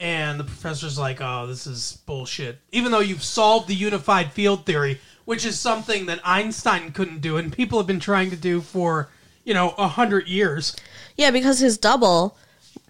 And 0.00 0.38
the 0.38 0.44
professor's 0.44 0.96
like, 0.96 1.20
"Oh, 1.20 1.48
this 1.48 1.66
is 1.66 1.98
bullshit." 2.06 2.60
Even 2.70 2.92
though 2.92 3.00
you've 3.00 3.24
solved 3.24 3.66
the 3.66 3.74
unified 3.74 4.32
field 4.32 4.64
theory, 4.64 5.00
which 5.24 5.44
is 5.44 5.58
something 5.58 6.06
that 6.06 6.20
Einstein 6.24 6.92
couldn't 6.92 7.20
do, 7.20 7.36
and 7.36 7.52
people 7.52 7.80
have 7.80 7.88
been 7.88 7.98
trying 7.98 8.30
to 8.30 8.36
do 8.36 8.60
for 8.60 9.10
you 9.42 9.54
know 9.54 9.74
a 9.76 9.88
hundred 9.88 10.28
years. 10.28 10.76
Yeah, 11.16 11.32
because 11.32 11.58
his 11.58 11.76
double 11.76 12.38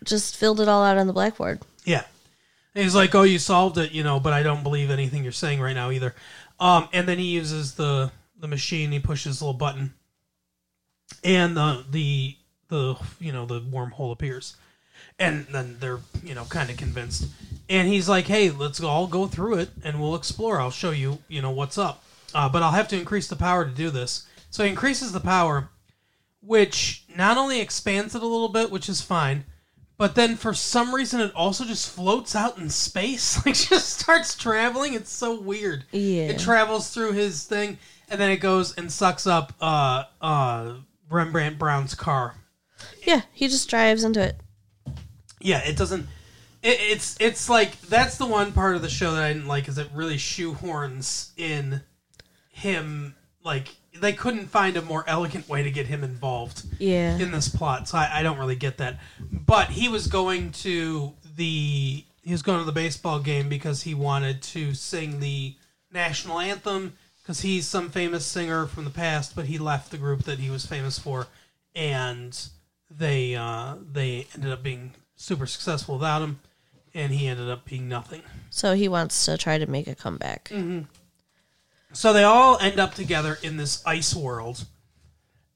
just 0.05 0.37
filled 0.37 0.61
it 0.61 0.69
all 0.69 0.85
out 0.85 0.99
on 0.99 1.07
the 1.07 1.12
blackboard. 1.12 1.61
Yeah, 1.85 2.05
and 2.75 2.85
he's 2.85 2.95
like, 2.95 3.14
"Oh, 3.14 3.23
you 3.23 3.38
solved 3.38 3.79
it," 3.79 3.93
you 3.93 4.03
know, 4.03 4.21
but 4.21 4.33
I 4.33 4.43
don't 4.43 4.62
believe 4.62 4.91
anything 4.91 5.23
you're 5.23 5.33
saying 5.33 5.61
right 5.61 5.75
now 5.75 5.91
either. 5.91 6.14
Um, 6.61 6.88
and 6.93 7.09
then 7.09 7.19
he 7.19 7.27
uses 7.27 7.75
the 7.75 8.11
the 8.38 8.49
machine. 8.49 8.93
He 8.93 8.99
pushes 8.99 9.41
a 9.41 9.45
little 9.45 9.59
button, 9.59 9.95
and 11.25 11.57
the 11.57 11.85
the 11.91 12.37
the 12.69 12.97
you 13.21 13.33
know 13.33 13.47
the 13.47 13.61
wormhole 13.61 14.12
appears, 14.12 14.57
and 15.19 15.47
then 15.47 15.77
they're 15.81 16.01
you 16.23 16.35
know 16.35 16.45
kind 16.45 16.71
of 16.71 16.77
convinced. 16.77 17.27
And 17.69 17.88
he's 17.88 18.09
like, 18.09 18.27
"Hey, 18.27 18.51
let's 18.51 18.81
all 18.81 19.07
go 19.07 19.27
through 19.27 19.55
it, 19.57 19.71
and 19.85 20.01
we'll 20.01 20.14
explore. 20.14 20.61
I'll 20.61 20.71
show 20.71 20.91
you 20.91 21.19
you 21.29 21.43
know 21.43 21.51
what's 21.51 21.79
up, 21.79 22.05
uh, 22.35 22.49
but 22.49 22.62
I'll 22.62 22.73
have 22.73 22.88
to 22.88 22.99
increase 22.99 23.29
the 23.29 23.37
power 23.37 23.64
to 23.64 23.71
do 23.71 23.91
this." 23.91 24.27
So 24.51 24.64
he 24.64 24.71
increases 24.71 25.12
the 25.12 25.21
power, 25.21 25.69
which 26.41 27.05
not 27.14 27.37
only 27.37 27.61
expands 27.61 28.14
it 28.14 28.23
a 28.23 28.27
little 28.27 28.49
bit, 28.49 28.71
which 28.71 28.88
is 28.88 29.01
fine, 29.01 29.45
but 29.99 30.15
then 30.15 30.37
for 30.37 30.55
some 30.55 30.95
reason 30.95 31.21
it 31.21 31.35
also 31.35 31.65
just 31.65 31.91
floats 31.91 32.35
out 32.35 32.57
in 32.57 32.71
space. 32.71 33.37
Like 33.47 33.57
just 33.57 33.99
starts 33.99 34.35
traveling. 34.37 34.95
It's 34.95 35.11
so 35.13 35.39
weird. 35.39 35.85
Yeah. 35.91 36.29
It 36.29 36.39
travels 36.39 36.91
through 36.91 37.13
his 37.13 37.45
thing 37.45 37.79
and 38.09 38.21
then 38.21 38.31
it 38.31 38.39
goes 38.39 38.75
and 38.75 38.91
sucks 38.91 39.27
up 39.27 39.53
uh 39.61 40.05
uh 40.21 40.75
Rembrandt 41.11 41.59
Brown's 41.59 41.95
car. 41.95 42.35
Yeah, 43.05 43.23
he 43.33 43.49
just 43.49 43.69
drives 43.69 44.05
into 44.05 44.21
it. 44.23 44.37
Yeah, 45.41 45.61
it 45.67 45.77
doesn't 45.77 46.07
it, 46.63 46.79
it's 46.81 47.17
it's 47.21 47.49
like 47.49 47.81
that's 47.83 48.19
the 48.19 48.27
one 48.27 48.53
part 48.53 48.77
of 48.77 48.83
the 48.83 48.89
show 48.89 49.13
that 49.15 49.23
I 49.23 49.33
didn't 49.33 49.49
like 49.49 49.69
is 49.69 49.79
it 49.79 49.89
really 49.95 50.17
shoehorns 50.17 51.31
in 51.37 51.81
him 52.51 53.15
like 53.45 53.69
they 54.01 54.13
couldn't 54.13 54.47
find 54.47 54.77
a 54.77 54.83
more 54.83 55.05
elegant 55.07 55.49
way 55.49 55.63
to 55.63 55.71
get 55.71 55.87
him 55.87 56.05
involved. 56.05 56.63
Yeah. 56.79 57.19
in 57.19 57.33
this 57.33 57.49
plot, 57.49 57.89
so 57.89 57.99
I, 57.99 58.21
I 58.21 58.23
don't 58.23 58.39
really 58.39 58.57
get 58.57 58.79
that. 58.79 58.99
But 59.33 59.69
he 59.71 59.89
was 59.89 60.07
going 60.07 60.53
to 60.53 61.15
the 61.37 62.05
he 62.23 62.33
was 62.33 62.43
going 62.43 62.59
to 62.59 62.65
the 62.65 62.73
baseball 62.73 63.21
game 63.21 63.49
because 63.49 63.83
he 63.83 63.95
wanted 63.95 64.43
to 64.43 64.75
sing 64.75 65.21
the 65.21 65.55
national 65.93 66.39
anthem 66.39 66.93
because 67.23 67.41
he's 67.41 67.67
some 67.67 67.91
famous 67.91 68.25
singer 68.25 68.67
from 68.67 68.85
the 68.85 68.91
past, 68.91 69.37
but 69.37 69.47
he 69.47 69.59
left 69.59 69.91
the 69.91 69.99
group 69.99 70.25
that 70.25 70.39
he 70.39 70.51
was 70.51 70.65
famous 70.67 70.99
for, 70.99 71.27
and 71.75 72.49
they 72.91 73.35
uh, 73.35 73.77
they 73.93 74.27
ended 74.35 74.51
up 74.51 74.63
being 74.63 74.93
super 75.17 75.47
successful 75.47 75.97
without 75.97 76.23
him, 76.23 76.41
and 76.95 77.13
he 77.13 77.27
ended 77.27 77.51
up 77.51 77.65
being 77.65 77.89
nothing. 77.89 78.23
So 78.51 78.75
he 78.75 78.89
wants 78.89 79.25
to 79.27 79.37
try 79.37 79.59
to 79.59 79.67
make 79.67 79.87
a 79.87 79.95
comeback. 79.95 80.51
So 81.92 82.12
they 82.12 82.24
all 82.24 82.59
end 82.59 82.79
up 82.79 82.94
together 82.94 83.38
in 83.42 83.57
this 83.57 83.83
ice 83.87 84.14
world, 84.14 84.66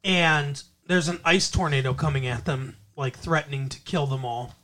and 0.03 0.63
there's 0.87 1.09
an 1.09 1.21
ice 1.25 1.51
tornado 1.51 1.95
coming 1.95 2.27
at 2.27 2.45
them, 2.45 2.77
like 2.97 3.19
threatening 3.19 3.69
to 3.69 3.81
kill 3.81 4.07
them 4.07 4.25
all. 4.25 4.55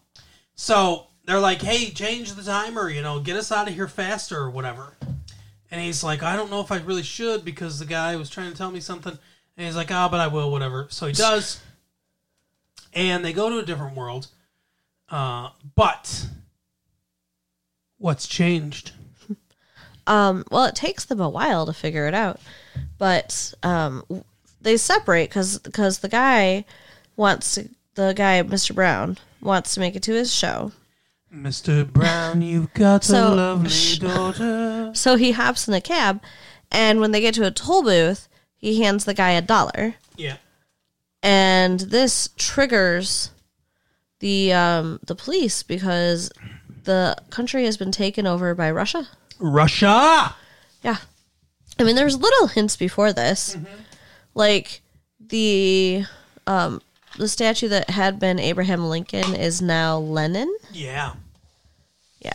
So 0.55 1.09
they're 1.25 1.39
like, 1.39 1.63
"Hey, 1.63 1.91
change 1.91 2.33
the 2.33 2.43
timer, 2.43 2.89
you 2.89 3.03
know, 3.03 3.21
get 3.21 3.37
us 3.37 3.53
out 3.53 3.69
of 3.69 3.75
here 3.75 3.89
faster 3.89 4.39
or 4.39 4.51
whatever." 4.51 4.97
And 5.71 5.81
he's 5.81 6.03
like, 6.03 6.23
"I 6.23 6.37
don't 6.37 6.51
know 6.51 6.61
if 6.61 6.73
I 6.73 6.79
really 6.79 7.03
should 7.03 7.45
because 7.45 7.79
the 7.79 7.85
guy 7.85 8.17
was 8.17 8.31
trying 8.31 8.51
to 8.51 8.57
tell 8.57 8.71
me 8.71 8.81
something." 8.81 9.19
And 9.57 9.67
he's 9.67 9.77
like, 9.77 9.91
"Ah, 9.91 10.09
but 10.09 10.21
I 10.21 10.29
will, 10.29 10.51
whatever." 10.51 10.87
So 10.91 11.07
he 11.07 11.13
does, 11.13 11.61
and 12.95 13.25
they 13.25 13.35
go 13.35 13.51
to 13.51 13.59
a 13.59 13.65
different 13.65 13.95
world. 13.97 14.29
Uh, 15.11 15.51
but 15.75 16.27
what's 17.99 18.27
changed? 18.27 18.93
Um, 20.09 20.45
well, 20.51 20.65
it 20.65 20.75
takes 20.75 21.05
them 21.05 21.21
a 21.21 21.29
while 21.29 21.67
to 21.67 21.73
figure 21.73 22.09
it 22.09 22.15
out, 22.15 22.41
but 22.99 23.53
um, 23.63 24.03
they 24.61 24.77
separate 24.77 25.29
because 25.31 25.59
the 25.61 26.09
guy 26.11 26.65
wants 27.17 27.55
to. 27.55 27.69
The 27.95 28.13
guy, 28.17 28.41
Mr. 28.45 28.75
Brown, 28.75 29.19
wants 29.41 29.75
to 29.75 29.81
make 29.81 29.97
it 29.97 30.05
to 30.05 30.13
his 30.15 30.33
show, 30.33 30.71
Mr. 31.35 31.85
Brown, 31.93 32.43
you've 32.43 32.73
got 32.73 33.03
So- 33.05 33.35
a 33.35 33.35
lovely 33.35 33.97
daughter. 33.99 34.91
so 34.95 35.17
he 35.17 35.33
hops 35.33 35.67
in 35.67 35.75
a 35.75 35.81
cab, 35.81 36.23
and 36.71 37.01
when 37.01 37.11
they 37.11 37.21
get 37.21 37.35
to 37.35 37.45
a 37.47 37.51
toll 37.51 37.83
booth, 37.83 38.29
he 38.57 38.81
hands 38.83 39.05
the 39.05 39.15
guy 39.15 39.33
a 39.33 39.43
dollar, 39.43 39.97
Yeah. 40.17 40.37
and 41.23 41.81
this 41.81 42.31
triggers 42.37 43.31
the 44.21 44.53
um, 44.53 45.01
the 45.05 45.15
police 45.15 45.63
because 45.63 46.31
the 46.85 47.17
country 47.31 47.65
has 47.65 47.77
been 47.77 47.93
taken 47.93 48.27
over 48.27 48.55
by 48.55 48.71
Russia. 48.71 49.09
Russia. 49.39 50.35
Yeah. 50.83 50.97
I 51.79 51.85
mean, 51.85 51.97
there's 51.97 52.19
little 52.19 52.49
hints 52.49 52.77
before 52.77 53.13
this. 53.13 53.57
Like 54.35 54.81
the 55.21 56.05
um 56.47 56.81
the 57.17 57.29
statue 57.29 57.69
that 57.69 57.91
had 57.91 58.19
been 58.21 58.39
Abraham 58.39 58.89
Lincoln 58.89 59.35
is 59.35 59.61
now 59.63 59.99
Lenin. 59.99 60.55
Yeah. 60.73 61.15
Yeah. 62.21 62.33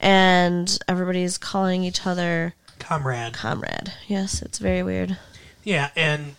And 0.00 0.78
everybody's 0.88 1.38
calling 1.38 1.84
each 1.84 2.06
other 2.06 2.54
Comrade. 2.78 3.32
comrade. 3.32 3.92
Yes, 4.08 4.42
it's 4.42 4.58
very 4.58 4.82
weird. 4.82 5.16
Yeah, 5.62 5.90
and 5.96 6.34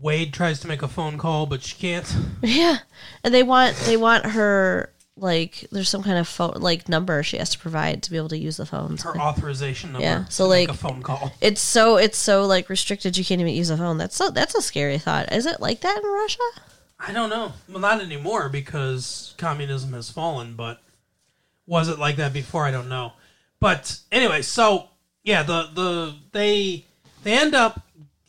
Wade 0.00 0.32
tries 0.32 0.60
to 0.60 0.68
make 0.68 0.82
a 0.82 0.88
phone 0.88 1.18
call, 1.18 1.46
but 1.46 1.62
she 1.62 1.76
can't. 1.76 2.16
Yeah. 2.42 2.78
And 3.24 3.34
they 3.34 3.42
want 3.42 3.76
they 3.86 3.96
want 3.96 4.26
her 4.26 4.90
like 5.16 5.66
there's 5.72 5.88
some 5.88 6.02
kind 6.02 6.18
of 6.18 6.28
phone 6.28 6.54
like 6.56 6.88
number 6.88 7.22
she 7.22 7.38
has 7.38 7.50
to 7.50 7.58
provide 7.58 8.02
to 8.02 8.10
be 8.10 8.16
able 8.16 8.28
to 8.28 8.38
use 8.38 8.58
the 8.58 8.66
phone. 8.66 8.96
Her 8.98 9.18
authorization 9.18 9.92
number. 9.92 10.04
Yeah, 10.04 10.24
so, 10.28 10.46
like- 10.46 10.68
a 10.68 10.74
phone 10.74 11.02
call. 11.02 11.32
It's 11.40 11.60
so 11.60 11.96
it's 11.96 12.18
so 12.18 12.44
like 12.44 12.68
restricted 12.68 13.16
you 13.16 13.24
can't 13.24 13.40
even 13.40 13.54
use 13.54 13.70
a 13.70 13.76
phone. 13.76 13.98
That's 13.98 14.16
so 14.16 14.30
that's 14.30 14.54
a 14.54 14.62
scary 14.62 14.98
thought. 14.98 15.32
Is 15.32 15.46
it 15.46 15.60
like 15.60 15.80
that 15.80 16.00
in 16.02 16.10
Russia? 16.10 16.42
I 16.98 17.12
don't 17.12 17.30
know. 17.30 17.52
Well, 17.68 17.80
not 17.80 18.00
anymore 18.00 18.48
because 18.48 19.34
communism 19.38 19.92
has 19.92 20.10
fallen. 20.10 20.54
But 20.54 20.80
was 21.66 21.88
it 21.88 21.98
like 21.98 22.16
that 22.16 22.32
before? 22.32 22.64
I 22.64 22.70
don't 22.70 22.88
know. 22.88 23.12
But 23.60 23.98
anyway, 24.12 24.42
so 24.42 24.90
yeah, 25.22 25.42
the 25.42 25.70
the 25.74 26.14
they 26.32 26.84
they 27.22 27.38
end 27.38 27.54
up 27.54 27.82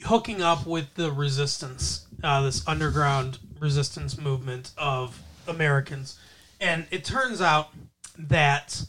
hooking 0.05 0.41
up 0.41 0.65
with 0.65 0.93
the 0.95 1.11
resistance, 1.11 2.07
uh, 2.23 2.41
this 2.41 2.65
underground 2.67 3.39
resistance 3.59 4.17
movement 4.17 4.71
of 4.77 5.21
Americans, 5.47 6.19
and 6.59 6.87
it 6.91 7.03
turns 7.03 7.41
out 7.41 7.69
that 8.17 8.85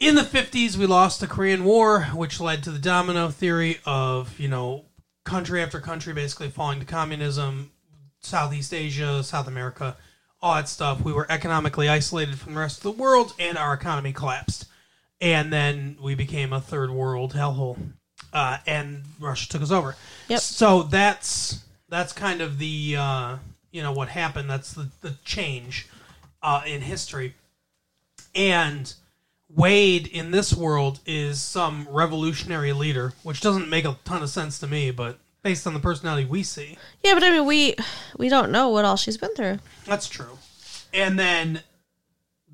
in 0.00 0.14
the 0.14 0.22
50s 0.22 0.76
we 0.76 0.86
lost 0.86 1.20
the 1.20 1.26
korean 1.26 1.64
war 1.64 2.04
which 2.14 2.40
led 2.40 2.62
to 2.62 2.70
the 2.70 2.78
domino 2.78 3.28
theory 3.28 3.78
of 3.84 4.38
you 4.38 4.48
know 4.48 4.84
country 5.24 5.62
after 5.62 5.80
country 5.80 6.12
basically 6.12 6.48
falling 6.48 6.80
to 6.80 6.86
communism 6.86 7.70
southeast 8.20 8.72
asia 8.72 9.22
south 9.22 9.46
america 9.46 9.96
all 10.40 10.54
that 10.54 10.68
stuff. 10.68 11.02
We 11.02 11.12
were 11.12 11.26
economically 11.30 11.88
isolated 11.88 12.38
from 12.38 12.54
the 12.54 12.60
rest 12.60 12.78
of 12.78 12.82
the 12.84 13.02
world 13.02 13.34
and 13.38 13.58
our 13.58 13.74
economy 13.74 14.12
collapsed. 14.12 14.66
And 15.20 15.52
then 15.52 15.96
we 16.00 16.14
became 16.14 16.52
a 16.52 16.60
third 16.60 16.90
world 16.90 17.34
hellhole 17.34 17.76
uh, 18.32 18.58
and 18.66 19.02
russia 19.18 19.48
took 19.48 19.62
us 19.62 19.70
over. 19.70 19.96
Yep. 20.28 20.40
so 20.40 20.82
that's 20.84 21.64
that's 21.88 22.12
kind 22.12 22.40
of 22.40 22.58
the 22.58 22.96
uh, 22.96 23.36
you 23.72 23.82
know 23.82 23.92
what 23.92 24.08
happened. 24.08 24.48
That's 24.48 24.72
the, 24.72 24.88
the 25.00 25.16
change 25.24 25.88
uh, 26.42 26.62
in 26.66 26.80
history 26.82 27.34
and 28.34 28.94
Wade 29.54 30.06
in 30.08 30.30
this 30.30 30.54
world 30.54 31.00
is 31.06 31.40
some 31.40 31.88
revolutionary 31.90 32.72
leader, 32.72 33.14
which 33.22 33.40
doesn't 33.40 33.68
make 33.68 33.84
a 33.86 33.96
ton 34.04 34.22
of 34.22 34.28
sense 34.28 34.58
to 34.60 34.66
me, 34.66 34.90
but 34.90 35.18
based 35.42 35.66
on 35.66 35.72
the 35.72 35.80
personality 35.80 36.26
we 36.26 36.42
see, 36.42 36.76
Yeah, 37.02 37.14
but 37.14 37.24
I 37.24 37.30
mean 37.30 37.46
we 37.46 37.74
we 38.18 38.28
don't 38.28 38.52
know 38.52 38.68
what 38.68 38.84
all 38.84 38.96
she's 38.96 39.16
been 39.16 39.34
through. 39.34 39.58
that's 39.86 40.08
true. 40.08 40.38
And 40.92 41.18
then 41.18 41.62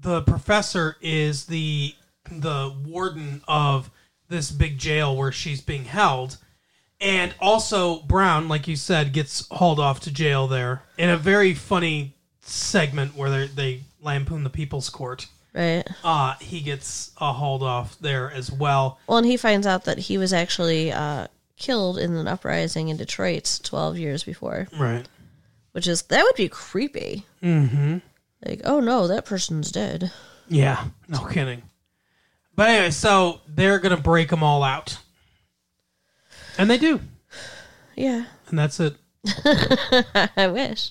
the 0.01 0.23
professor 0.23 0.97
is 1.01 1.47
the 1.47 1.95
the 2.31 2.75
warden 2.87 3.43
of 3.49 3.91
this 4.29 4.51
big 4.51 4.79
jail 4.79 5.17
where 5.17 5.33
she's 5.33 5.61
being 5.61 5.85
held. 5.85 6.39
And 7.01 7.35
also 7.41 8.01
Brown, 8.03 8.49
like 8.49 8.69
you 8.69 8.77
said, 8.77 9.13
gets 9.13 9.47
hauled 9.49 9.81
off 9.81 10.01
to 10.01 10.13
jail 10.13 10.47
there 10.47 10.83
in 10.97 11.11
a 11.11 11.17
very 11.17 11.53
funny 11.55 12.14
segment 12.45 13.15
where 13.17 13.31
they 13.31 13.47
they 13.49 13.81
lampoon 14.01 14.45
the 14.45 14.51
people's 14.51 14.89
court. 14.91 15.27
Right. 15.55 15.85
uh, 16.03 16.35
he 16.41 16.61
gets 16.61 17.13
uh, 17.19 17.33
hauled 17.33 17.63
off 17.63 17.97
there 18.01 18.29
as 18.33 18.51
well. 18.51 18.99
Well, 19.07 19.19
and 19.19 19.27
he 19.27 19.37
finds 19.37 19.69
out 19.69 19.85
that 19.85 19.99
he 19.99 20.19
was 20.19 20.33
actually 20.33 20.91
uh, 20.91 21.29
killed 21.57 21.97
in 21.97 22.17
an 22.17 22.27
uprising 22.27 22.89
in 22.89 22.97
Detroit 22.97 23.61
12 23.63 23.97
years 23.97 24.25
before, 24.25 24.67
Right. 24.77 25.07
which 25.71 25.87
is 25.87 26.03
that 26.03 26.25
would 26.25 26.35
be 26.35 26.49
creepy. 26.49 27.25
Mm-hmm. 27.41 27.99
Like, 28.45 28.63
oh 28.65 28.81
no, 28.81 29.07
that 29.07 29.25
person's 29.27 29.71
dead. 29.71 30.11
Yeah. 30.49 30.87
No 31.09 31.25
kidding. 31.25 31.63
But 32.57 32.71
anyway, 32.71 32.91
so 32.91 33.41
they're 33.47 33.79
gonna 33.79 33.97
break 33.97 34.31
them 34.31 34.43
all 34.43 34.65
out, 34.65 34.99
and 36.59 36.69
they 36.69 36.79
do, 36.79 37.01
Yeah, 37.97 38.25
and 38.49 38.59
that's 38.59 38.81
it. 38.81 38.97
I 40.37 40.49
wish. 40.49 40.91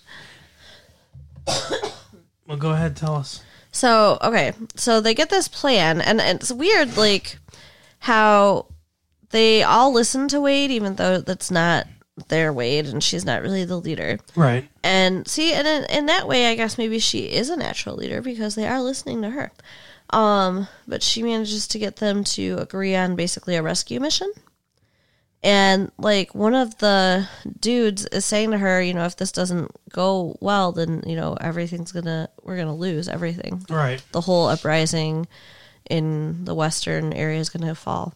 Well, 2.47 2.57
go 2.57 2.71
ahead, 2.71 2.95
tell 2.95 3.15
us. 3.15 3.41
So 3.71 4.17
okay, 4.21 4.53
so 4.75 5.01
they 5.01 5.13
get 5.13 5.29
this 5.29 5.47
plan, 5.47 6.01
and, 6.01 6.19
it's 6.19 6.51
weird, 6.51 6.97
like 6.97 7.39
how 7.99 8.67
they 9.31 9.63
all 9.63 9.91
listen 9.91 10.27
to 10.27 10.41
Wade, 10.41 10.69
even 10.69 10.95
though 10.95 11.19
that's 11.19 11.49
not 11.49 11.87
their 12.27 12.53
Wade, 12.53 12.85
and 12.85 13.03
she's 13.03 13.25
not 13.25 13.41
really 13.41 13.65
the 13.65 13.79
leader. 13.79 14.19
Right. 14.35 14.69
And 14.83 15.27
see, 15.27 15.53
and 15.53 15.67
in, 15.67 15.85
in 15.85 16.05
that 16.05 16.27
way, 16.27 16.51
I 16.51 16.55
guess 16.55 16.77
maybe 16.77 16.99
she 16.99 17.31
is 17.31 17.49
a 17.49 17.57
natural 17.57 17.95
leader 17.95 18.21
because 18.21 18.53
they 18.53 18.67
are 18.67 18.81
listening 18.81 19.23
to 19.23 19.31
her. 19.31 19.51
Um, 20.11 20.67
but 20.87 21.01
she 21.01 21.23
manages 21.23 21.67
to 21.69 21.79
get 21.79 21.95
them 21.95 22.23
to 22.25 22.57
agree 22.59 22.95
on 22.95 23.15
basically 23.15 23.55
a 23.55 23.63
rescue 23.63 23.99
mission. 23.99 24.31
And 25.43 25.91
like 25.97 26.33
one 26.33 26.55
of 26.55 26.77
the 26.77 27.27
dudes 27.59 28.05
is 28.05 28.23
saying 28.23 28.51
to 28.51 28.57
her, 28.57 28.81
you 28.81 28.93
know, 28.93 29.03
if 29.03 29.17
this 29.17 29.33
doesn't 29.33 29.71
go 29.91 30.37
well, 30.39 30.71
then 30.71 31.03
you 31.05 31.17
know 31.17 31.35
everything's 31.39 31.91
gonna 31.91 32.29
we're 32.43 32.55
gonna 32.55 32.75
lose 32.75 33.09
everything. 33.09 33.65
Right. 33.69 34.01
The 34.13 34.21
whole 34.21 34.47
uprising 34.47 35.27
in 35.89 36.45
the 36.45 36.55
western 36.55 37.11
area 37.11 37.39
is 37.39 37.49
gonna 37.49 37.75
fall. 37.75 38.15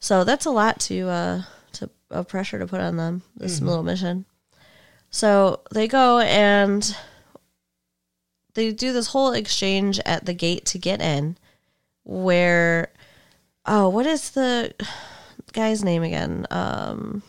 So 0.00 0.24
that's 0.24 0.46
a 0.46 0.50
lot 0.50 0.80
to 0.80 1.08
uh 1.08 1.42
to 1.72 1.90
of 2.10 2.28
pressure 2.28 2.58
to 2.58 2.66
put 2.66 2.80
on 2.80 2.96
them. 2.96 3.22
This 3.36 3.60
little 3.60 3.84
mission. 3.84 4.24
So 5.10 5.60
they 5.72 5.88
go 5.88 6.20
and 6.20 6.96
they 8.54 8.72
do 8.72 8.94
this 8.94 9.08
whole 9.08 9.32
exchange 9.32 10.00
at 10.06 10.24
the 10.24 10.32
gate 10.32 10.64
to 10.66 10.78
get 10.78 11.02
in 11.02 11.36
where 12.04 12.92
oh, 13.66 13.90
what 13.90 14.06
is 14.06 14.30
the 14.30 14.72
guy's 15.52 15.82
name 15.84 16.02
again? 16.02 16.46
Um 16.50 17.22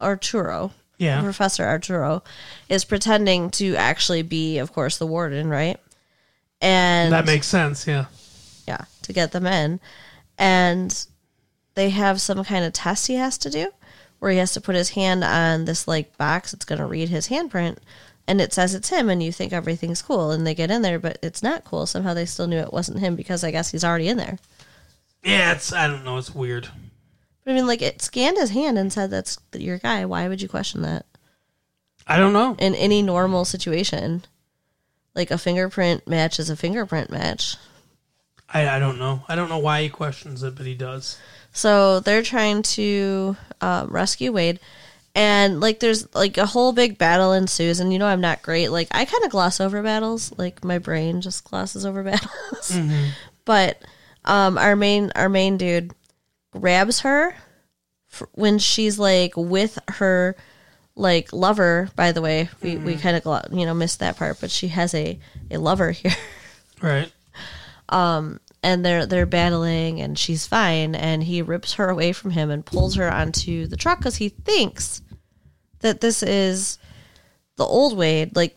Arturo. 0.00 0.72
Yeah. 0.98 1.22
Professor 1.22 1.64
Arturo 1.64 2.22
is 2.68 2.84
pretending 2.84 3.50
to 3.50 3.74
actually 3.76 4.22
be, 4.22 4.58
of 4.58 4.72
course, 4.72 4.96
the 4.98 5.06
warden, 5.06 5.48
right? 5.48 5.78
And 6.60 7.12
That 7.12 7.26
makes 7.26 7.46
sense. 7.46 7.86
Yeah. 7.86 8.06
yeah, 8.66 8.84
to 9.02 9.12
get 9.12 9.32
them 9.32 9.46
in. 9.46 9.80
And 10.38 11.06
they 11.74 11.90
have 11.90 12.20
some 12.20 12.44
kind 12.44 12.64
of 12.64 12.72
test 12.72 13.06
he 13.08 13.14
has 13.16 13.36
to 13.38 13.50
do 13.50 13.70
where 14.20 14.30
he 14.30 14.38
has 14.38 14.52
to 14.52 14.60
put 14.60 14.74
his 14.76 14.90
hand 14.90 15.22
on 15.24 15.64
this 15.64 15.86
like 15.88 16.16
box 16.16 16.52
that's 16.52 16.64
going 16.64 16.78
to 16.78 16.86
read 16.86 17.08
his 17.08 17.28
handprint 17.28 17.76
and 18.26 18.40
it 18.40 18.52
says 18.54 18.74
it's 18.74 18.88
him 18.88 19.10
and 19.10 19.22
you 19.22 19.30
think 19.32 19.52
everything's 19.52 20.00
cool 20.00 20.30
and 20.30 20.46
they 20.46 20.54
get 20.54 20.70
in 20.70 20.80
there 20.82 20.98
but 20.98 21.18
it's 21.22 21.42
not 21.42 21.64
cool 21.64 21.84
somehow 21.84 22.14
they 22.14 22.24
still 22.24 22.46
knew 22.46 22.56
it 22.58 22.72
wasn't 22.72 22.98
him 22.98 23.16
because 23.16 23.42
i 23.44 23.50
guess 23.50 23.70
he's 23.72 23.84
already 23.84 24.08
in 24.08 24.16
there 24.16 24.38
Yeah. 25.24 25.52
It's. 25.52 25.72
I 25.72 25.88
don't 25.88 26.04
know. 26.04 26.16
It's 26.16 26.34
weird. 26.34 26.68
But 27.44 27.52
i 27.52 27.54
mean 27.54 27.66
like 27.66 27.82
it 27.82 28.02
scanned 28.02 28.38
his 28.38 28.50
hand 28.50 28.78
and 28.78 28.92
said 28.92 29.10
that's 29.10 29.38
your 29.52 29.78
guy 29.78 30.04
why 30.04 30.28
would 30.28 30.42
you 30.42 30.48
question 30.48 30.82
that 30.82 31.06
I 32.06 32.18
don't 32.18 32.34
know. 32.34 32.54
in 32.58 32.74
any 32.74 33.02
normal 33.02 33.44
situation 33.44 34.24
like 35.14 35.30
a 35.30 35.38
fingerprint 35.38 36.06
match 36.06 36.38
is 36.38 36.50
a 36.50 36.56
fingerprint 36.56 37.10
match 37.10 37.56
I, 38.54 38.76
I 38.76 38.78
don't 38.78 38.98
know. 38.98 39.22
I 39.26 39.34
don't 39.34 39.48
know 39.48 39.58
why 39.58 39.82
he 39.82 39.88
questions 39.88 40.44
it, 40.44 40.54
but 40.54 40.64
he 40.64 40.74
does. 40.74 41.18
So 41.52 42.00
they're 42.00 42.22
trying 42.22 42.62
to 42.62 43.36
um, 43.60 43.88
rescue 43.88 44.32
Wade, 44.32 44.60
and 45.14 45.60
like 45.60 45.80
there's 45.80 46.12
like 46.14 46.38
a 46.38 46.46
whole 46.46 46.72
big 46.72 46.96
battle 46.96 47.32
ensues. 47.32 47.80
And 47.80 47.92
you 47.92 47.98
know 47.98 48.06
I'm 48.06 48.20
not 48.20 48.42
great. 48.42 48.68
Like 48.68 48.88
I 48.92 49.04
kind 49.04 49.24
of 49.24 49.30
gloss 49.30 49.60
over 49.60 49.82
battles. 49.82 50.32
Like 50.38 50.64
my 50.64 50.78
brain 50.78 51.20
just 51.20 51.44
glosses 51.44 51.84
over 51.84 52.02
battles. 52.04 52.78
But 53.44 53.82
um, 54.24 54.56
our 54.56 54.76
main 54.76 55.10
our 55.16 55.28
main 55.28 55.56
dude 55.56 55.92
grabs 56.60 57.00
her 57.00 57.34
when 58.32 58.58
she's 58.58 58.98
like 58.98 59.32
with 59.36 59.78
her 59.88 60.36
like 60.96 61.32
lover. 61.32 61.90
By 61.96 62.12
the 62.12 62.22
way, 62.22 62.48
we 62.62 62.76
we 62.76 62.96
kind 62.96 63.16
of 63.16 63.22
glo- 63.24 63.42
you 63.52 63.66
know 63.66 63.74
missed 63.74 63.98
that 64.00 64.16
part, 64.16 64.38
but 64.40 64.50
she 64.50 64.68
has 64.68 64.94
a 64.94 65.18
a 65.50 65.58
lover 65.58 65.90
here. 66.00 66.14
Right. 66.80 67.12
Um 67.88 68.40
and 68.62 68.84
they're 68.84 69.04
they're 69.06 69.26
battling 69.26 70.00
and 70.00 70.18
she's 70.18 70.46
fine 70.46 70.94
and 70.94 71.22
he 71.22 71.42
rips 71.42 71.74
her 71.74 71.90
away 71.90 72.12
from 72.12 72.30
him 72.30 72.50
and 72.50 72.64
pulls 72.64 72.94
her 72.94 73.12
onto 73.12 73.66
the 73.66 73.76
truck 73.76 73.98
because 73.98 74.16
he 74.16 74.30
thinks 74.30 75.02
that 75.80 76.00
this 76.00 76.22
is 76.22 76.78
the 77.56 77.64
old 77.64 77.94
Wade 77.96 78.34
like 78.34 78.56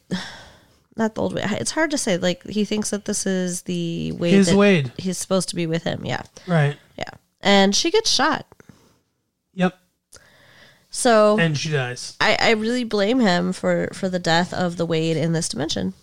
not 0.96 1.14
the 1.16 1.22
old 1.22 1.34
Wade 1.34 1.44
it's 1.52 1.72
hard 1.72 1.92
to 1.92 1.98
say 1.98 2.18
like 2.18 2.42
he 2.48 2.64
thinks 2.64 2.92
that 2.92 3.04
this 3.04 3.26
is 3.26 3.64
the 3.64 4.14
Wade 4.14 4.34
His 4.34 4.56
Wade. 4.56 4.94
he's 4.98 5.18
supposed 5.18 5.50
to 5.50 5.56
be 5.56 5.68
with 5.68 5.84
him 5.84 6.06
yeah 6.06 6.24
Right. 6.48 6.78
yeah 6.98 7.10
and 7.42 7.76
she 7.76 7.92
gets 7.92 8.10
shot 8.10 8.46
Yep. 9.54 9.78
So 10.90 11.38
and 11.40 11.58
she 11.58 11.70
dies. 11.72 12.16
I, 12.22 12.38
I 12.40 12.52
really 12.52 12.84
blame 12.84 13.20
him 13.20 13.54
for 13.54 13.90
for 13.94 14.08
the 14.10 14.20
death 14.20 14.54
of 14.54 14.78
the 14.78 14.86
Wade 14.86 15.18
in 15.18 15.34
this 15.34 15.50
dimension. 15.50 15.94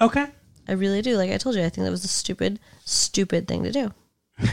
Okay. 0.00 0.26
I 0.68 0.72
really 0.72 1.02
do. 1.02 1.16
Like 1.16 1.30
I 1.30 1.36
told 1.38 1.54
you, 1.56 1.62
I 1.62 1.68
think 1.68 1.84
that 1.84 1.90
was 1.90 2.04
a 2.04 2.08
stupid, 2.08 2.58
stupid 2.84 3.46
thing 3.48 3.64
to 3.64 3.70
do. 3.72 3.92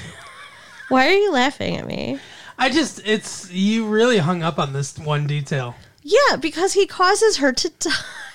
Why 0.89 1.07
are 1.07 1.13
you 1.17 1.31
laughing 1.31 1.77
at 1.77 1.87
me? 1.87 2.19
I 2.57 2.69
just 2.69 3.01
it's 3.05 3.49
you 3.51 3.87
really 3.87 4.17
hung 4.17 4.43
up 4.43 4.59
on 4.59 4.73
this 4.73 4.97
one 4.97 5.27
detail. 5.27 5.75
Yeah, 6.01 6.35
because 6.39 6.73
he 6.73 6.85
causes 6.87 7.37
her 7.37 7.51
to 7.53 7.69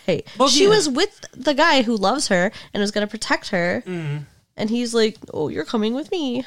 die. 0.07 0.23
Well, 0.38 0.49
she 0.49 0.64
yeah. 0.64 0.69
was 0.71 0.88
with 0.88 1.25
the 1.33 1.55
guy 1.55 1.83
who 1.83 1.97
loves 1.97 2.29
her 2.29 2.53
and 2.73 2.81
was 2.81 2.90
going 2.90 3.07
to 3.07 3.11
protect 3.11 3.49
her, 3.51 3.83
Mm-hmm. 3.87 4.25
and 4.57 4.71
he's 4.71 4.95
like, 4.95 5.17
"Oh, 5.33 5.49
you're 5.49 5.64
coming 5.64 5.95
with 5.95 6.11
me." 6.11 6.45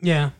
Yeah. 0.00 0.30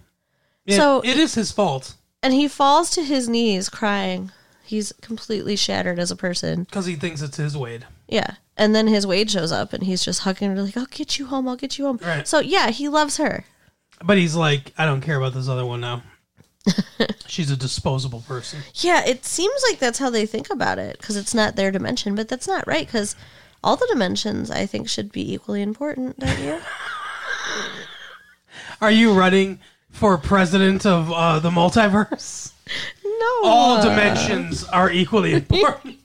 So- 0.76 1.00
it 1.04 1.16
is 1.16 1.34
his 1.34 1.50
fault 1.52 1.94
And 2.22 2.34
he 2.34 2.48
falls 2.48 2.90
to 2.90 3.02
his 3.02 3.28
knees 3.28 3.68
crying. 3.68 4.32
He's 4.64 4.92
completely 5.00 5.56
shattered 5.56 5.98
as 5.98 6.10
a 6.10 6.16
person. 6.16 6.64
because 6.64 6.84
he 6.86 6.94
thinks 6.96 7.22
it's 7.22 7.38
his 7.38 7.56
Wade. 7.56 7.86
Yeah. 8.08 8.34
And 8.56 8.74
then 8.74 8.86
his 8.88 9.06
Wade 9.06 9.30
shows 9.30 9.52
up 9.52 9.72
and 9.72 9.84
he's 9.84 10.04
just 10.04 10.20
hugging 10.20 10.50
her 10.54 10.62
like, 10.62 10.76
I'll 10.76 10.86
get 10.86 11.18
you 11.18 11.26
home, 11.26 11.48
I'll 11.48 11.56
get 11.56 11.78
you 11.78 11.86
home. 11.86 11.98
Right. 12.02 12.26
So 12.28 12.40
yeah, 12.40 12.68
he 12.70 12.88
loves 12.88 13.16
her. 13.16 13.44
But 14.04 14.18
he's 14.18 14.34
like, 14.36 14.72
I 14.76 14.84
don't 14.84 15.00
care 15.00 15.16
about 15.16 15.32
this 15.34 15.48
other 15.48 15.64
one 15.64 15.80
now. 15.80 16.02
She's 17.26 17.50
a 17.50 17.56
disposable 17.56 18.20
person. 18.28 18.60
Yeah, 18.74 19.04
it 19.06 19.24
seems 19.24 19.62
like 19.68 19.78
that's 19.78 19.98
how 19.98 20.10
they 20.10 20.26
think 20.26 20.50
about 20.50 20.78
it 20.78 20.98
because 20.98 21.16
it's 21.16 21.34
not 21.34 21.56
their 21.56 21.70
dimension, 21.70 22.14
but 22.14 22.28
that's 22.28 22.46
not 22.46 22.66
right 22.66 22.86
because 22.86 23.16
all 23.64 23.76
the 23.76 23.88
dimensions 23.90 24.50
I 24.50 24.66
think 24.66 24.88
should 24.88 25.10
be 25.12 25.32
equally 25.32 25.62
important, 25.62 26.18
don't 26.18 26.38
you? 26.40 26.60
Are 28.80 28.90
you 28.90 29.12
running 29.12 29.58
for 29.98 30.16
president 30.18 30.86
of 30.86 31.12
uh, 31.12 31.38
the 31.40 31.50
multiverse? 31.50 32.52
No. 33.20 33.48
All 33.48 33.82
dimensions 33.82 34.62
are 34.64 34.90
equally 34.92 35.32
important. 35.40 35.96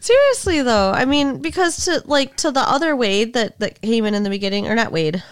Seriously 0.00 0.60
though, 0.62 0.90
I 0.90 1.04
mean, 1.04 1.40
because 1.40 1.84
to 1.84 2.02
like 2.06 2.36
to 2.38 2.50
the 2.50 2.60
other 2.60 2.96
Wade 2.96 3.34
that 3.34 3.58
that 3.60 3.80
came 3.80 4.04
in 4.06 4.14
in 4.14 4.22
the 4.22 4.30
beginning, 4.30 4.66
or 4.66 4.74
not 4.74 4.90
Wade, 4.90 5.22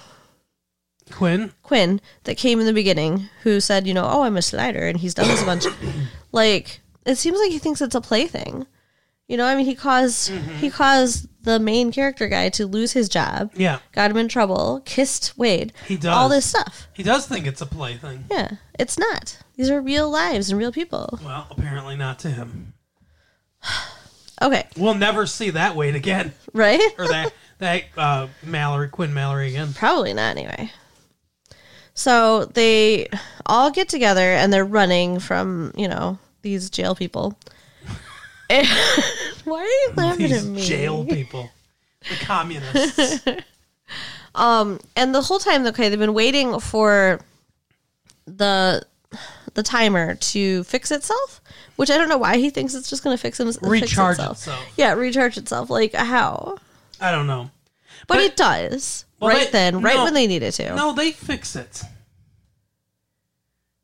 Quinn, 1.10 1.52
Quinn 1.62 2.00
that 2.24 2.36
came 2.36 2.60
in 2.60 2.66
the 2.66 2.72
beginning, 2.72 3.28
who 3.42 3.58
said, 3.60 3.86
you 3.86 3.94
know, 3.94 4.08
oh, 4.08 4.22
I'm 4.22 4.36
a 4.36 4.42
slider, 4.42 4.86
and 4.86 4.98
he's 4.98 5.14
done 5.14 5.28
this 5.28 5.42
a 5.42 5.46
bunch. 5.46 5.64
like, 6.32 6.80
it 7.04 7.16
seems 7.16 7.38
like 7.38 7.50
he 7.50 7.58
thinks 7.58 7.80
it's 7.80 7.94
a 7.94 8.00
plaything. 8.00 8.66
You 9.28 9.36
know, 9.36 9.46
I 9.46 9.56
mean, 9.56 9.66
he 9.66 9.74
caused 9.74 10.30
Mm-hmm. 10.30 10.56
he 10.58 10.70
caused 10.70 11.26
the 11.42 11.58
main 11.58 11.92
character 11.92 12.28
guy 12.28 12.48
to 12.50 12.66
lose 12.66 12.92
his 12.92 13.08
job, 13.08 13.50
yeah, 13.54 13.78
got 13.92 14.10
him 14.10 14.16
in 14.16 14.28
trouble, 14.28 14.82
kissed 14.84 15.36
Wade, 15.36 15.72
He 15.86 15.96
does. 15.96 16.14
all 16.14 16.28
this 16.28 16.46
stuff. 16.46 16.88
he 16.92 17.02
does 17.02 17.26
think 17.26 17.46
it's 17.46 17.60
a 17.60 17.66
plaything. 17.66 18.24
Yeah, 18.30 18.52
it's 18.78 18.98
not. 18.98 19.38
These 19.56 19.70
are 19.70 19.80
real 19.80 20.08
lives 20.10 20.50
and 20.50 20.58
real 20.58 20.72
people. 20.72 21.18
Well, 21.24 21.46
apparently 21.50 21.96
not 21.96 22.18
to 22.20 22.30
him. 22.30 22.74
Okay, 24.40 24.66
We'll 24.76 24.94
never 24.94 25.24
see 25.26 25.50
that 25.50 25.76
Wade 25.76 25.94
again, 25.94 26.32
right? 26.52 26.80
or 26.98 27.06
that 27.06 27.32
that 27.58 27.84
uh, 27.96 28.26
Mallory 28.42 28.88
Quinn 28.88 29.14
Mallory 29.14 29.50
again. 29.50 29.72
Probably 29.72 30.12
not 30.14 30.36
anyway. 30.36 30.72
So 31.94 32.46
they 32.46 33.08
all 33.46 33.70
get 33.70 33.88
together 33.88 34.20
and 34.32 34.52
they're 34.52 34.64
running 34.64 35.20
from, 35.20 35.72
you 35.76 35.86
know, 35.86 36.18
these 36.40 36.70
jail 36.70 36.96
people. 36.96 37.38
Why 39.44 39.60
are 39.60 39.64
you 39.66 39.92
laughing 39.96 40.28
These 40.28 40.44
at 40.44 40.50
me? 40.50 40.62
jail 40.62 41.04
people, 41.04 41.50
the 42.08 42.16
communists. 42.24 43.24
Um, 44.34 44.80
and 44.96 45.14
the 45.14 45.20
whole 45.20 45.38
time, 45.38 45.66
okay, 45.66 45.90
they've 45.90 45.98
been 45.98 46.14
waiting 46.14 46.58
for 46.58 47.20
the 48.24 48.82
the 49.52 49.62
timer 49.62 50.14
to 50.14 50.64
fix 50.64 50.90
itself, 50.90 51.42
which 51.76 51.90
I 51.90 51.98
don't 51.98 52.08
know 52.08 52.16
why 52.16 52.38
he 52.38 52.48
thinks 52.48 52.72
it's 52.72 52.88
just 52.88 53.04
going 53.04 53.14
to 53.14 53.20
fix, 53.20 53.38
him, 53.38 53.48
Recharge 53.60 54.14
itself. 54.14 54.38
itself. 54.38 54.64
Yeah, 54.78 54.94
recharge 54.94 55.36
itself. 55.36 55.68
Like 55.68 55.92
how? 55.92 56.56
I 56.98 57.10
don't 57.12 57.26
know. 57.26 57.50
But, 58.06 58.14
But- 58.14 58.20
it 58.22 58.36
does. 58.36 59.04
Well, 59.20 59.28
right 59.28 59.44
they- 59.46 59.52
then, 59.52 59.82
right 59.82 59.96
no. 59.96 60.04
when 60.04 60.14
they 60.14 60.26
need 60.26 60.42
it 60.42 60.52
to. 60.52 60.74
No, 60.76 60.94
they 60.94 61.12
fix 61.12 61.54
it. 61.54 61.82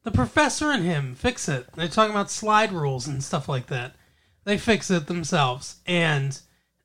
The 0.05 0.11
professor 0.11 0.71
and 0.71 0.83
him 0.85 1.15
fix 1.15 1.47
it. 1.47 1.67
They're 1.75 1.89
talking 1.89 2.15
about 2.15 2.31
slide 2.31 2.73
rules 2.73 3.07
and 3.07 3.23
stuff 3.23 3.51
like 3.51 3.67
that. 3.67 3.95
They 4.45 4.59
fix 4.59 4.91
it 4.91 5.07
themselves. 5.07 5.77
And 5.87 6.39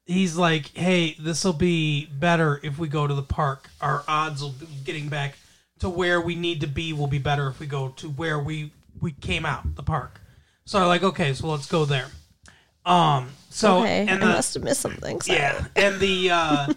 he's 0.05 0.35
like, 0.35 0.75
hey, 0.75 1.15
this 1.19 1.43
will 1.43 1.53
be 1.53 2.05
better 2.07 2.59
if 2.63 2.77
we 2.77 2.87
go 2.87 3.07
to 3.07 3.13
the 3.13 3.23
park. 3.23 3.69
Our 3.81 4.03
odds 4.07 4.41
of 4.43 4.83
getting 4.83 5.09
back 5.09 5.35
to 5.79 5.89
where 5.89 6.19
we 6.21 6.35
need 6.35 6.61
to 6.61 6.67
be 6.67 6.93
will 6.93 7.07
be 7.07 7.19
better 7.19 7.47
if 7.47 7.59
we 7.59 7.67
go 7.67 7.89
to 7.97 8.09
where 8.09 8.39
we, 8.39 8.71
we 8.99 9.11
came 9.11 9.45
out, 9.45 9.75
the 9.75 9.83
park. 9.83 10.19
So 10.65 10.79
I'm 10.79 10.87
like, 10.87 11.03
okay, 11.03 11.33
so 11.33 11.47
let's 11.47 11.67
go 11.67 11.85
there. 11.85 12.07
Um, 12.85 13.29
so, 13.49 13.79
okay, 13.79 13.99
I 14.01 14.11
and 14.11 14.21
the, 14.21 14.27
must 14.27 14.53
have 14.55 14.63
missed 14.63 14.81
something. 14.81 15.21
Sorry. 15.21 15.39
yeah, 15.39 15.65
and 15.75 15.99
the 15.99 16.29
uh, 16.31 16.73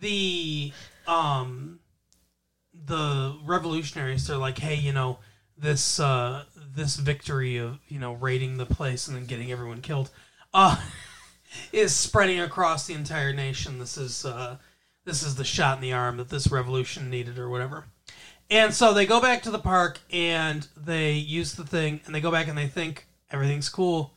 the 0.00 0.72
um 1.06 1.80
the 2.84 3.36
revolutionaries 3.44 4.26
they're 4.26 4.36
like, 4.36 4.58
hey, 4.58 4.74
you 4.74 4.92
know, 4.92 5.18
this 5.56 5.98
uh 5.98 6.44
this 6.76 6.96
victory 6.96 7.56
of 7.56 7.78
you 7.88 7.98
know 7.98 8.12
raiding 8.12 8.58
the 8.58 8.66
place 8.66 9.08
and 9.08 9.16
then 9.16 9.26
getting 9.26 9.50
everyone 9.50 9.80
killed 9.80 10.10
uh 10.54 10.80
is 11.72 11.94
spreading 11.94 12.40
across 12.40 12.86
the 12.86 12.94
entire 12.94 13.32
nation. 13.32 13.78
This 13.78 13.96
is 13.96 14.24
uh 14.24 14.58
this 15.04 15.22
is 15.22 15.36
the 15.36 15.44
shot 15.44 15.78
in 15.78 15.82
the 15.82 15.92
arm 15.92 16.16
that 16.18 16.28
this 16.28 16.48
revolution 16.48 17.10
needed 17.10 17.38
or 17.38 17.48
whatever. 17.48 17.86
And 18.50 18.74
so 18.74 18.92
they 18.92 19.06
go 19.06 19.20
back 19.20 19.42
to 19.42 19.50
the 19.50 19.58
park 19.58 20.00
and 20.12 20.66
they 20.76 21.12
use 21.12 21.54
the 21.54 21.64
thing 21.64 22.00
and 22.06 22.14
they 22.14 22.20
go 22.20 22.30
back 22.30 22.48
and 22.48 22.58
they 22.58 22.66
think 22.66 23.06
everything's 23.30 23.68
cool. 23.68 24.14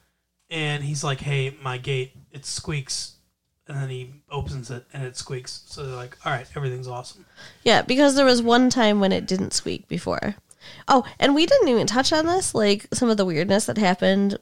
And 0.50 0.84
he's 0.84 1.04
like, 1.04 1.20
hey, 1.20 1.56
my 1.62 1.78
gate, 1.78 2.14
it 2.32 2.46
squeaks. 2.46 3.16
And 3.68 3.78
then 3.78 3.90
he 3.90 4.14
opens 4.32 4.72
it 4.72 4.86
and 4.94 5.04
it 5.04 5.16
squeaks. 5.16 5.62
So 5.68 5.86
they're 5.86 5.96
like, 5.96 6.18
all 6.26 6.32
right, 6.32 6.48
everything's 6.56 6.88
awesome. 6.88 7.26
Yeah, 7.64 7.84
because 7.84 8.16
there 8.16 8.26
was 8.26 8.42
one 8.42 8.70
time 8.72 9.00
when 9.00 9.12
it 9.12 9.28
didn't 9.28 9.54
squeak 9.54 9.88
before. 9.88 10.36
Oh, 10.88 11.06
and 11.20 11.36
we 11.36 11.46
didn't 11.46 11.68
even 11.68 11.88
touch 11.88 12.12
on 12.14 12.26
this, 12.26 12.54
like 12.56 12.88
some 12.94 13.10
of 13.10 13.18
the 13.18 13.26
weirdness 13.26 13.66
that 13.66 13.78
happened, 13.78 14.38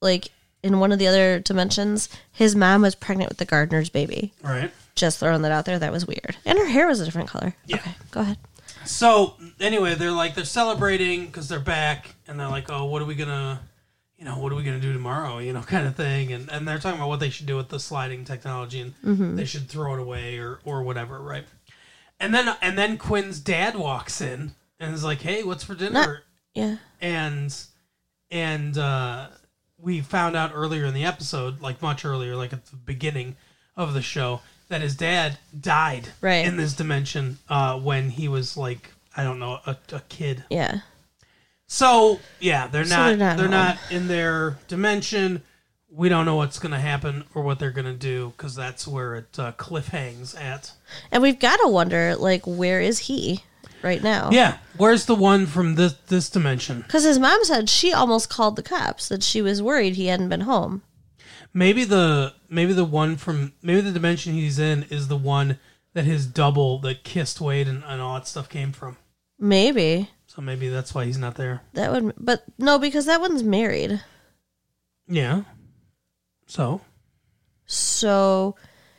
like 0.00 0.30
in 0.62 0.80
one 0.80 0.92
of 0.92 0.98
the 0.98 1.06
other 1.06 1.38
dimensions. 1.38 2.08
His 2.32 2.56
mom 2.56 2.82
was 2.82 2.94
pregnant 2.94 3.30
with 3.30 3.38
the 3.38 3.44
gardener's 3.44 3.88
baby. 3.88 4.32
Right. 4.42 4.70
Just 4.94 5.18
throwing 5.20 5.42
that 5.42 5.52
out 5.52 5.64
there. 5.64 5.78
That 5.78 5.92
was 5.92 6.06
weird. 6.06 6.36
And 6.44 6.58
her 6.58 6.66
hair 6.66 6.86
was 6.86 7.00
a 7.00 7.04
different 7.04 7.28
color. 7.28 7.54
Yeah. 7.66 7.76
Okay, 7.76 7.94
go 8.10 8.20
ahead. 8.20 8.38
So 8.84 9.34
anyway, 9.60 9.94
they're 9.94 10.12
like, 10.12 10.34
they're 10.34 10.44
celebrating 10.44 11.26
because 11.26 11.48
they're 11.48 11.60
back. 11.60 12.14
And 12.26 12.38
they're 12.38 12.48
like, 12.48 12.70
oh, 12.70 12.86
what 12.86 13.02
are 13.02 13.04
we 13.04 13.14
going 13.14 13.28
to, 13.28 13.60
you 14.18 14.24
know, 14.24 14.38
what 14.38 14.52
are 14.52 14.56
we 14.56 14.62
to 14.64 14.80
do 14.80 14.92
tomorrow? 14.92 15.38
You 15.38 15.52
know, 15.52 15.60
kind 15.66 15.86
of 15.86 15.96
thing. 15.96 16.32
And, 16.32 16.50
and 16.50 16.66
they're 16.66 16.78
talking 16.78 16.98
about 16.98 17.08
what 17.08 17.20
they 17.20 17.30
should 17.30 17.46
do 17.46 17.56
with 17.56 17.68
the 17.68 17.80
sliding 17.80 18.24
technology 18.24 18.80
and 18.80 18.94
mm-hmm. 19.02 19.36
they 19.36 19.44
should 19.44 19.68
throw 19.68 19.94
it 19.94 20.00
away 20.00 20.38
or, 20.38 20.60
or 20.64 20.82
whatever. 20.82 21.20
Right. 21.20 21.44
And 22.18 22.34
then, 22.34 22.56
and 22.62 22.78
then 22.78 22.96
Quinn's 22.96 23.40
dad 23.40 23.76
walks 23.76 24.20
in 24.20 24.52
and 24.80 24.94
is 24.94 25.04
like, 25.04 25.20
hey, 25.22 25.42
what's 25.42 25.64
for 25.64 25.74
dinner? 25.74 25.92
Not- 25.92 26.16
Yeah. 26.54 26.76
and 27.00 27.54
and 28.30 28.76
uh, 28.76 29.28
we 29.78 30.00
found 30.00 30.34
out 30.36 30.50
earlier 30.54 30.84
in 30.84 30.94
the 30.94 31.04
episode, 31.04 31.60
like 31.60 31.80
much 31.82 32.04
earlier, 32.04 32.34
like 32.36 32.52
at 32.52 32.66
the 32.66 32.76
beginning 32.76 33.36
of 33.76 33.94
the 33.94 34.02
show, 34.02 34.40
that 34.68 34.80
his 34.80 34.96
dad 34.96 35.38
died 35.58 36.08
Right. 36.20 36.44
in 36.46 36.56
this 36.56 36.72
dimension 36.74 37.38
uh, 37.48 37.78
when 37.78 38.10
he 38.10 38.26
was 38.28 38.56
like 38.56 38.90
I 39.16 39.22
don't 39.24 39.38
know 39.38 39.60
a, 39.66 39.76
a 39.92 40.00
kid. 40.08 40.44
Yeah. 40.50 40.80
So 41.66 42.20
yeah, 42.40 42.66
they're 42.68 42.84
So 42.84 42.96
not 42.96 43.18
they're 43.18 43.36
they're 43.36 43.48
not 43.48 43.76
not, 43.76 43.92
in 43.92 44.08
their 44.08 44.58
dimension. 44.68 45.42
We 45.88 46.08
don't 46.08 46.26
know 46.26 46.36
what's 46.36 46.58
going 46.58 46.72
to 46.72 46.78
happen 46.80 47.24
or 47.34 47.42
what 47.42 47.58
they're 47.58 47.70
going 47.70 47.86
to 47.86 47.94
do 47.94 48.32
because 48.36 48.54
that's 48.54 48.86
where 48.86 49.14
it 49.14 49.38
uh, 49.38 49.52
cliff 49.52 49.88
hangs 49.88 50.34
at. 50.34 50.72
And 51.10 51.22
we've 51.22 51.38
got 51.38 51.56
to 51.58 51.68
wonder, 51.68 52.16
like, 52.16 52.42
where 52.46 52.80
is 52.80 52.98
he 52.98 53.44
right 53.86 54.02
now? 54.02 54.28
Yeah, 54.30 54.58
where's 54.76 55.06
the 55.06 55.14
one 55.14 55.46
from 55.46 55.76
this 55.76 55.94
this 56.08 56.28
dimension? 56.28 56.82
Because 56.82 57.04
his 57.04 57.18
mom 57.18 57.42
said 57.44 57.70
she 57.70 57.92
almost 57.92 58.28
called 58.28 58.56
the 58.56 58.62
cops, 58.62 59.08
that 59.08 59.22
she 59.22 59.40
was 59.40 59.62
worried 59.62 59.94
he 59.94 60.08
hadn't 60.08 60.28
been 60.28 60.42
home. 60.42 60.82
Maybe 61.54 61.84
the 61.84 62.34
maybe 62.50 62.72
the 62.74 62.84
one 62.84 63.16
from 63.16 63.54
maybe 63.62 63.80
the 63.80 63.92
dimension 63.92 64.34
he's 64.34 64.58
in 64.58 64.84
is 64.90 65.08
the 65.08 65.16
one 65.16 65.58
that 65.94 66.04
his 66.04 66.26
double 66.26 66.78
that 66.80 67.04
kissed 67.04 67.40
Wade 67.40 67.68
and, 67.68 67.82
and 67.86 68.02
all 68.02 68.14
that 68.14 68.26
stuff 68.26 68.48
came 68.48 68.72
from. 68.72 68.98
Maybe. 69.38 70.10
So 70.26 70.42
maybe 70.42 70.68
that's 70.68 70.94
why 70.94 71.06
he's 71.06 71.16
not 71.16 71.36
there. 71.36 71.62
That 71.72 71.92
would, 71.92 72.12
but 72.18 72.44
no, 72.58 72.78
because 72.78 73.06
that 73.06 73.20
one's 73.20 73.42
married. 73.42 74.02
Yeah. 75.08 75.42
So 76.46 76.82
So 77.64 78.56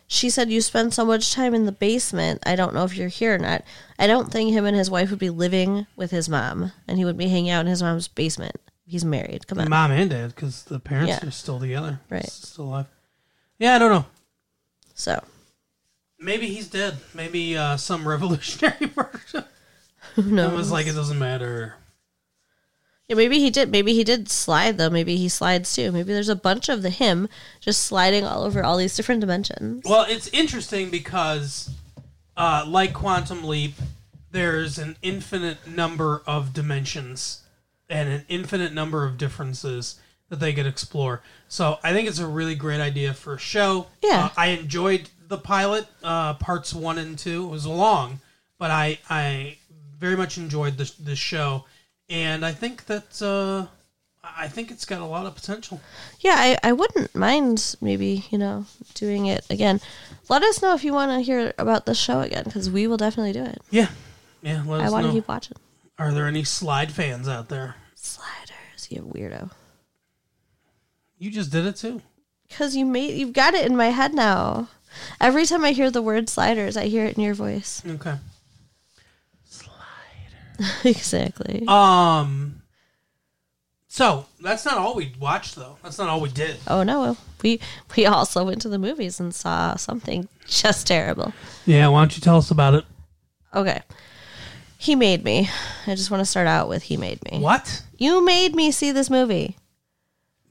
she 0.08 0.30
said 0.30 0.50
you 0.50 0.62
spend 0.62 0.94
so 0.94 1.04
much 1.06 1.34
time 1.34 1.54
in 1.54 1.66
the 1.66 1.72
basement. 1.72 2.42
I 2.46 2.56
don't 2.56 2.74
know 2.74 2.84
if 2.86 2.96
you're 2.96 3.10
here 3.10 3.36
or 3.36 3.38
not. 3.38 3.64
I 4.00 4.08
don't 4.08 4.32
think 4.32 4.52
him 4.54 4.66
and 4.66 4.76
his 4.78 4.90
wife 4.90 5.10
would 5.10 5.20
be 5.20 5.30
living 5.30 5.86
with 5.96 6.12
his 6.12 6.30
mom, 6.30 6.72
and 6.88 6.98
he 6.98 7.06
would 7.06 7.18
be 7.18 7.28
hanging 7.28 7.50
out 7.50 7.62
in 7.62 7.68
his 7.68 7.84
mom's 7.84 8.08
basement. 8.08 8.56
He's 8.86 9.04
married. 9.04 9.48
Come 9.48 9.60
on. 9.60 9.70
mom 9.70 9.92
and 9.92 10.10
dad 10.10 10.34
because 10.34 10.64
the 10.64 10.80
parents 10.80 11.10
Yeah. 11.22 11.28
are 11.28 11.32
still 11.32 11.60
together. 11.60 12.00
Right. 12.10 12.30
Still 12.30 12.66
alive. 12.66 12.86
Yeah, 13.60 13.76
I 13.76 13.80
don't 13.80 13.92
know. 13.92 14.06
So 14.96 15.22
Maybe 16.20 16.48
he's 16.48 16.68
dead. 16.70 16.96
Maybe 17.14 17.58
uh, 17.58 17.76
some 17.78 18.08
revolutionary 18.08 18.86
version 18.88 19.44
who 20.16 20.24
knows? 20.24 20.54
was 20.54 20.72
like 20.72 20.88
it 20.88 20.94
doesn't 20.94 21.20
matter. 21.20 21.76
Yeah, 23.08 23.16
maybe 23.16 23.40
he 23.40 23.50
did. 23.50 23.72
Maybe 23.72 23.94
he 23.94 24.04
did 24.04 24.30
slide 24.30 24.78
though. 24.78 24.90
Maybe 24.90 25.16
he 25.16 25.30
slides 25.30 25.74
too. 25.74 25.92
Maybe 25.92 26.14
there's 26.14 26.30
a 26.30 26.36
bunch 26.36 26.68
of 26.68 26.82
the 26.82 26.90
him 26.90 27.30
just 27.62 27.84
sliding 27.84 28.26
all 28.26 28.44
over 28.44 28.64
all 28.64 28.78
these 28.78 28.96
different 28.98 29.22
dimensions. 29.22 29.84
Well, 29.86 30.06
it's 30.10 30.28
interesting 30.30 30.90
because, 30.90 31.70
uh, 32.36 32.66
like 32.68 32.94
Quantum 32.94 33.46
Leap, 33.46 33.76
there's 34.32 34.78
an 34.78 34.98
infinite 35.02 35.68
number 35.68 36.22
of 36.28 36.54
dimensions 36.54 37.44
and 37.90 38.10
an 38.10 38.26
infinite 38.28 38.74
number 38.74 39.06
of 39.06 39.18
differences 39.18 40.00
that 40.30 40.42
they 40.42 40.52
could 40.52 40.66
explore. 40.66 41.22
So 41.48 41.80
I 41.84 41.94
think 41.94 42.10
it's 42.10 42.20
a 42.20 42.28
really 42.28 42.56
great 42.56 42.82
idea 42.82 43.14
for 43.14 43.36
a 43.36 43.40
show. 43.40 43.88
Yeah. 44.04 44.26
Uh, 44.26 44.30
I 44.36 44.48
enjoyed 44.48 45.10
the 45.28 45.38
pilot, 45.38 45.88
uh, 46.04 46.34
parts 46.34 46.74
one 46.74 46.98
and 46.98 47.18
two. 47.18 47.46
It 47.46 47.50
was 47.50 47.66
long, 47.66 48.20
but 48.58 48.70
I 48.72 49.00
I 49.10 49.58
very 49.98 50.18
much 50.18 50.38
enjoyed 50.38 50.78
the 50.78 50.92
the 51.02 51.16
show, 51.16 51.66
and 52.10 52.46
I 52.46 52.52
think 52.52 52.86
that 52.86 53.22
uh, 53.22 53.68
I 54.24 54.48
think 54.48 54.72
it's 54.72 54.86
got 54.86 55.02
a 55.02 55.06
lot 55.06 55.26
of 55.26 55.36
potential. 55.36 55.82
Yeah, 56.20 56.36
I, 56.38 56.58
I 56.64 56.74
wouldn't 56.74 57.16
mind 57.16 57.76
maybe 57.82 58.26
you 58.30 58.38
know 58.38 58.66
doing 58.94 59.26
it 59.26 59.46
again. 59.50 59.80
Let 60.30 60.44
us 60.44 60.62
know 60.62 60.74
if 60.74 60.84
you 60.84 60.94
want 60.94 61.12
to 61.12 61.22
hear 61.22 61.54
about 61.58 61.86
the 61.86 61.96
show 61.96 62.22
again 62.22 62.44
because 62.44 62.70
we 62.70 62.88
will 62.88 62.98
definitely 62.98 63.34
do 63.34 63.44
it. 63.44 63.62
Yeah, 63.70 63.90
yeah. 64.42 64.64
Let 64.66 64.82
I 64.82 64.90
want 64.90 65.08
to 65.08 65.12
keep 65.12 65.28
watching. 65.28 65.58
Are 65.98 66.14
there 66.14 66.28
any 66.28 66.44
slide 66.44 66.92
fans 66.92 67.28
out 67.28 67.50
there? 67.50 67.76
Sliders, 67.96 68.88
you 68.90 69.02
weirdo. 69.02 69.52
You 71.18 71.32
just 71.32 71.52
did 71.52 71.66
it 71.66 71.76
too. 71.76 72.02
Because 72.48 72.76
you 72.76 72.86
made 72.86 73.16
you've 73.16 73.34
got 73.34 73.54
it 73.54 73.66
in 73.66 73.76
my 73.76 73.88
head 73.88 74.14
now. 74.14 74.70
Every 75.20 75.46
time 75.46 75.64
I 75.64 75.72
hear 75.72 75.92
the 75.92 76.02
word 76.02 76.30
sliders, 76.30 76.78
I 76.78 76.86
hear 76.86 77.06
it 77.06 77.18
in 77.18 77.24
your 77.24 77.34
voice. 77.34 77.84
Okay. 77.86 78.16
exactly. 80.84 81.66
Um. 81.68 82.62
So 83.90 84.26
that's 84.42 84.66
not 84.66 84.78
all 84.78 84.96
we 84.96 85.14
watched, 85.20 85.56
though. 85.56 85.78
That's 85.82 85.98
not 85.98 86.08
all 86.10 86.22
we 86.22 86.30
did. 86.30 86.58
Oh 86.68 86.84
no, 86.84 87.18
we 87.42 87.60
we 87.96 88.06
also 88.06 88.46
went 88.46 88.62
to 88.62 88.70
the 88.70 88.78
movies 88.78 89.20
and 89.20 89.34
saw 89.34 89.76
something 89.76 90.28
just 90.46 90.86
terrible. 90.88 91.34
Yeah. 91.66 91.88
Why 91.88 92.02
don't 92.02 92.16
you 92.16 92.22
tell 92.22 92.38
us 92.38 92.52
about 92.52 92.74
it? 92.76 92.86
Okay. 93.56 93.82
He 94.78 94.96
made 94.96 95.24
me. 95.24 95.50
I 95.88 95.96
just 95.96 96.12
want 96.12 96.22
to 96.22 96.26
start 96.26 96.48
out 96.48 96.70
with 96.70 96.84
he 96.84 96.98
made 96.98 97.24
me. 97.32 97.40
What? 97.40 97.84
You 97.98 98.24
made 98.24 98.56
me 98.56 98.70
see 98.72 98.92
this 98.92 99.10
movie. 99.10 99.56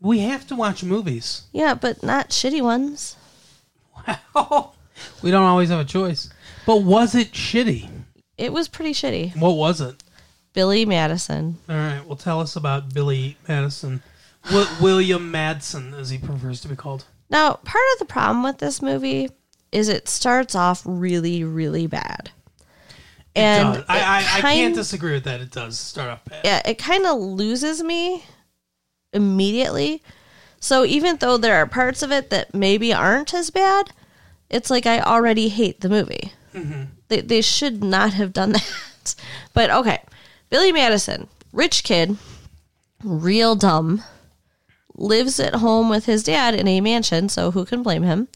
We 0.00 0.20
have 0.20 0.46
to 0.48 0.56
watch 0.56 0.82
movies. 0.82 1.42
Yeah, 1.52 1.74
but 1.74 2.02
not 2.02 2.30
shitty 2.30 2.62
ones. 2.62 3.16
Wow. 4.34 4.72
We 5.22 5.30
don't 5.30 5.42
always 5.44 5.68
have 5.68 5.80
a 5.80 5.84
choice. 5.84 6.30
But 6.64 6.82
was 6.82 7.14
it 7.14 7.32
shitty? 7.32 7.88
It 8.38 8.52
was 8.52 8.68
pretty 8.68 8.92
shitty. 8.92 9.36
What 9.36 9.56
was 9.56 9.80
it? 9.80 10.02
Billy 10.52 10.84
Madison. 10.84 11.58
All 11.68 11.76
right. 11.76 12.02
Well, 12.06 12.16
tell 12.16 12.40
us 12.40 12.56
about 12.56 12.92
Billy 12.94 13.36
Madison, 13.48 14.02
Wi- 14.44 14.70
William 14.80 15.32
Madsen, 15.32 15.98
as 15.98 16.10
he 16.10 16.18
prefers 16.18 16.60
to 16.62 16.68
be 16.68 16.76
called. 16.76 17.04
Now, 17.30 17.54
part 17.54 17.84
of 17.94 17.98
the 17.98 18.04
problem 18.04 18.42
with 18.42 18.58
this 18.58 18.80
movie 18.80 19.30
is 19.72 19.88
it 19.88 20.08
starts 20.08 20.54
off 20.54 20.82
really, 20.84 21.44
really 21.44 21.86
bad. 21.86 22.30
And 23.34 23.74
Does. 23.74 23.84
I, 23.88 23.94
I, 23.98 24.20
it 24.20 24.36
I 24.36 24.40
kind- 24.40 24.58
can't 24.60 24.74
disagree 24.74 25.12
with 25.12 25.24
that. 25.24 25.40
It 25.40 25.50
does 25.50 25.78
start 25.78 26.08
off 26.10 26.24
bad. 26.24 26.42
yeah, 26.44 26.62
it 26.64 26.78
kind 26.78 27.04
of 27.04 27.18
loses 27.18 27.82
me 27.82 28.24
immediately. 29.12 30.02
So 30.60 30.84
even 30.84 31.16
though 31.18 31.36
there 31.36 31.56
are 31.56 31.66
parts 31.66 32.02
of 32.02 32.10
it 32.12 32.30
that 32.30 32.54
maybe 32.54 32.92
aren't 32.92 33.34
as 33.34 33.50
bad, 33.50 33.90
it's 34.48 34.70
like 34.70 34.86
I 34.86 35.00
already 35.00 35.48
hate 35.48 35.80
the 35.80 35.88
movie. 35.90 36.32
Mm-hmm. 36.54 36.84
They, 37.08 37.20
they 37.20 37.40
should 37.40 37.82
not 37.82 38.12
have 38.14 38.32
done 38.32 38.52
that. 39.04 39.14
But 39.52 39.70
okay, 39.70 40.02
Billy 40.50 40.72
Madison, 40.72 41.28
rich 41.52 41.84
kid, 41.84 42.16
real 43.02 43.54
dumb, 43.54 44.02
lives 44.94 45.38
at 45.38 45.56
home 45.56 45.88
with 45.88 46.06
his 46.06 46.22
dad 46.22 46.54
in 46.54 46.66
a 46.66 46.80
mansion. 46.80 47.28
So 47.28 47.50
who 47.50 47.64
can 47.64 47.82
blame 47.82 48.02
him? 48.02 48.28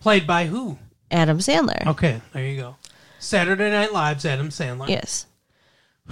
Played 0.00 0.26
by 0.26 0.46
who? 0.46 0.78
Adam 1.10 1.38
Sandler. 1.38 1.86
Okay, 1.86 2.20
there 2.32 2.44
you 2.44 2.60
go. 2.60 2.76
Saturday 3.18 3.70
Night 3.70 3.92
Live's 3.92 4.24
Adam 4.24 4.50
Sandler. 4.50 4.88
Yes. 4.88 5.26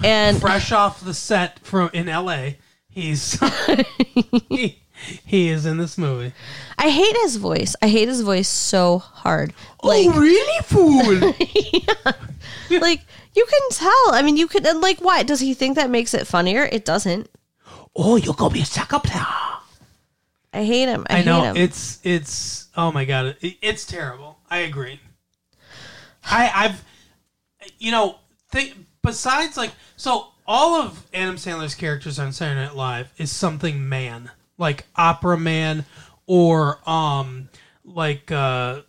And 0.03 0.39
fresh 0.39 0.71
off 0.71 1.03
the 1.03 1.13
set 1.13 1.59
from 1.59 1.89
in 1.93 2.09
L.A. 2.09 2.57
He's 2.89 3.39
he, 4.49 4.81
he 5.25 5.49
is 5.49 5.65
in 5.65 5.77
this 5.77 5.97
movie. 5.97 6.33
I 6.77 6.89
hate 6.89 7.15
his 7.23 7.37
voice. 7.37 7.75
I 7.81 7.87
hate 7.87 8.07
his 8.07 8.21
voice 8.21 8.47
so 8.47 8.99
hard. 8.99 9.53
Oh, 9.81 9.87
like, 9.87 10.07
oh, 10.07 10.19
really, 10.19 10.63
fool? 10.63 11.33
like 12.81 13.01
you 13.35 13.45
can 13.45 13.69
tell. 13.71 14.13
I 14.13 14.21
mean, 14.23 14.37
you 14.37 14.47
could 14.47 14.65
and 14.65 14.81
like 14.81 14.99
why 14.99 15.23
does 15.23 15.39
he 15.39 15.53
think 15.53 15.75
that 15.75 15.89
makes 15.89 16.13
it 16.13 16.27
funnier? 16.27 16.63
It 16.71 16.85
doesn't. 16.85 17.29
oh, 17.95 18.15
you're 18.15 18.33
gonna 18.33 18.53
be 18.53 18.61
a 18.61 18.65
soccer 18.65 18.99
player. 18.99 19.25
I 20.53 20.63
hate 20.63 20.87
him. 20.87 21.05
I, 21.09 21.19
I 21.19 21.23
know 21.23 21.43
him. 21.43 21.55
it's 21.57 21.99
it's 22.03 22.67
oh 22.75 22.91
my 22.91 23.05
god, 23.05 23.37
it, 23.41 23.57
it's 23.61 23.85
terrible. 23.85 24.39
I 24.49 24.59
agree. 24.59 24.99
I 26.25 26.51
I've 26.53 26.83
you 27.77 27.91
know 27.91 28.17
think 28.49 28.75
besides 29.03 29.57
like 29.57 29.71
so 29.97 30.27
all 30.47 30.81
of 30.81 31.05
Adam 31.13 31.35
Sandler's 31.35 31.75
characters 31.75 32.17
on 32.17 32.31
Saturday 32.31 32.61
Night 32.61 32.75
Live 32.75 33.11
is 33.17 33.31
something 33.31 33.87
man 33.87 34.31
like 34.57 34.85
opera 34.95 35.37
man 35.37 35.85
or 36.25 36.79
um 36.89 37.49
like 37.85 38.31
uh 38.31 38.81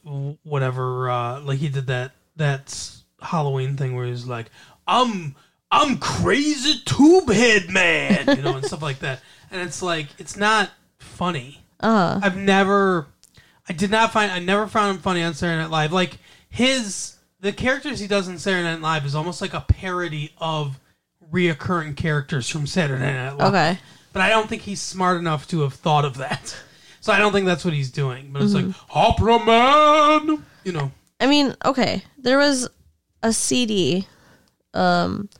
whatever 0.43 1.11
uh 1.11 1.41
like 1.41 1.59
he 1.59 1.69
did 1.69 1.87
that 1.87 2.13
that 2.37 2.91
Halloween 3.21 3.77
thing 3.77 3.95
where 3.95 4.07
he's 4.07 4.27
like 4.27 4.51
I'm 4.87 5.35
I'm 5.71 5.99
crazy 5.99 6.81
tube 6.85 7.31
head 7.31 7.69
man 7.69 8.37
you 8.37 8.43
know 8.43 8.57
and 8.57 8.65
stuff 8.65 8.83
like 8.83 9.01
that 9.01 9.21
and 9.51 9.61
it's 9.61 9.83
like 9.83 10.07
it's 10.19 10.37
not 10.37 10.71
funny. 10.99 11.63
uh, 11.81 12.21
I've 12.23 12.37
never, 12.37 13.07
I 13.69 13.73
did 13.73 13.91
not 13.91 14.13
find, 14.13 14.31
I 14.31 14.39
never 14.39 14.67
found 14.67 14.97
him 14.97 15.03
funny 15.03 15.23
on 15.23 15.35
Saturday 15.35 15.61
Night 15.63 15.71
Live. 15.71 15.93
Like 15.93 16.19
his, 16.49 17.17
the 17.41 17.53
characters 17.53 18.01
he 18.01 18.07
does 18.07 18.29
on 18.29 18.39
Saturday 18.39 18.65
Night 18.65 18.81
Live 18.81 19.07
is 19.07 19.15
almost 19.15 19.41
like 19.41 19.55
a 19.55 19.61
parody 19.61 20.33
of 20.39 20.79
reoccurring 21.33 21.97
characters 21.97 22.49
from 22.49 22.67
Saturday 22.67 23.13
Night 23.13 23.33
Live. 23.33 23.49
okay. 23.49 23.79
But 24.13 24.23
I 24.23 24.31
don't 24.31 24.49
think 24.49 24.63
he's 24.63 24.81
smart 24.81 25.19
enough 25.19 25.47
to 25.49 25.61
have 25.61 25.75
thought 25.75 26.05
of 26.05 26.17
that. 26.19 26.57
So 27.01 27.13
I 27.13 27.21
don't 27.21 27.33
think 27.33 27.47
that's 27.47 27.65
what 27.65 27.73
he's 27.73 27.93
doing. 27.93 28.31
But 28.33 28.43
it's 28.43 28.53
like 28.53 28.67
Opera 28.91 29.39
Man, 29.43 30.45
you 30.65 30.73
know. 30.73 30.91
I 31.21 31.27
mean, 31.27 31.55
okay. 31.65 32.03
There 32.19 32.37
was 32.37 32.69
a 33.23 33.33
CD, 33.33 34.07
um, 34.75 35.31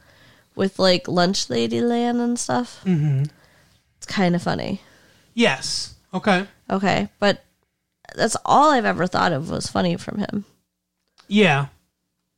with 0.55 0.79
like 0.79 1.09
Lunch 1.09 1.51
Lady 1.51 1.81
Land 1.81 2.21
and 2.21 2.39
stuff. 2.39 2.81
Mm-hmm. 2.85 3.25
It's 3.97 4.07
kind 4.07 4.35
of 4.35 4.43
funny. 4.43 4.81
Yes. 5.35 5.95
Okay. 6.15 6.47
Okay, 6.71 7.09
but 7.21 7.45
that's 8.15 8.37
all 8.45 8.71
I've 8.71 8.85
ever 8.85 9.07
thought 9.07 9.33
of 9.33 9.51
was 9.51 9.67
funny 9.67 9.97
from 9.97 10.19
him. 10.19 10.45
Yeah. 11.27 11.67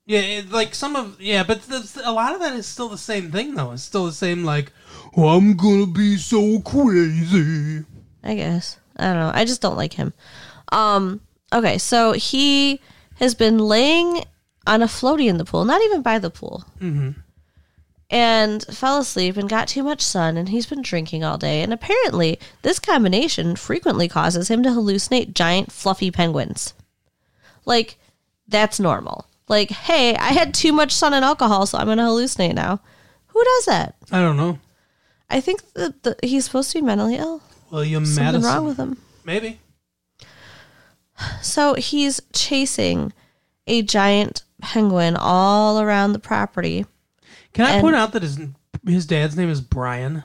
Yeah, 0.06 0.20
it, 0.20 0.50
like 0.50 0.74
some 0.74 0.96
of 0.96 1.20
yeah, 1.20 1.44
but 1.44 1.62
the, 1.62 2.02
a 2.04 2.12
lot 2.12 2.34
of 2.34 2.40
that 2.40 2.54
is 2.54 2.66
still 2.66 2.88
the 2.88 2.98
same 2.98 3.30
thing 3.30 3.54
though. 3.54 3.72
It's 3.72 3.82
still 3.82 4.06
the 4.06 4.12
same 4.12 4.44
like 4.44 4.72
"Oh, 5.16 5.28
I'm 5.28 5.56
gonna 5.56 5.86
be 5.86 6.16
so 6.16 6.60
crazy. 6.60 7.84
I 8.22 8.34
guess. 8.34 8.78
I 8.96 9.04
don't 9.04 9.16
know. 9.16 9.32
I 9.32 9.44
just 9.44 9.62
don't 9.62 9.76
like 9.76 9.94
him. 9.94 10.12
Um 10.72 11.20
okay, 11.52 11.78
so 11.78 12.12
he 12.12 12.80
has 13.20 13.34
been 13.34 13.58
laying 13.58 14.24
on 14.66 14.82
a 14.82 14.86
floaty 14.86 15.28
in 15.28 15.38
the 15.38 15.44
pool, 15.44 15.64
not 15.64 15.82
even 15.82 16.02
by 16.02 16.18
the 16.18 16.30
pool. 16.30 16.64
Mm-hmm. 16.80 17.10
And 18.12 18.64
fell 18.64 18.98
asleep 18.98 19.36
and 19.36 19.48
got 19.48 19.68
too 19.68 19.84
much 19.84 20.00
sun, 20.00 20.36
and 20.36 20.48
he's 20.48 20.66
been 20.66 20.82
drinking 20.82 21.22
all 21.22 21.38
day. 21.38 21.62
And 21.62 21.72
apparently, 21.72 22.40
this 22.62 22.80
combination 22.80 23.54
frequently 23.54 24.08
causes 24.08 24.50
him 24.50 24.64
to 24.64 24.70
hallucinate 24.70 25.32
giant, 25.32 25.70
fluffy 25.70 26.10
penguins. 26.10 26.74
Like, 27.64 27.98
that's 28.48 28.80
normal. 28.80 29.26
Like, 29.50 29.70
hey, 29.70 30.14
I 30.14 30.28
had 30.32 30.54
too 30.54 30.72
much 30.72 30.92
sun 30.92 31.12
and 31.12 31.24
alcohol, 31.24 31.66
so 31.66 31.76
I'm 31.76 31.86
going 31.86 31.98
to 31.98 32.04
hallucinate 32.04 32.54
now. 32.54 32.80
Who 33.27 33.42
does 33.44 33.64
that? 33.66 33.96
I 34.12 34.20
don't 34.20 34.37
know. 34.37 34.60
I 35.29 35.40
think 35.40 35.72
that 35.75 36.04
the, 36.04 36.16
he's 36.22 36.44
supposed 36.44 36.70
to 36.70 36.79
be 36.79 36.83
mentally 36.87 37.16
ill. 37.16 37.42
William 37.70 38.06
Something 38.06 38.25
Madison. 38.25 38.44
wrong 38.54 38.64
with 38.64 38.77
him. 38.77 38.96
Maybe. 39.25 39.58
So 41.42 41.75
he's 41.75 42.20
chasing 42.33 43.12
a 43.66 43.83
giant 43.83 44.42
penguin 44.62 45.16
all 45.16 45.81
around 45.81 46.12
the 46.12 46.18
property. 46.18 46.87
Can 47.52 47.66
I 47.66 47.72
And- 47.72 47.81
point 47.83 47.96
out 47.96 48.12
that 48.12 48.22
his 48.22 48.38
his 48.87 49.04
dad's 49.06 49.37
name 49.37 49.50
is 49.50 49.60
Brian? 49.60 50.22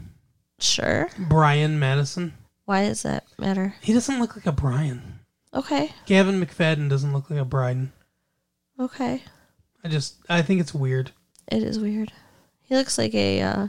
Sure. 0.59 1.09
Brian 1.19 1.77
Madison. 1.79 2.33
Why 2.65 2.87
does 2.87 3.03
that 3.03 3.25
matter? 3.37 3.75
He 3.81 3.91
doesn't 3.93 4.19
look 4.19 4.35
like 4.35 4.45
a 4.45 4.51
Brian. 4.53 5.19
Okay. 5.53 5.91
Gavin 6.05 6.39
McFadden 6.43 6.89
doesn't 6.89 7.11
look 7.11 7.29
like 7.29 7.39
a 7.39 7.45
Brian. 7.45 7.91
Okay. 8.79 9.23
I 9.83 9.87
just 9.87 10.15
I 10.29 10.41
think 10.41 10.59
it's 10.61 10.73
weird. 10.73 11.11
It 11.51 11.63
is 11.63 11.79
weird. 11.79 12.11
He 12.63 12.75
looks 12.75 12.97
like 12.97 13.13
a 13.13 13.41
uh, 13.41 13.67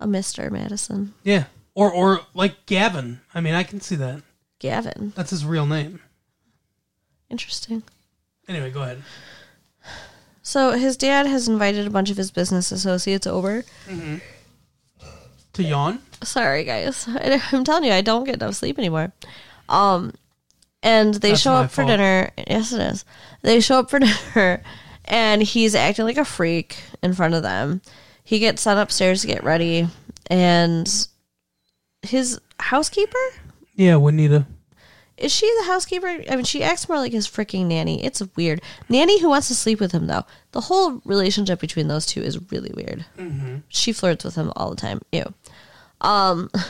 a 0.00 0.06
Mr. 0.06 0.50
Madison. 0.50 1.14
Yeah. 1.22 1.44
Or 1.74 1.90
or 1.92 2.20
like 2.34 2.66
Gavin. 2.66 3.20
I 3.34 3.40
mean, 3.40 3.54
I 3.54 3.62
can 3.62 3.80
see 3.80 3.96
that. 3.96 4.22
Gavin. 4.58 5.12
That's 5.16 5.30
his 5.30 5.44
real 5.44 5.66
name. 5.66 6.00
Interesting. 7.30 7.82
Anyway, 8.48 8.70
go 8.70 8.82
ahead. 8.82 9.02
So 10.42 10.72
his 10.72 10.96
dad 10.96 11.26
has 11.26 11.48
invited 11.48 11.86
a 11.86 11.90
bunch 11.90 12.10
of 12.10 12.16
his 12.16 12.30
business 12.30 12.72
associates 12.72 13.26
over. 13.26 13.64
to 15.52 15.62
yawn. 15.62 16.00
Sorry, 16.22 16.64
guys. 16.64 17.06
I'm 17.52 17.64
telling 17.64 17.84
you, 17.84 17.92
I 17.92 18.00
don't 18.00 18.24
get 18.24 18.34
enough 18.36 18.54
sleep 18.56 18.78
anymore. 18.78 19.12
Um, 19.68 20.12
and 20.82 21.14
they 21.14 21.30
That's 21.30 21.40
show 21.40 21.52
up 21.54 21.70
for 21.70 21.82
fault. 21.82 21.88
dinner. 21.88 22.30
Yes, 22.48 22.72
it 22.72 22.80
is. 22.80 23.04
They 23.42 23.60
show 23.60 23.78
up 23.80 23.90
for 23.90 23.98
dinner, 24.34 24.62
and 25.04 25.42
he's 25.42 25.74
acting 25.74 26.04
like 26.04 26.16
a 26.18 26.24
freak 26.24 26.76
in 27.02 27.12
front 27.14 27.34
of 27.34 27.42
them. 27.42 27.82
He 28.24 28.38
gets 28.38 28.62
sent 28.62 28.78
upstairs 28.80 29.20
to 29.22 29.26
get 29.26 29.44
ready, 29.44 29.88
and 30.28 30.88
his 32.02 32.40
housekeeper 32.58 33.18
Yeah, 33.74 33.96
Juanita. 33.96 34.46
is 35.16 35.32
she 35.32 35.52
the 35.58 35.64
housekeeper? 35.66 36.06
I 36.30 36.36
mean, 36.36 36.44
she 36.44 36.62
acts 36.62 36.88
more 36.88 36.98
like 36.98 37.12
his 37.12 37.26
freaking 37.28 37.66
nanny. 37.66 38.04
It's 38.04 38.22
weird. 38.36 38.60
Nanny 38.88 39.20
who 39.20 39.28
wants 39.28 39.48
to 39.48 39.54
sleep 39.54 39.80
with 39.80 39.92
him, 39.92 40.06
though. 40.06 40.24
The 40.52 40.62
whole 40.62 41.00
relationship 41.04 41.60
between 41.60 41.88
those 41.88 42.06
two 42.06 42.22
is 42.22 42.50
really 42.52 42.72
weird. 42.74 43.04
She 43.68 43.92
flirts 43.92 44.24
with 44.24 44.34
him 44.36 44.52
all 44.56 44.70
the 44.70 44.76
time. 44.76 45.00
Ew. 45.12 45.32
Um. 46.00 46.50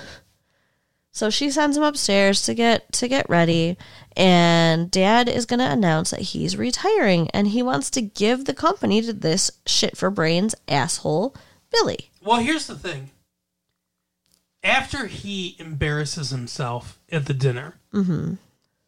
So 1.15 1.29
she 1.29 1.51
sends 1.51 1.77
him 1.77 1.83
upstairs 1.83 2.43
to 2.47 2.55
get 2.55 2.91
to 2.95 3.07
get 3.07 3.29
ready, 3.29 3.77
and 4.17 4.91
Dad 4.91 5.29
is 5.29 5.45
going 5.45 5.61
to 5.61 5.71
announce 5.71 6.11
that 6.11 6.21
he's 6.21 6.57
retiring, 6.57 7.29
and 7.31 7.49
he 7.49 7.63
wants 7.63 7.91
to 7.91 8.01
give 8.01 8.47
the 8.47 8.55
company 8.55 9.03
to 9.03 9.13
this 9.13 9.51
shit 9.67 9.95
for 9.97 10.11
brains 10.11 10.55
asshole 10.69 11.37
Billy. 11.71 12.11
Well, 12.23 12.41
here's 12.41 12.67
the 12.67 12.77
thing. 12.77 13.11
After 14.65 15.07
he 15.07 15.55
embarrasses 15.59 16.31
himself 16.31 16.99
at 17.11 17.27
the 17.27 17.35
dinner, 17.35 17.75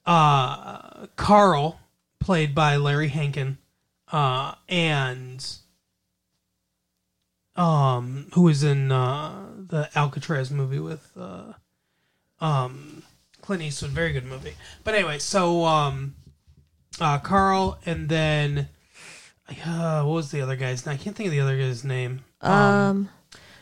uh, 0.06 1.06
Carl, 1.16 1.78
played 2.20 2.54
by 2.54 2.76
Larry 2.76 3.08
Hankin, 3.08 3.58
uh, 4.10 4.54
and 4.68 5.44
um, 7.56 8.28
who 8.32 8.42
was 8.42 8.62
in 8.62 8.90
uh, 8.92 9.46
the 9.58 9.90
Alcatraz 9.94 10.50
movie 10.50 10.78
with 10.78 11.10
uh, 11.18 11.52
um, 12.40 13.02
Clint 13.40 13.62
Eastwood, 13.62 13.90
very 13.92 14.12
good 14.12 14.24
movie. 14.24 14.54
But 14.84 14.94
anyway, 14.94 15.18
so 15.18 15.64
um, 15.64 16.14
uh, 17.00 17.18
Carl, 17.18 17.78
and 17.86 18.08
then 18.08 18.68
uh, 19.64 20.02
what 20.02 20.14
was 20.14 20.30
the 20.30 20.40
other 20.40 20.56
guy's 20.56 20.86
name? 20.86 20.94
I 20.94 20.96
can't 20.96 21.14
think 21.16 21.26
of 21.28 21.32
the 21.32 21.40
other 21.40 21.56
guy's 21.58 21.84
name. 21.84 22.20
Um, 22.40 23.08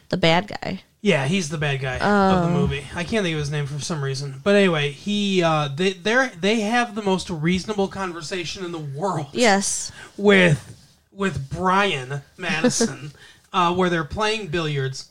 the 0.08 0.16
bad 0.16 0.48
guy. 0.48 0.82
Yeah, 1.00 1.26
he's 1.26 1.48
the 1.48 1.58
bad 1.58 1.80
guy 1.80 1.98
of 1.98 2.44
the 2.44 2.50
movie. 2.50 2.84
I 2.94 3.02
can't 3.02 3.24
think 3.24 3.34
of 3.34 3.40
his 3.40 3.50
name 3.50 3.66
for 3.66 3.80
some 3.80 4.04
reason. 4.04 4.40
But 4.44 4.54
anyway, 4.54 4.90
he 4.92 5.42
uh 5.42 5.66
they 5.66 5.94
they 5.94 6.30
they 6.38 6.60
have 6.60 6.94
the 6.94 7.02
most 7.02 7.28
reasonable 7.28 7.88
conversation 7.88 8.64
in 8.64 8.70
the 8.70 8.78
world 8.78 9.26
Yes. 9.32 9.90
with 10.16 10.78
with 11.10 11.50
Brian 11.50 12.22
Madison 12.36 13.10
uh 13.52 13.74
where 13.74 13.90
they're 13.90 14.04
playing 14.04 14.46
billiards 14.46 15.10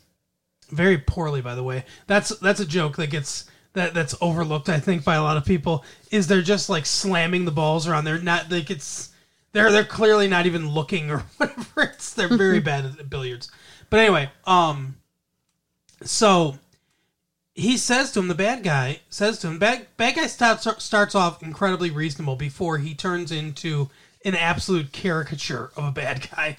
very 0.70 0.98
poorly 0.98 1.42
by 1.42 1.56
the 1.56 1.64
way. 1.64 1.84
That's 2.08 2.30
that's 2.40 2.62
a 2.62 2.66
joke 2.66 2.96
that 2.96 3.08
gets 3.08 3.51
that 3.74 3.94
that's 3.94 4.16
overlooked 4.22 4.70
I 4.70 4.80
think 4.80 5.04
by 5.04 5.16
a 5.16 5.24
lot 5.24 5.38
of 5.38 5.46
people 5.46 5.86
is 6.12 6.28
they're 6.28 6.42
just 6.42 6.70
like 6.70 6.86
slamming 6.86 7.46
the 7.46 7.52
balls 7.52 7.88
around. 7.88 8.06
They're 8.06 8.20
not 8.20 8.52
like 8.52 8.70
it's 8.70 9.10
they're 9.54 9.72
they're 9.72 9.84
clearly 9.84 10.28
not 10.28 10.46
even 10.46 10.70
looking 10.70 11.12
or 11.12 11.20
whatever. 11.38 11.84
It's 11.84 12.14
they're 12.14 12.28
very 12.28 12.60
bad 12.60 12.86
at 12.86 13.10
billiards. 13.10 13.50
But 13.90 14.00
anyway, 14.02 14.30
um 14.46 14.96
so 16.04 16.58
he 17.54 17.78
says 17.78 18.12
to 18.12 18.20
him, 18.20 18.28
the 18.28 18.36
bad 18.36 18.64
guy 18.64 19.02
says 19.10 19.40
to 19.40 19.48
him, 19.48 19.60
bad, 19.60 19.88
bad 19.98 20.16
guy 20.16 20.28
starts 20.28 20.68
starts 20.84 21.16
off 21.16 21.44
incredibly 21.44 21.92
reasonable 21.92 22.36
before 22.36 22.78
he 22.78 22.96
turns 22.96 23.32
into 23.32 23.90
an 24.24 24.36
absolute 24.36 24.92
caricature 24.92 25.72
of 25.76 25.84
a 25.84 25.92
bad 25.92 26.30
guy. 26.32 26.58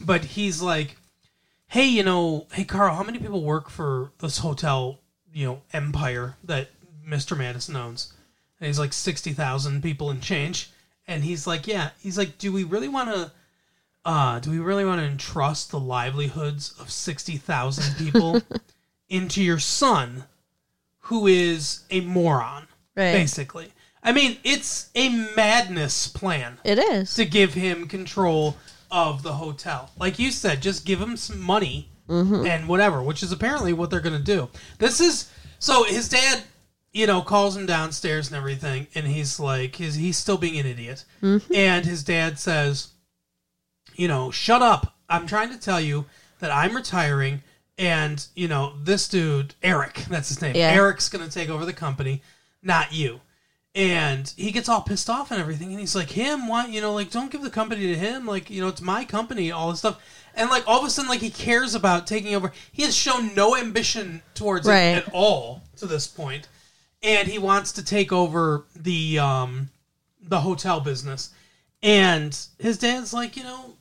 But 0.00 0.24
he's 0.24 0.60
like, 0.60 0.96
hey, 1.68 1.86
you 1.86 2.02
know, 2.02 2.46
hey 2.52 2.64
Carl, 2.64 2.94
how 2.94 3.02
many 3.02 3.18
people 3.18 3.42
work 3.42 3.70
for 3.70 4.12
this 4.20 4.38
hotel, 4.38 5.00
you 5.34 5.44
know, 5.46 5.62
empire 5.74 6.36
that 6.44 6.68
Mr. 7.06 7.36
Madison 7.36 7.76
owns? 7.76 8.12
And 8.60 8.66
he's 8.68 8.78
like 8.78 8.92
sixty 8.94 9.32
thousand 9.34 9.82
people 9.82 10.08
and 10.10 10.22
change. 10.22 10.70
And 11.06 11.22
he's 11.24 11.46
like, 11.46 11.66
yeah. 11.66 11.90
He's 12.00 12.16
like, 12.16 12.38
do 12.38 12.50
we 12.52 12.64
really 12.64 12.88
want 12.88 13.10
to? 13.10 13.30
Uh, 14.06 14.38
do 14.38 14.50
we 14.50 14.58
really 14.58 14.84
want 14.84 15.00
to 15.00 15.06
entrust 15.06 15.70
the 15.70 15.80
livelihoods 15.80 16.74
of 16.80 16.90
sixty 16.90 17.36
thousand 17.36 17.96
people 17.98 18.40
into 19.10 19.42
your 19.42 19.58
son, 19.58 20.24
who 21.00 21.26
is 21.26 21.84
a 21.90 22.00
moron, 22.00 22.66
Right. 22.96 23.12
basically? 23.12 23.72
I 24.02 24.12
mean, 24.12 24.36
it's 24.44 24.90
a 24.94 25.08
madness 25.34 26.08
plan 26.08 26.58
It 26.62 26.78
is. 26.78 27.14
to 27.14 27.24
give 27.24 27.54
him 27.54 27.88
control 27.88 28.56
of 28.90 29.22
the 29.22 29.32
hotel. 29.34 29.90
Like 29.98 30.18
you 30.18 30.30
said, 30.30 30.60
just 30.60 30.84
give 30.84 31.00
him 31.00 31.16
some 31.16 31.40
money 31.40 31.88
Mm-hmm. 32.08 32.46
and 32.46 32.68
whatever, 32.68 33.02
which 33.02 33.22
is 33.22 33.32
apparently 33.32 33.72
what 33.72 33.90
they're 33.90 34.00
going 34.00 34.18
to 34.18 34.22
do. 34.22 34.48
This 34.78 35.00
is 35.00 35.30
so 35.58 35.84
his 35.84 36.08
dad, 36.08 36.42
you 36.92 37.06
know, 37.06 37.22
calls 37.22 37.56
him 37.56 37.64
downstairs 37.64 38.28
and 38.28 38.36
everything, 38.36 38.88
and 38.94 39.06
he's 39.06 39.40
like, 39.40 39.76
he's, 39.76 39.94
he's 39.94 40.18
still 40.18 40.36
being 40.36 40.58
an 40.58 40.66
idiot. 40.66 41.04
Mm-hmm. 41.22 41.54
And 41.54 41.86
his 41.86 42.04
dad 42.04 42.38
says, 42.38 42.88
you 43.94 44.08
know, 44.08 44.30
shut 44.30 44.60
up. 44.60 44.96
I'm 45.08 45.26
trying 45.26 45.50
to 45.50 45.58
tell 45.58 45.80
you 45.80 46.04
that 46.40 46.50
I'm 46.50 46.76
retiring. 46.76 47.42
And, 47.78 48.24
you 48.36 48.48
know, 48.48 48.74
this 48.82 49.08
dude, 49.08 49.54
Eric, 49.62 50.04
that's 50.10 50.28
his 50.28 50.42
name. 50.42 50.54
Yeah. 50.54 50.72
Eric's 50.72 51.08
going 51.08 51.26
to 51.26 51.32
take 51.32 51.48
over 51.48 51.64
the 51.64 51.72
company, 51.72 52.22
not 52.62 52.92
you 52.92 53.20
and 53.74 54.32
he 54.36 54.52
gets 54.52 54.68
all 54.68 54.82
pissed 54.82 55.10
off 55.10 55.30
and 55.30 55.40
everything 55.40 55.70
and 55.70 55.80
he's 55.80 55.96
like 55.96 56.10
him 56.10 56.46
why 56.46 56.66
you 56.66 56.80
know 56.80 56.94
like 56.94 57.10
don't 57.10 57.32
give 57.32 57.42
the 57.42 57.50
company 57.50 57.88
to 57.88 57.96
him 57.96 58.24
like 58.24 58.48
you 58.48 58.60
know 58.60 58.68
it's 58.68 58.80
my 58.80 59.04
company 59.04 59.50
all 59.50 59.70
this 59.70 59.80
stuff 59.80 60.00
and 60.36 60.50
like 60.50 60.64
all 60.66 60.80
of 60.80 60.86
a 60.86 60.90
sudden 60.90 61.08
like 61.08 61.20
he 61.20 61.30
cares 61.30 61.74
about 61.74 62.06
taking 62.06 62.34
over 62.34 62.52
he 62.72 62.82
has 62.82 62.94
shown 62.94 63.34
no 63.34 63.56
ambition 63.56 64.22
towards 64.34 64.66
Right. 64.66 64.96
it 64.96 65.06
at 65.06 65.12
all 65.14 65.62
to 65.76 65.86
this 65.86 66.06
point 66.06 66.48
and 67.02 67.28
he 67.28 67.38
wants 67.38 67.72
to 67.72 67.84
take 67.84 68.12
over 68.12 68.64
the 68.74 69.18
um 69.18 69.70
the 70.20 70.40
hotel 70.40 70.80
business 70.80 71.30
and 71.82 72.38
his 72.58 72.78
dad's 72.78 73.12
like 73.12 73.36
you 73.36 73.42
know 73.44 73.74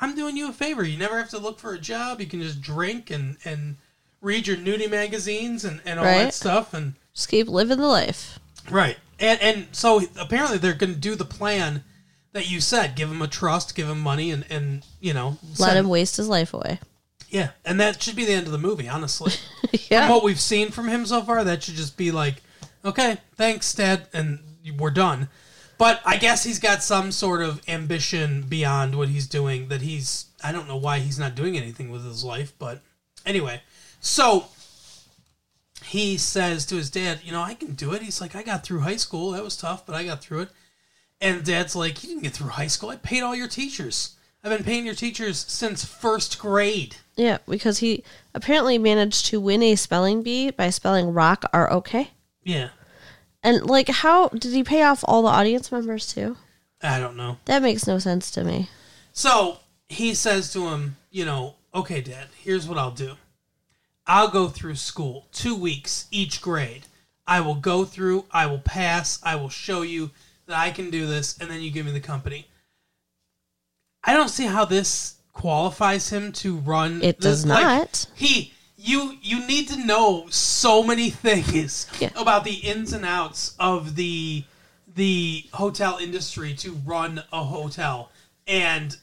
i'm 0.00 0.14
doing 0.14 0.36
you 0.36 0.48
a 0.48 0.52
favor 0.52 0.82
you 0.84 0.96
never 0.98 1.18
have 1.18 1.28
to 1.30 1.38
look 1.38 1.58
for 1.58 1.74
a 1.74 1.78
job 1.78 2.20
you 2.20 2.26
can 2.26 2.40
just 2.40 2.60
drink 2.60 3.10
and 3.10 3.36
and 3.44 3.76
read 4.22 4.46
your 4.46 4.56
nudie 4.56 4.90
magazines 4.90 5.64
and 5.64 5.80
and 5.86 5.98
all 5.98 6.04
that 6.04 6.34
stuff 6.34 6.74
and 6.74 6.94
Just 7.14 7.28
keep 7.30 7.48
living 7.48 7.78
the 7.78 7.86
life. 7.86 8.38
Right. 8.70 8.96
And 9.18 9.40
and 9.40 9.66
so 9.72 10.02
apparently 10.18 10.58
they're 10.58 10.74
going 10.74 10.92
to 10.92 10.98
do 11.00 11.14
the 11.14 11.24
plan 11.24 11.82
that 12.32 12.50
you 12.50 12.60
said. 12.60 12.94
Give 12.96 13.10
him 13.10 13.22
a 13.22 13.28
trust, 13.28 13.74
give 13.74 13.88
him 13.88 14.00
money, 14.00 14.30
and 14.30 14.44
and 14.50 14.84
you 15.00 15.12
know 15.12 15.38
Let 15.50 15.56
send- 15.56 15.78
him 15.78 15.88
waste 15.88 16.16
his 16.16 16.28
life 16.28 16.54
away. 16.54 16.80
Yeah, 17.28 17.50
and 17.64 17.78
that 17.78 18.02
should 18.02 18.16
be 18.16 18.24
the 18.24 18.32
end 18.32 18.46
of 18.46 18.52
the 18.52 18.58
movie. 18.58 18.88
Honestly, 18.88 19.32
yeah. 19.88 20.06
from 20.06 20.16
what 20.16 20.24
we've 20.24 20.40
seen 20.40 20.70
from 20.70 20.88
him 20.88 21.06
so 21.06 21.22
far, 21.22 21.44
that 21.44 21.62
should 21.62 21.76
just 21.76 21.96
be 21.96 22.10
like, 22.10 22.42
okay, 22.84 23.18
thanks, 23.36 23.72
Dad, 23.72 24.08
and 24.12 24.40
we're 24.78 24.90
done. 24.90 25.28
But 25.78 26.00
I 26.04 26.16
guess 26.18 26.44
he's 26.44 26.58
got 26.58 26.82
some 26.82 27.10
sort 27.12 27.40
of 27.40 27.62
ambition 27.66 28.42
beyond 28.42 28.96
what 28.96 29.08
he's 29.08 29.26
doing. 29.26 29.68
That 29.68 29.80
he's 29.80 30.26
I 30.42 30.52
don't 30.52 30.68
know 30.68 30.76
why 30.76 30.98
he's 30.98 31.18
not 31.18 31.34
doing 31.34 31.56
anything 31.56 31.90
with 31.90 32.04
his 32.04 32.24
life, 32.24 32.52
but 32.58 32.82
anyway, 33.24 33.62
so 34.00 34.46
he 35.84 36.16
says 36.18 36.66
to 36.66 36.76
his 36.76 36.90
dad, 36.90 37.20
you 37.24 37.32
know, 37.32 37.42
I 37.42 37.54
can 37.54 37.72
do 37.74 37.92
it. 37.92 38.02
He's 38.02 38.20
like, 38.20 38.36
I 38.36 38.42
got 38.42 38.62
through 38.64 38.80
high 38.80 38.96
school. 38.96 39.30
That 39.32 39.42
was 39.42 39.56
tough, 39.56 39.86
but 39.86 39.94
I 39.94 40.04
got 40.04 40.20
through 40.20 40.40
it. 40.40 40.50
And 41.20 41.44
dad's 41.44 41.76
like, 41.76 42.02
you 42.02 42.10
didn't 42.10 42.22
get 42.22 42.32
through 42.32 42.48
high 42.48 42.66
school. 42.66 42.90
I 42.90 42.96
paid 42.96 43.22
all 43.22 43.36
your 43.36 43.48
teachers. 43.48 44.16
I've 44.42 44.50
been 44.50 44.64
paying 44.64 44.86
your 44.86 44.94
teachers 44.94 45.44
since 45.48 45.84
first 45.84 46.38
grade. 46.38 46.96
Yeah, 47.14 47.38
because 47.46 47.78
he 47.78 48.02
apparently 48.34 48.78
managed 48.78 49.26
to 49.26 49.40
win 49.40 49.62
a 49.62 49.76
spelling 49.76 50.22
bee 50.22 50.50
by 50.50 50.70
spelling 50.70 51.12
rock 51.12 51.44
R 51.52 51.70
O 51.70 51.82
K. 51.82 52.12
Yeah. 52.42 52.70
And 53.42 53.66
like, 53.66 53.88
how 53.88 54.28
did 54.28 54.52
he 54.52 54.64
pay 54.64 54.82
off 54.82 55.04
all 55.06 55.22
the 55.22 55.28
audience 55.28 55.70
members 55.70 56.12
too? 56.12 56.38
I 56.82 56.98
don't 56.98 57.16
know. 57.18 57.36
That 57.44 57.62
makes 57.62 57.86
no 57.86 57.98
sense 57.98 58.30
to 58.30 58.44
me. 58.44 58.70
So 59.12 59.58
he 59.90 60.14
says 60.14 60.50
to 60.54 60.68
him, 60.68 60.96
you 61.10 61.26
know, 61.26 61.56
okay, 61.74 62.00
dad, 62.00 62.28
here's 62.42 62.66
what 62.66 62.78
I'll 62.78 62.90
do. 62.90 63.16
I'll 64.06 64.28
go 64.28 64.48
through 64.48 64.76
school, 64.76 65.26
two 65.32 65.54
weeks 65.54 66.06
each 66.10 66.40
grade. 66.40 66.86
I 67.26 67.42
will 67.42 67.56
go 67.56 67.84
through, 67.84 68.24
I 68.30 68.46
will 68.46 68.58
pass, 68.58 69.20
I 69.22 69.36
will 69.36 69.50
show 69.50 69.82
you 69.82 70.10
that 70.50 70.58
I 70.58 70.70
can 70.70 70.90
do 70.90 71.06
this, 71.06 71.38
and 71.38 71.50
then 71.50 71.60
you 71.62 71.70
give 71.70 71.86
me 71.86 71.92
the 71.92 72.00
company. 72.00 72.46
I 74.04 74.12
don't 74.12 74.28
see 74.28 74.46
how 74.46 74.64
this 74.64 75.16
qualifies 75.32 76.10
him 76.10 76.32
to 76.32 76.56
run. 76.56 77.02
It 77.02 77.20
this- 77.20 77.42
does 77.42 77.46
like, 77.46 77.62
not. 77.62 78.06
he, 78.14 78.52
you, 78.76 79.16
you 79.22 79.46
need 79.46 79.68
to 79.68 79.84
know 79.84 80.26
so 80.30 80.82
many 80.82 81.10
things 81.10 81.86
Yeah. 81.98 82.10
about 82.16 82.44
the 82.44 82.54
ins 82.54 82.92
and 82.92 83.04
outs 83.04 83.54
of 83.58 83.96
the 83.96 84.44
the 84.96 85.44
hotel 85.52 85.98
industry 85.98 86.52
to 86.52 86.72
run 86.84 87.22
a 87.32 87.44
hotel, 87.44 88.10
and 88.48 88.96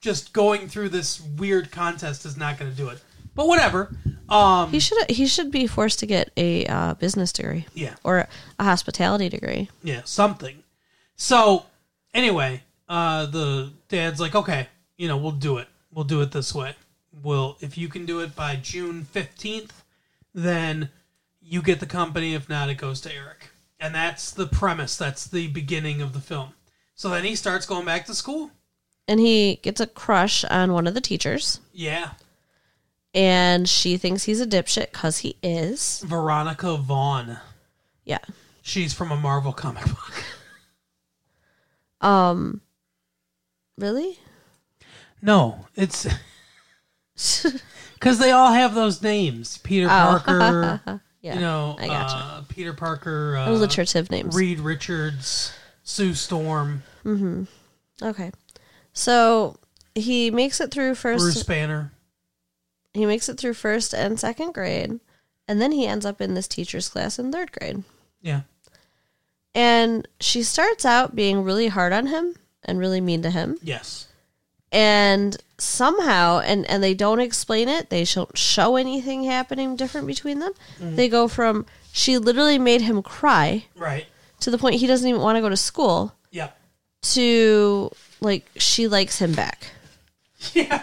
just 0.00 0.32
going 0.32 0.68
through 0.68 0.88
this 0.88 1.20
weird 1.20 1.70
contest 1.70 2.26
is 2.26 2.36
not 2.36 2.58
going 2.58 2.68
to 2.70 2.76
do 2.76 2.88
it. 2.88 2.98
But 3.36 3.46
whatever. 3.46 3.94
Um, 4.28 4.72
He 4.72 4.80
should 4.80 5.08
he 5.08 5.26
should 5.26 5.52
be 5.52 5.68
forced 5.68 6.00
to 6.00 6.06
get 6.06 6.32
a 6.36 6.66
uh, 6.66 6.94
business 6.94 7.32
degree 7.32 7.66
yeah, 7.74 7.94
or 8.02 8.26
a 8.58 8.64
hospitality 8.64 9.28
degree. 9.28 9.68
yeah, 9.84 10.00
something. 10.04 10.64
So 11.14 11.66
anyway, 12.12 12.62
uh, 12.88 13.26
the 13.26 13.70
dad's 13.88 14.18
like, 14.18 14.34
okay, 14.34 14.66
you 14.96 15.06
know, 15.06 15.16
we'll 15.16 15.30
do 15.30 15.58
it. 15.58 15.68
We'll 15.92 16.04
do 16.04 16.22
it 16.22 16.32
this 16.32 16.52
way. 16.52 16.74
will 17.22 17.56
if 17.60 17.78
you 17.78 17.88
can 17.88 18.04
do 18.04 18.18
it 18.20 18.34
by 18.34 18.56
June 18.56 19.06
15th, 19.14 19.70
then 20.34 20.88
you 21.40 21.62
get 21.62 21.78
the 21.78 21.86
company. 21.86 22.34
If 22.34 22.48
not, 22.48 22.68
it 22.68 22.78
goes 22.78 23.00
to 23.02 23.14
Eric. 23.14 23.50
And 23.78 23.94
that's 23.94 24.30
the 24.32 24.46
premise. 24.46 24.96
That's 24.96 25.26
the 25.28 25.46
beginning 25.48 26.02
of 26.02 26.12
the 26.14 26.20
film. 26.20 26.54
So 26.94 27.10
then 27.10 27.24
he 27.24 27.36
starts 27.36 27.66
going 27.66 27.84
back 27.84 28.06
to 28.06 28.14
school. 28.14 28.50
And 29.06 29.20
he 29.20 29.56
gets 29.62 29.80
a 29.80 29.86
crush 29.86 30.44
on 30.46 30.72
one 30.72 30.86
of 30.86 30.94
the 30.94 31.00
teachers. 31.00 31.60
Yeah. 31.72 32.12
And 33.16 33.66
she 33.68 33.96
thinks 33.96 34.24
he's 34.24 34.40
a 34.42 34.46
dipshit 34.46 34.92
because 34.92 35.18
he 35.18 35.36
is. 35.42 36.04
Veronica 36.06 36.76
Vaughn. 36.76 37.38
Yeah. 38.04 38.18
She's 38.62 38.92
from 38.92 39.10
a 39.10 39.16
Marvel 39.16 39.52
comic 39.52 39.84
book. 39.86 40.12
Um, 42.00 42.60
really? 43.78 44.18
No, 45.22 45.66
it's 45.74 46.06
because 47.94 48.18
they 48.18 48.30
all 48.30 48.52
have 48.52 48.74
those 48.74 49.02
names. 49.02 49.58
Peter 49.58 49.86
Oh. 49.90 50.22
Parker, 50.24 51.00
yeah. 51.22 51.34
you 51.34 51.40
know, 51.40 51.74
I 51.78 51.86
gotcha. 51.86 52.14
uh, 52.14 52.42
Peter 52.48 52.74
Parker, 52.74 53.36
uh, 53.38 53.50
Alliterative 53.50 54.10
names. 54.10 54.36
Reed 54.36 54.60
Richards, 54.60 55.52
Sue 55.84 56.12
Storm, 56.14 56.82
Mm-hmm. 57.04 57.44
Okay. 58.02 58.30
So 58.92 59.56
he 59.94 60.30
makes 60.30 60.60
it 60.60 60.70
through 60.70 60.96
first. 60.96 61.22
Bruce 61.24 61.42
Banner. 61.44 61.92
He 62.96 63.06
makes 63.06 63.28
it 63.28 63.38
through 63.38 63.54
first 63.54 63.92
and 63.94 64.18
second 64.18 64.54
grade, 64.54 64.98
and 65.46 65.60
then 65.60 65.72
he 65.72 65.86
ends 65.86 66.04
up 66.06 66.20
in 66.20 66.34
this 66.34 66.48
teacher's 66.48 66.88
class 66.88 67.18
in 67.18 67.30
third 67.32 67.52
grade. 67.52 67.82
Yeah. 68.22 68.42
And 69.54 70.06
she 70.20 70.42
starts 70.42 70.84
out 70.84 71.14
being 71.16 71.42
really 71.42 71.68
hard 71.68 71.92
on 71.92 72.06
him 72.06 72.34
and 72.64 72.78
really 72.78 73.00
mean 73.00 73.22
to 73.22 73.30
him. 73.30 73.58
Yes. 73.62 74.08
And 74.72 75.36
somehow, 75.58 76.40
and, 76.40 76.66
and 76.66 76.82
they 76.82 76.92
don't 76.94 77.20
explain 77.20 77.68
it, 77.68 77.88
they 77.88 78.04
don't 78.04 78.36
show 78.36 78.76
anything 78.76 79.24
happening 79.24 79.76
different 79.76 80.06
between 80.06 80.40
them. 80.40 80.52
Mm. 80.80 80.96
They 80.96 81.08
go 81.08 81.28
from 81.28 81.64
she 81.92 82.18
literally 82.18 82.58
made 82.58 82.82
him 82.82 83.02
cry 83.02 83.64
Right. 83.74 84.04
to 84.40 84.50
the 84.50 84.58
point 84.58 84.74
he 84.74 84.86
doesn't 84.86 85.08
even 85.08 85.22
want 85.22 85.36
to 85.36 85.40
go 85.40 85.48
to 85.48 85.56
school 85.56 86.12
Yeah. 86.30 86.50
to 87.02 87.90
like 88.20 88.44
she 88.56 88.88
likes 88.88 89.18
him 89.18 89.32
back. 89.32 89.68
Yeah. 90.52 90.82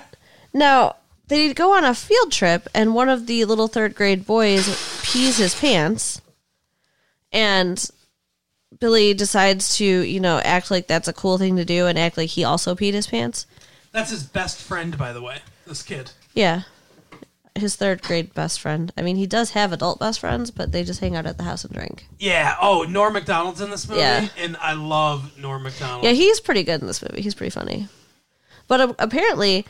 Now, 0.53 0.95
they 1.27 1.53
go 1.53 1.73
on 1.75 1.83
a 1.83 1.93
field 1.95 2.31
trip, 2.31 2.67
and 2.73 2.93
one 2.93 3.09
of 3.09 3.27
the 3.27 3.45
little 3.45 3.67
third 3.67 3.95
grade 3.95 4.25
boys 4.25 4.67
pees 5.03 5.37
his 5.37 5.55
pants. 5.55 6.21
And 7.31 7.83
Billy 8.79 9.13
decides 9.13 9.77
to, 9.77 9.85
you 9.85 10.19
know, 10.19 10.39
act 10.43 10.69
like 10.69 10.87
that's 10.87 11.07
a 11.07 11.13
cool 11.13 11.37
thing 11.37 11.55
to 11.55 11.65
do 11.65 11.87
and 11.87 11.97
act 11.97 12.17
like 12.17 12.29
he 12.29 12.43
also 12.43 12.75
peed 12.75 12.93
his 12.93 13.07
pants. 13.07 13.45
That's 13.91 14.11
his 14.11 14.23
best 14.23 14.61
friend, 14.61 14.97
by 14.97 15.13
the 15.13 15.21
way. 15.21 15.39
This 15.65 15.81
kid. 15.83 16.11
Yeah. 16.33 16.63
His 17.55 17.75
third 17.75 18.01
grade 18.01 18.33
best 18.33 18.59
friend. 18.59 18.91
I 18.97 19.03
mean, 19.03 19.15
he 19.15 19.27
does 19.27 19.51
have 19.51 19.71
adult 19.71 19.99
best 19.99 20.19
friends, 20.19 20.49
but 20.51 20.71
they 20.71 20.83
just 20.83 20.99
hang 20.99 21.15
out 21.15 21.27
at 21.27 21.37
the 21.37 21.43
house 21.43 21.63
and 21.63 21.73
drink. 21.73 22.07
Yeah. 22.19 22.55
Oh, 22.59 22.83
Norm 22.83 23.13
Macdonald's 23.13 23.61
in 23.61 23.69
this 23.69 23.87
movie, 23.87 24.01
Yeah. 24.01 24.27
and 24.37 24.57
I 24.57 24.73
love 24.73 25.37
Norm 25.37 25.63
Macdonald. 25.63 26.03
Yeah, 26.03 26.11
he's 26.11 26.39
pretty 26.39 26.63
good 26.63 26.81
in 26.81 26.87
this 26.87 27.01
movie. 27.03 27.21
He's 27.21 27.35
pretty 27.35 27.51
funny. 27.51 27.87
But 28.67 28.81
uh, 28.81 28.93
apparently, 28.97 29.65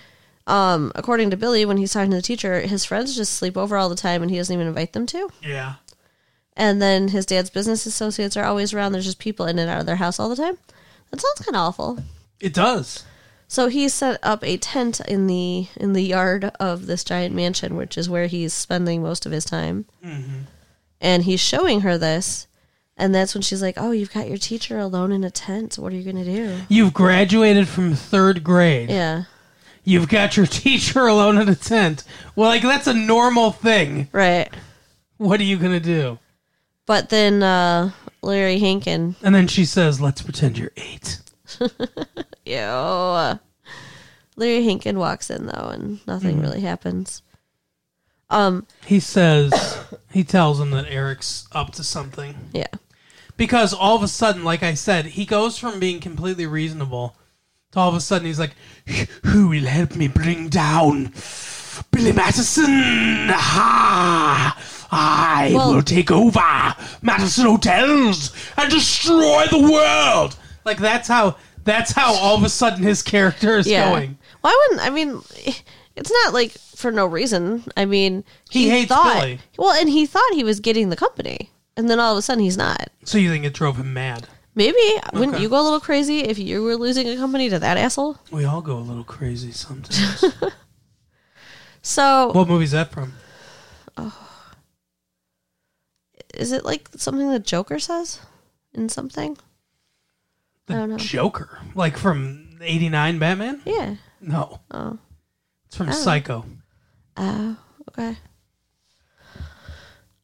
um, 0.47 0.91
according 0.95 1.29
to 1.31 1.37
Billy, 1.37 1.65
when 1.65 1.77
he's 1.77 1.93
talking 1.93 2.11
to 2.11 2.17
the 2.17 2.21
teacher, 2.21 2.61
his 2.61 2.85
friends 2.85 3.15
just 3.15 3.33
sleep 3.33 3.55
over 3.57 3.77
all 3.77 3.89
the 3.89 3.95
time 3.95 4.21
and 4.21 4.29
he 4.31 4.37
doesn't 4.37 4.53
even 4.53 4.67
invite 4.67 4.93
them 4.93 5.05
to. 5.07 5.29
yeah. 5.41 5.75
And 6.55 6.79
then 6.79 7.07
his 7.07 7.25
dad's 7.25 7.49
business 7.49 7.87
associates 7.87 8.37
are 8.37 8.43
always 8.45 8.73
around. 8.73 8.91
There's 8.91 9.05
just 9.05 9.17
people 9.17 9.47
in 9.47 9.57
and 9.57 9.67
out 9.69 9.79
of 9.79 9.85
their 9.87 9.95
house 9.95 10.19
all 10.19 10.29
the 10.29 10.35
time. 10.35 10.59
That 11.09 11.19
sounds 11.19 11.39
kind 11.45 11.55
of 11.55 11.61
awful. 11.61 11.99
It 12.39 12.53
does. 12.53 13.03
So 13.47 13.69
he 13.69 13.89
set 13.89 14.19
up 14.21 14.43
a 14.43 14.57
tent 14.57 14.99
in 14.99 15.25
the 15.25 15.67
in 15.77 15.93
the 15.93 16.03
yard 16.03 16.51
of 16.59 16.85
this 16.85 17.03
giant 17.03 17.33
mansion, 17.33 17.75
which 17.75 17.97
is 17.97 18.07
where 18.09 18.27
he's 18.27 18.53
spending 18.53 19.01
most 19.01 19.25
of 19.25 19.31
his 19.31 19.45
time. 19.45 19.85
And 21.01 21.23
he's 21.23 21.39
showing 21.39 21.81
her 21.81 21.97
this, 21.97 22.47
and 22.97 23.13
that's 23.13 23.33
when 23.33 23.41
she's 23.41 23.61
like, 23.61 23.75
"Oh, 23.77 23.91
you've 23.91 24.13
got 24.13 24.29
your 24.29 24.37
teacher 24.37 24.77
alone 24.77 25.11
in 25.11 25.23
a 25.23 25.31
tent. 25.31 25.75
What 25.77 25.91
are 25.91 25.95
you 25.95 26.03
gonna 26.11 26.23
do?" 26.25 26.61
You've 26.69 26.93
graduated 26.93 27.67
from 27.67 27.93
third 27.95 28.43
grade. 28.43 28.89
Yeah, 28.89 29.23
You've 29.83 30.07
got 30.09 30.37
your 30.37 30.45
teacher 30.45 31.07
alone 31.07 31.37
in 31.37 31.49
a 31.49 31.55
tent. 31.55 32.03
Well, 32.35 32.49
like 32.49 32.61
that's 32.61 32.87
a 32.87 32.93
normal 32.93 33.51
thing. 33.51 34.07
right. 34.11 34.49
What 35.17 35.39
are 35.39 35.43
you 35.43 35.57
gonna 35.57 35.79
do? 35.79 36.19
But 36.85 37.09
then 37.09 37.41
uh, 37.43 37.91
Larry 38.21 38.59
Hankin, 38.59 39.15
And 39.23 39.33
then 39.33 39.47
she 39.47 39.63
says, 39.65 40.01
"Let's 40.01 40.21
pretend 40.21 40.57
you're 40.57 40.71
eight. 40.77 41.19
ew. 42.45 43.39
Larry 44.35 44.63
Hankin 44.65 44.97
walks 44.99 45.29
in 45.29 45.45
though, 45.45 45.69
and 45.71 46.05
nothing 46.07 46.41
really 46.41 46.61
happens. 46.61 47.21
Um, 48.29 48.65
He 48.85 48.99
says, 48.99 49.77
he 50.11 50.23
tells 50.23 50.59
him 50.59 50.71
that 50.71 50.87
Eric's 50.89 51.47
up 51.51 51.71
to 51.73 51.83
something. 51.83 52.35
yeah. 52.53 52.65
Because 53.37 53.73
all 53.73 53.95
of 53.95 54.03
a 54.03 54.07
sudden, 54.07 54.43
like 54.43 54.63
I 54.63 54.73
said, 54.73 55.05
he 55.05 55.25
goes 55.25 55.57
from 55.57 55.79
being 55.79 55.99
completely 55.99 56.45
reasonable 56.47 57.15
all 57.75 57.89
of 57.89 57.95
a 57.95 58.01
sudden 58.01 58.27
he's 58.27 58.39
like, 58.39 58.55
Who 59.25 59.47
will 59.49 59.65
help 59.65 59.95
me 59.95 60.07
bring 60.07 60.49
down 60.49 61.13
Billy 61.91 62.11
Madison? 62.11 63.29
Ha! 63.29 64.57
I 64.91 65.51
Well- 65.55 65.73
will 65.75 65.81
take 65.81 66.11
over 66.11 66.75
Madison 67.01 67.45
Hotels 67.45 68.31
and 68.57 68.69
destroy 68.71 69.45
the 69.49 69.59
world. 69.59 70.35
Like 70.65 70.77
that's 70.77 71.07
how 71.07 71.35
that's 71.63 71.91
how 71.93 72.13
all 72.13 72.35
of 72.37 72.43
a 72.43 72.49
sudden 72.49 72.83
his 72.83 73.01
character 73.01 73.57
is 73.57 73.67
Yeah. 73.67 73.89
going. 73.89 74.17
Why 74.41 74.67
wouldn't 74.69 74.85
I 74.85 74.89
mean? 74.91 75.21
It's 75.95 76.11
not 76.11 76.33
like 76.33 76.51
for 76.75 76.91
no 76.91 77.05
reason. 77.05 77.63
I 77.77 77.85
mean, 77.85 78.23
He 78.49 78.69
hates 78.69 78.89
thought, 78.89 79.21
Billy. 79.21 79.39
Well, 79.57 79.71
and 79.71 79.87
he 79.89 80.05
thought 80.05 80.33
he 80.33 80.43
was 80.43 80.59
getting 80.59 80.89
the 80.89 80.95
company, 80.95 81.51
and 81.77 81.89
then 81.89 81.99
all 81.99 82.11
of 82.13 82.17
a 82.17 82.21
sudden 82.21 82.43
he's 82.43 82.57
not. 82.57 82.89
So 83.05 83.17
you 83.17 83.29
think 83.29 83.45
it 83.45 83.53
drove 83.53 83.77
him 83.77 83.93
mad? 83.93 84.27
Maybe 84.55 84.77
wouldn't 85.13 85.33
Okay. 85.35 85.41
you 85.43 85.49
go 85.49 85.59
a 85.59 85.63
little 85.63 85.79
crazy 85.79 86.19
if 86.19 86.37
you 86.37 86.61
were 86.63 86.75
losing 86.75 87.07
a 87.09 87.15
company 87.15 87.49
to 87.49 87.57
that 87.59 87.77
asshole? 87.77 88.17
We 88.31 88.45
all 88.45 88.61
go 88.61 88.77
a 88.77 88.79
little 88.79 89.03
crazy 89.03 89.51
sometimes. 89.51 90.23
So 91.85 92.31
what 92.33 92.47
movie's 92.47 92.71
that 92.71 92.93
from? 92.93 93.11
is 96.33 96.53
it 96.53 96.63
like 96.63 96.89
something 96.95 97.29
the 97.29 97.39
Joker 97.39 97.77
says 97.77 98.21
in 98.73 98.87
something? 98.87 99.37
The 100.67 100.73
I 100.75 100.77
don't 100.77 100.89
know. 100.91 100.97
Joker. 100.97 101.59
Like 101.75 101.97
from 101.97 102.57
89 102.61 103.19
Batman? 103.19 103.61
Yeah. 103.65 103.95
No. 104.21 104.61
Oh. 104.71 104.97
It's 105.65 105.75
from 105.75 105.89
Oh. 105.89 105.91
Psycho. 105.91 106.45
Oh, 107.17 107.57
okay. 107.89 108.17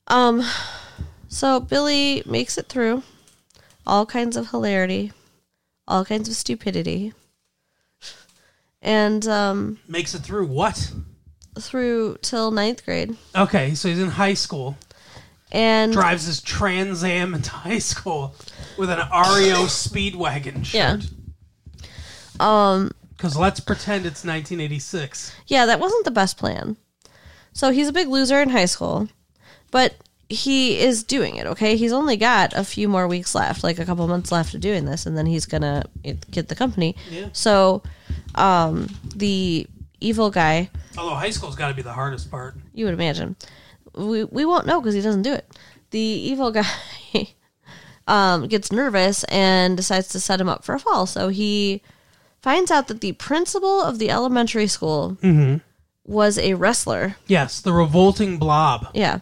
Um, 0.08 0.42
so 1.28 1.60
Billy 1.60 2.24
makes 2.26 2.58
it 2.58 2.68
through 2.70 3.04
all 3.90 4.06
kinds 4.06 4.38
of 4.38 4.50
hilarity, 4.52 5.12
all 5.88 6.06
kinds 6.06 6.30
of 6.30 6.36
stupidity, 6.36 7.14
and 8.82 9.28
um, 9.28 9.80
Makes 9.88 10.14
it 10.16 10.20
through 10.20 10.48
what? 10.48 10.92
through 11.60 12.18
till 12.22 12.52
ninth 12.52 12.86
grade. 12.86 13.18
Okay, 13.36 13.74
so 13.76 13.90
he's 13.90 14.00
in 14.00 14.10
high 14.12 14.34
school. 14.36 14.78
And 15.52 15.92
Drives 15.92 16.26
his 16.26 16.42
Trans 16.42 17.04
Am 17.04 17.34
into 17.34 17.50
high 17.50 17.80
school 17.80 18.36
with 18.78 18.90
an 18.90 19.00
REO 19.00 19.66
Speedwagon 19.66 20.64
shirt. 20.64 20.74
Yeah. 20.74 21.00
Um, 22.40 22.92
Because 23.18 23.36
let's 23.36 23.60
pretend 23.60 24.06
it's 24.06 24.24
1986. 24.24 25.34
yeah, 25.48 25.66
that 25.66 25.80
wasn't 25.80 26.06
the 26.06 26.12
best 26.12 26.38
plan. 26.38 26.78
So 27.52 27.72
he's 27.72 27.88
a 27.90 27.94
big 27.94 28.08
loser 28.08 28.40
in 28.42 28.50
high 28.50 28.66
school, 28.68 29.10
but 29.72 29.96
he 30.30 30.80
is 30.80 31.04
doing 31.04 31.36
it. 31.38 31.48
Okay, 31.48 31.76
he's 31.76 31.92
only 31.92 32.16
got 32.16 32.54
a 32.56 32.64
few 32.64 32.88
more 32.88 33.08
weeks 33.08 33.34
left, 33.34 33.64
like 33.64 33.80
a 33.80 33.86
couple 33.86 34.08
months 34.08 34.32
left 34.32 34.54
of 34.54 34.62
doing 34.62 34.86
this, 34.86 35.06
and 35.06 35.18
then 35.18 35.26
he's 35.26 35.46
gonna 35.46 35.84
get 36.32 36.48
the 36.48 36.56
company. 36.56 36.96
Yeah. 37.10 37.30
So, 37.34 37.82
um, 38.36 38.88
the 39.16 39.66
evil 40.00 40.30
guy, 40.30 40.70
Although 40.98 41.16
high 41.16 41.30
school's 41.32 41.56
got 41.56 41.70
to 41.70 41.74
be 41.74 41.82
the 41.82 41.94
hardest 41.94 42.30
part. 42.30 42.56
you 42.74 42.86
would 42.86 42.94
imagine, 42.94 43.36
we 43.96 44.24
we 44.26 44.46
won't 44.46 44.66
know 44.68 44.80
because 44.80 44.94
he 44.96 45.02
doesn't 45.02 45.24
do 45.24 45.34
it. 45.34 45.50
The 45.92 46.00
evil 46.00 46.52
guy, 46.60 46.66
um, 48.08 48.48
gets 48.48 48.72
nervous 48.72 49.24
and 49.26 49.76
decides 49.78 50.08
to 50.10 50.20
set 50.20 50.40
him 50.40 50.50
up 50.50 50.64
for 50.64 50.76
a 50.76 50.80
fall. 50.80 51.06
So 51.06 51.30
he 51.30 51.82
finds 52.42 52.70
out 52.72 52.88
that 52.88 53.02
the 53.02 53.14
principal 53.14 53.82
of 53.82 54.00
the 54.00 54.10
elementary 54.10 54.68
school 54.68 55.18
was 56.06 56.38
a 56.38 56.54
wrestler. 56.56 57.16
Yes, 57.28 57.62
the 57.62 57.74
revolting 57.74 58.38
blob. 58.38 58.88
Yeah. 58.94 59.20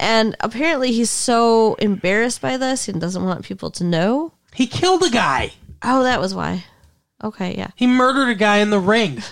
And 0.00 0.34
apparently 0.40 0.92
he's 0.92 1.10
so 1.10 1.74
embarrassed 1.74 2.40
by 2.40 2.56
this 2.56 2.88
and 2.88 2.98
doesn't 2.98 3.22
want 3.22 3.44
people 3.44 3.70
to 3.72 3.84
know. 3.84 4.32
He 4.54 4.66
killed 4.66 5.02
a 5.02 5.10
guy. 5.10 5.52
Oh, 5.82 6.02
that 6.04 6.20
was 6.20 6.34
why. 6.34 6.64
Okay, 7.22 7.54
yeah. 7.54 7.70
He 7.76 7.86
murdered 7.86 8.30
a 8.30 8.34
guy 8.34 8.58
in 8.58 8.70
the 8.70 8.78
ring. 8.78 9.22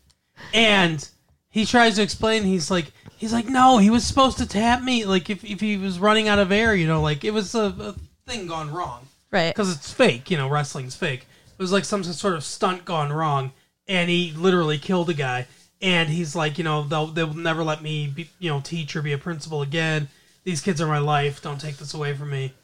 and 0.54 1.08
he 1.48 1.64
tries 1.64 1.96
to 1.96 2.02
explain 2.02 2.42
he's 2.42 2.70
like 2.70 2.92
he's 3.16 3.32
like 3.32 3.46
no, 3.46 3.78
he 3.78 3.88
was 3.88 4.04
supposed 4.04 4.36
to 4.38 4.46
tap 4.46 4.82
me 4.82 5.06
like 5.06 5.30
if 5.30 5.42
if 5.44 5.60
he 5.60 5.78
was 5.78 5.98
running 5.98 6.28
out 6.28 6.38
of 6.38 6.52
air, 6.52 6.74
you 6.74 6.86
know, 6.86 7.00
like 7.00 7.24
it 7.24 7.32
was 7.32 7.54
a, 7.54 7.74
a 7.80 7.94
thing 8.30 8.46
gone 8.46 8.70
wrong. 8.70 9.08
Right. 9.30 9.54
Cuz 9.54 9.74
it's 9.74 9.90
fake, 9.90 10.30
you 10.30 10.36
know, 10.36 10.48
wrestling's 10.48 10.94
fake. 10.94 11.26
It 11.46 11.62
was 11.62 11.72
like 11.72 11.86
some 11.86 12.04
sort 12.04 12.34
of 12.34 12.44
stunt 12.44 12.84
gone 12.84 13.14
wrong 13.14 13.52
and 13.86 14.10
he 14.10 14.32
literally 14.36 14.78
killed 14.78 15.08
a 15.08 15.14
guy 15.14 15.46
and 15.80 16.10
he's 16.10 16.36
like, 16.36 16.58
you 16.58 16.64
know, 16.64 16.82
they'll 16.82 17.06
they'll 17.06 17.32
never 17.32 17.64
let 17.64 17.82
me 17.82 18.08
be, 18.08 18.28
you 18.38 18.50
know, 18.50 18.60
teach 18.60 18.94
or 18.94 19.00
be 19.00 19.14
a 19.14 19.18
principal 19.18 19.62
again. 19.62 20.08
These 20.48 20.62
kids 20.62 20.80
are 20.80 20.86
my 20.86 20.98
life. 20.98 21.42
Don't 21.42 21.60
take 21.60 21.76
this 21.76 21.92
away 21.92 22.14
from 22.14 22.30
me. 22.30 22.54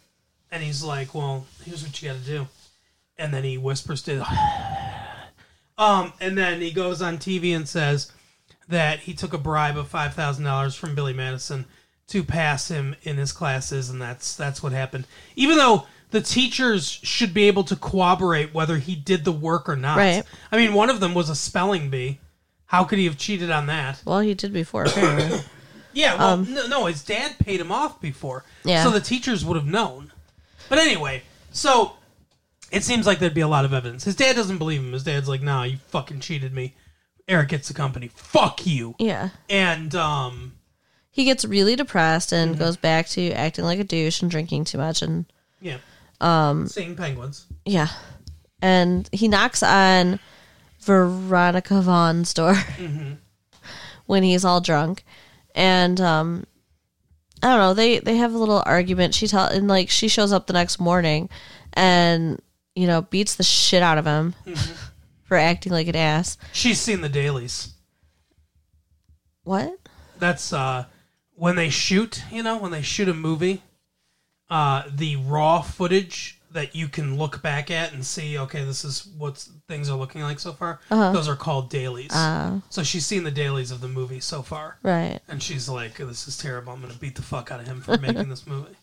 And 0.51 0.62
he's 0.62 0.82
like, 0.82 1.14
well, 1.14 1.45
here's 1.66 1.82
what 1.82 2.01
you 2.01 2.09
got 2.09 2.18
to 2.18 2.24
do. 2.24 2.49
And 3.18 3.35
then 3.35 3.45
he 3.45 3.59
whispers 3.59 4.01
to, 4.05 4.26
um, 5.76 6.14
and 6.18 6.39
then 6.39 6.62
he 6.62 6.70
goes 6.70 7.03
on 7.03 7.18
TV 7.18 7.55
and 7.55 7.68
says 7.68 8.11
that 8.68 9.01
he 9.01 9.12
took 9.12 9.35
a 9.35 9.39
bribe 9.39 9.76
of 9.76 9.89
five 9.89 10.14
thousand 10.14 10.45
dollars 10.47 10.74
from 10.74 10.95
Billy 10.95 11.12
Madison 11.12 11.66
to 12.07 12.24
pass 12.24 12.68
him 12.68 12.97
in 13.03 13.18
his 13.18 13.32
classes, 13.32 13.91
and 13.91 14.01
that's 14.01 14.35
that's 14.35 14.62
what 14.62 14.72
happened. 14.72 15.07
Even 15.37 15.59
though 15.59 15.87
the 16.11 16.22
teachers 16.22 16.89
should 16.89 17.35
be 17.35 17.49
able 17.49 17.64
to 17.64 17.76
corroborate 17.76 18.55
whether 18.55 18.78
he 18.78 18.95
did 18.95 19.26
the 19.26 19.32
work 19.32 19.68
or 19.68 19.76
not. 19.76 19.99
Right. 19.99 20.24
I 20.51 20.57
mean, 20.57 20.72
one 20.72 20.89
of 20.89 21.01
them 21.01 21.12
was 21.12 21.28
a 21.28 21.37
spelling 21.37 21.91
bee. 21.91 22.18
How 22.64 22.85
could 22.85 22.99
he 22.99 23.05
have 23.05 23.18
cheated 23.18 23.51
on 23.51 23.66
that? 23.66 24.03
Well, 24.07 24.20
he 24.20 24.32
did 24.32 24.55
before, 24.55 24.85
apparently. 24.85 25.41
Yeah, 25.95 26.16
well, 26.16 26.36
no, 26.38 26.66
no, 26.66 26.86
his 26.86 27.03
dad 27.05 27.36
paid 27.38 27.61
him 27.61 27.72
off 27.72 28.01
before. 28.01 28.45
Yeah. 28.64 28.82
So 28.84 28.90
the 28.90 29.01
teachers 29.01 29.45
would 29.45 29.57
have 29.57 29.66
known. 29.66 30.12
But 30.68 30.78
anyway, 30.78 31.22
so 31.53 31.95
it 32.72 32.82
seems 32.82 33.07
like 33.07 33.18
there'd 33.20 33.32
be 33.34 33.40
a 33.42 33.49
lot 33.49 33.64
of 33.64 33.72
evidence. 33.72 34.05
His 34.05 34.16
dad 34.16 34.34
doesn't 34.36 34.59
believe 34.59 34.80
him. 34.80 34.92
His 34.92 35.05
dad's 35.05 35.28
like, 35.28 35.42
nah, 35.42 35.62
you 35.62 35.78
fucking 35.88 36.20
cheated 36.20 36.53
me. 36.53 36.74
Eric 37.28 37.49
gets 37.51 37.68
the 37.68 37.74
company. 37.74 38.09
Fuck 38.09 38.66
you. 38.66 38.95
yeah. 38.99 39.30
And, 39.49 39.95
um, 39.95 40.53
He 41.11 41.24
gets 41.24 41.45
really 41.45 41.76
depressed 41.76 42.32
and 42.32 42.53
Mm-hmm. 42.55 42.61
goes 42.64 42.76
back 42.76 43.07
to 43.11 43.30
acting 43.32 43.64
like 43.64 43.78
a 43.78 43.84
douche 43.84 44.20
and 44.20 44.30
drinking 44.30 44.64
too 44.64 44.78
much 44.78 45.01
and 45.03 45.24
yeah. 45.61 45.78
Um, 46.20 46.66
Seeing 46.68 46.97
penguins. 46.97 47.47
yeah. 47.64 47.88
And 48.61 49.09
he 49.12 49.28
knocks 49.28 49.62
on 49.62 50.18
Veronica 50.80 51.80
Vaughn's 51.80 52.32
door 52.34 52.55
Mm-hmm. 52.55 53.12
when 54.07 54.22
he's 54.22 54.45
all 54.45 54.61
drunk. 54.61 55.05
And 55.55 56.01
um 56.01 56.45
I 57.43 57.49
don't 57.49 57.59
know, 57.59 57.75
they 57.75 57.99
they 57.99 58.17
have 58.17 58.33
a 58.35 58.39
little 58.39 58.63
argument. 58.65 59.15
She 59.15 59.27
tell 59.27 59.47
and 59.47 59.69
like 59.69 59.91
she 59.91 60.09
shows 60.09 60.33
up 60.33 60.47
the 60.47 60.53
next 60.53 60.79
morning 60.81 61.29
and 61.73 62.41
you 62.75 62.87
know, 62.87 63.03
beats 63.03 63.37
the 63.37 63.45
shit 63.45 63.83
out 63.83 63.99
of 63.99 64.05
him 64.07 64.35
Mm-hmm. 64.47 64.75
for 65.25 65.37
acting 65.39 65.73
like 65.73 65.87
an 65.89 65.97
ass. 65.97 66.37
She's 66.53 66.81
seen 66.81 67.01
the 67.01 67.09
dailies. 67.09 67.73
What? 69.45 69.79
That's, 70.19 70.53
uh, 70.53 70.85
when 71.35 71.57
they 71.57 71.69
shoot, 71.71 72.23
you 72.31 72.43
know, 72.43 72.59
when 72.59 72.71
they 72.71 72.83
shoot 72.83 73.09
a 73.09 73.15
movie, 73.15 73.63
uh, 74.51 74.85
the 74.91 75.17
raw 75.17 75.61
footage 75.63 76.41
that 76.55 76.75
you 76.75 76.89
can 76.89 77.19
look 77.19 77.43
back 77.43 77.71
at 77.71 77.93
and 77.93 78.07
see, 78.07 78.39
okay, 78.39 78.65
this 78.65 78.85
is 78.85 79.07
what 79.19 79.47
things 79.69 79.91
are 79.91 79.99
looking 79.99 80.23
like 80.23 80.39
so 80.39 80.53
far. 80.53 80.81
Those 80.89 81.29
are 81.29 81.37
called 81.37 81.69
dailies. 81.69 82.13
Uh, 82.13 82.61
so 82.71 82.83
she's 82.83 83.05
seen 83.05 83.25
the 83.25 83.31
dailies 83.31 83.71
of 83.73 83.81
the 83.81 83.89
movie 83.89 84.21
so 84.21 84.41
far, 84.41 84.79
right. 84.83 85.19
and 85.29 85.43
she's 85.43 85.69
like, 85.69 85.97
"This 85.97 86.27
is 86.27 86.39
terrible. 86.39 86.73
I'm 86.73 86.81
gonna 86.81 86.95
beat 86.95 87.17
the 87.17 87.23
fuck 87.23 87.51
out 87.51 87.61
of 87.61 87.67
him 87.67 87.81
for 87.81 87.99
making 87.99 88.29
this 88.31 88.47
movie." 88.47 88.75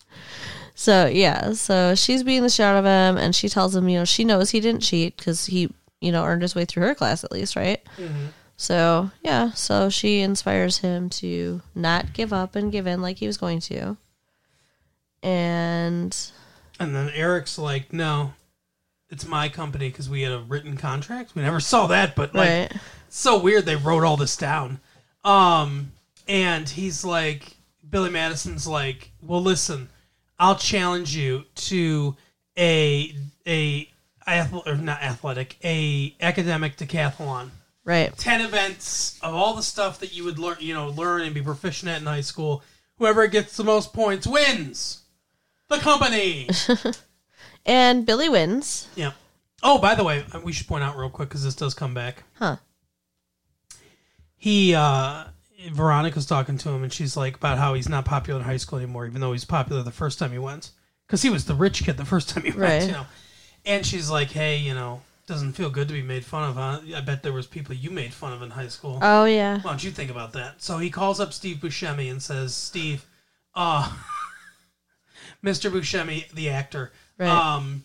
So 0.73 1.05
yeah, 1.05 1.51
so 1.51 1.95
she's 1.95 2.23
beating 2.23 2.43
the 2.43 2.49
shit 2.49 2.65
out 2.65 2.77
of 2.77 2.85
him, 2.85 3.17
and 3.17 3.35
she 3.35 3.49
tells 3.49 3.75
him, 3.75 3.89
you 3.89 3.99
know, 3.99 4.05
she 4.05 4.23
knows 4.23 4.49
he 4.49 4.61
didn't 4.61 4.81
cheat 4.81 5.17
because 5.17 5.45
he, 5.45 5.69
you 5.99 6.11
know, 6.13 6.23
earned 6.23 6.41
his 6.41 6.55
way 6.55 6.63
through 6.65 6.83
her 6.83 6.95
class 6.95 7.23
at 7.23 7.31
least, 7.31 7.55
right? 7.57 7.85
So 8.55 9.11
yeah, 9.21 9.51
so 9.51 9.89
she 9.89 10.21
inspires 10.21 10.77
him 10.77 11.09
to 11.09 11.61
not 11.75 12.13
give 12.13 12.31
up 12.31 12.55
and 12.55 12.71
give 12.71 12.87
in 12.87 13.01
like 13.01 13.17
he 13.17 13.27
was 13.27 13.37
going 13.37 13.59
to, 13.61 13.97
and 15.21 16.17
And 16.81 16.95
then 16.95 17.09
Eric's 17.09 17.57
like, 17.57 17.93
"No, 17.93 18.33
it's 19.09 19.27
my 19.27 19.49
company 19.49 19.89
because 19.89 20.09
we 20.09 20.21
had 20.21 20.31
a 20.31 20.39
written 20.39 20.77
contract. 20.77 21.35
We 21.35 21.41
never 21.41 21.59
saw 21.59 21.87
that, 21.87 22.15
but 22.15 22.33
like, 22.33 22.49
right, 22.49 22.81
so 23.09 23.39
weird 23.39 23.65
they 23.65 23.75
wrote 23.75 24.03
all 24.03 24.17
this 24.17 24.35
down." 24.37 24.79
Um, 25.23 25.91
and 26.27 26.67
he's 26.67 27.03
like, 27.05 27.57
Billy 27.87 28.09
Madison's 28.09 28.67
like, 28.67 29.11
"Well, 29.21 29.41
listen, 29.41 29.89
I'll 30.39 30.55
challenge 30.55 31.15
you 31.15 31.45
to 31.55 32.15
a 32.57 33.15
a 33.45 33.89
athle- 34.27 34.65
or 34.65 34.77
not 34.77 35.01
athletic, 35.01 35.57
a 35.63 36.15
academic 36.21 36.77
decathlon." 36.77 37.51
right, 37.83 38.15
10 38.17 38.41
events 38.41 39.19
of 39.21 39.33
all 39.33 39.55
the 39.55 39.63
stuff 39.63 39.99
that 39.99 40.13
you 40.13 40.23
would 40.23 40.39
learn, 40.39 40.57
you 40.59 40.73
know, 40.73 40.89
learn 40.89 41.21
and 41.21 41.33
be 41.33 41.41
proficient 41.41 41.89
at 41.89 41.99
in 41.99 42.07
high 42.07 42.21
school. 42.21 42.63
Whoever 42.97 43.27
gets 43.27 43.57
the 43.57 43.63
most 43.63 43.93
points 43.93 44.27
wins. 44.27 45.00
The 45.71 45.77
company. 45.77 46.49
and 47.65 48.05
Billy 48.05 48.29
wins. 48.29 48.87
yeah. 48.95 49.11
Oh, 49.63 49.77
by 49.77 49.95
the 49.95 50.03
way, 50.03 50.23
we 50.43 50.51
should 50.53 50.67
point 50.67 50.83
out 50.83 50.97
real 50.97 51.09
quick 51.09 51.29
because 51.29 51.43
this 51.43 51.55
does 51.55 51.73
come 51.73 51.93
back. 51.93 52.23
Huh. 52.33 52.57
He, 54.35 54.73
uh, 54.73 55.25
Veronica's 55.71 56.25
talking 56.25 56.57
to 56.57 56.69
him 56.69 56.83
and 56.83 56.91
she's 56.91 57.15
like 57.15 57.35
about 57.35 57.57
how 57.59 57.73
he's 57.75 57.87
not 57.87 58.05
popular 58.05 58.39
in 58.39 58.45
high 58.45 58.57
school 58.57 58.79
anymore, 58.79 59.05
even 59.05 59.21
though 59.21 59.31
he's 59.33 59.45
popular 59.45 59.83
the 59.83 59.91
first 59.91 60.17
time 60.19 60.31
he 60.31 60.39
went. 60.39 60.71
Because 61.05 61.21
he 61.21 61.29
was 61.29 61.45
the 61.45 61.53
rich 61.53 61.83
kid 61.83 61.97
the 61.97 62.05
first 62.05 62.29
time 62.29 62.43
he 62.43 62.49
went, 62.51 62.61
Right. 62.61 62.83
you 62.83 62.91
know. 62.91 63.05
And 63.65 63.85
she's 63.85 64.09
like, 64.09 64.31
hey, 64.31 64.57
you 64.57 64.73
know, 64.73 65.01
doesn't 65.27 65.53
feel 65.53 65.69
good 65.69 65.87
to 65.89 65.93
be 65.93 66.01
made 66.01 66.25
fun 66.25 66.49
of, 66.49 66.55
huh? 66.55 66.79
I 66.95 67.01
bet 67.01 67.21
there 67.21 67.33
was 67.33 67.45
people 67.45 67.75
you 67.75 67.91
made 67.91 68.13
fun 68.13 68.33
of 68.33 68.41
in 68.41 68.49
high 68.49 68.69
school. 68.69 68.97
Oh 69.01 69.25
yeah, 69.25 69.61
Why 69.61 69.71
don't 69.71 69.83
you 69.83 69.91
think 69.91 70.09
about 70.09 70.33
that? 70.33 70.61
So 70.63 70.79
he 70.79 70.89
calls 70.89 71.19
up 71.19 71.31
Steve 71.33 71.57
Buscemi 71.57 72.09
and 72.09 72.21
says, 72.21 72.55
Steve, 72.55 73.05
uh, 73.53 73.93
Mr. 75.43 75.71
Buscemi, 75.71 76.29
the 76.31 76.49
actor, 76.49 76.91
Right. 77.17 77.29
um, 77.29 77.83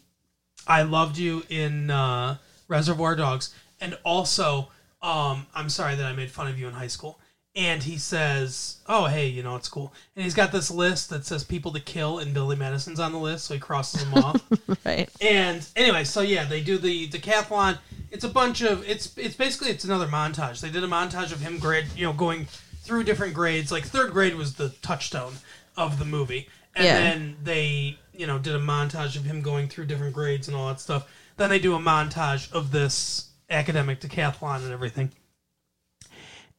I 0.67 0.83
loved 0.83 1.17
you 1.19 1.45
in 1.49 1.91
uh, 1.91 2.39
Reservoir 2.69 3.15
Dogs, 3.17 3.55
and 3.81 3.97
also, 4.05 4.69
um, 5.03 5.47
I'm 5.55 5.69
sorry 5.69 5.95
that 5.97 6.05
I 6.07 6.13
made 6.13 6.31
fun 6.31 6.49
of 6.49 6.59
you 6.59 6.67
in 6.69 6.75
high 6.75 6.87
school. 6.89 7.19
And 7.55 7.83
he 7.83 7.97
says, 7.97 8.77
"Oh, 8.87 9.07
hey, 9.07 9.29
you 9.29 9.43
know 9.43 9.57
it's 9.57 9.69
cool." 9.71 9.95
And 10.15 10.23
he's 10.23 10.35
got 10.35 10.53
this 10.53 10.71
list 10.71 11.09
that 11.09 11.25
says 11.25 11.43
people 11.43 11.73
to 11.73 11.81
kill, 11.81 12.19
and 12.19 12.35
Billy 12.35 12.55
Madison's 12.55 13.01
on 13.01 13.13
the 13.13 13.19
list, 13.19 13.47
so 13.47 13.55
he 13.55 13.61
crosses 13.61 14.05
them 14.05 14.13
off. 14.23 14.43
right, 14.85 15.09
And 15.23 15.67
anyway, 15.75 16.05
so 16.05 16.21
yeah, 16.21 16.45
they 16.45 16.61
do 16.61 16.77
the 16.77 17.09
decathlon. 17.09 17.79
It's 18.11 18.25
a 18.25 18.29
bunch 18.29 18.61
of 18.61 18.87
it's 18.87 19.17
it's 19.17 19.37
basically 19.37 19.71
it's 19.71 19.85
another 19.85 20.07
montage. 20.07 20.61
They 20.61 20.69
did 20.71 20.85
a 20.85 20.89
montage 20.89 21.33
of 21.33 21.41
him 21.41 21.59
grade, 21.59 21.87
you 21.97 22.05
know, 22.05 22.13
going 22.13 22.47
through 22.83 23.05
different 23.05 23.33
grades. 23.33 23.73
Like 23.73 23.85
third 23.87 24.13
grade 24.13 24.35
was 24.35 24.57
the 24.57 24.69
touchstone 24.83 25.35
of 25.79 25.99
the 25.99 26.05
movie, 26.05 26.49
and 26.77 26.85
Yeah. 26.85 27.01
then 27.01 27.37
they 27.43 27.99
you 28.15 28.27
know 28.27 28.39
did 28.39 28.55
a 28.55 28.61
montage 28.61 29.17
of 29.17 29.25
him 29.25 29.43
going 29.43 29.69
through 29.69 29.87
different 29.87 30.15
grades 30.15 30.47
and 30.49 30.57
all 30.57 30.69
that 30.69 30.81
stuff. 30.81 31.09
Then 31.37 31.51
they 31.51 31.59
do 31.59 31.75
a 31.75 31.79
montage 31.79 32.51
of 32.53 32.71
this 32.71 33.31
academic 33.51 34.01
decathlon 34.01 34.63
and 34.63 34.73
everything. 34.73 35.13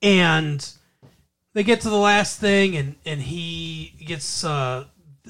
And 0.01 0.67
they 1.53 1.63
get 1.63 1.81
to 1.81 1.89
the 1.89 1.97
last 1.97 2.39
thing, 2.39 2.75
and 2.77 2.95
and 3.05 3.21
he 3.21 3.93
gets 4.05 4.43
uh, 4.43 4.85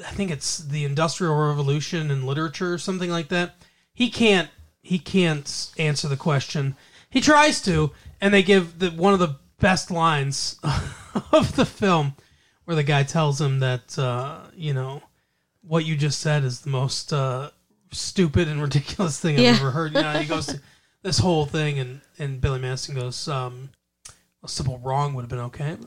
I 0.05 0.11
think 0.11 0.31
it's 0.31 0.57
the 0.57 0.83
Industrial 0.83 1.33
Revolution 1.35 2.11
in 2.11 2.25
literature 2.25 2.73
or 2.73 2.77
something 2.77 3.09
like 3.09 3.29
that. 3.29 3.55
He 3.93 4.09
can't 4.09 4.49
he 4.81 4.99
can't 4.99 5.71
answer 5.77 6.07
the 6.07 6.17
question. 6.17 6.75
He 7.09 7.21
tries 7.21 7.61
to, 7.61 7.91
and 8.19 8.33
they 8.33 8.43
give 8.43 8.79
the 8.79 8.89
one 8.89 9.13
of 9.13 9.19
the 9.19 9.35
best 9.59 9.89
lines 9.89 10.59
of 11.31 11.55
the 11.55 11.65
film, 11.65 12.15
where 12.68 12.76
the 12.76 12.84
guy 12.84 13.01
tells 13.03 13.39
him 13.39 13.59
that 13.59 13.97
uh, 13.97 14.39
you 14.53 14.74
know 14.74 15.01
what 15.61 15.86
you 15.86 15.95
just 15.95 16.20
said 16.20 16.43
is 16.43 16.59
the 16.61 16.70
most 16.70 17.13
uh, 17.13 17.49
stupid 17.91 18.49
and 18.49 18.61
ridiculous 18.68 19.18
thing 19.20 19.36
I've 19.36 19.41
Yeah. 19.41 19.51
ever 19.59 19.72
heard. 19.72 19.93
You 19.95 20.01
know, 20.01 20.11
he 20.20 20.26
goes 20.28 20.47
to 20.47 20.59
this 21.01 21.18
whole 21.20 21.45
thing, 21.45 21.80
and 21.80 22.01
and 22.20 22.41
Billy 22.41 22.59
Madison 22.59 22.95
goes, 22.95 23.26
um, 23.30 23.70
"A 24.43 24.49
simple 24.49 24.80
wrong 24.80 25.13
would 25.13 25.22
have 25.22 25.30
been 25.30 25.39
okay." 25.39 25.78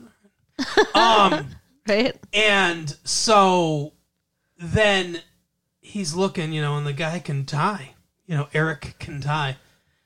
um, 0.95 1.49
right. 1.87 2.15
and 2.33 2.95
so 3.03 3.93
then 4.57 5.19
he's 5.81 6.15
looking, 6.15 6.51
you 6.51 6.61
know, 6.61 6.77
and 6.77 6.87
the 6.87 6.93
guy 6.93 7.19
can 7.19 7.45
tie. 7.45 7.91
You 8.25 8.37
know, 8.37 8.47
Eric 8.55 8.95
can 8.99 9.21
tie. 9.21 9.57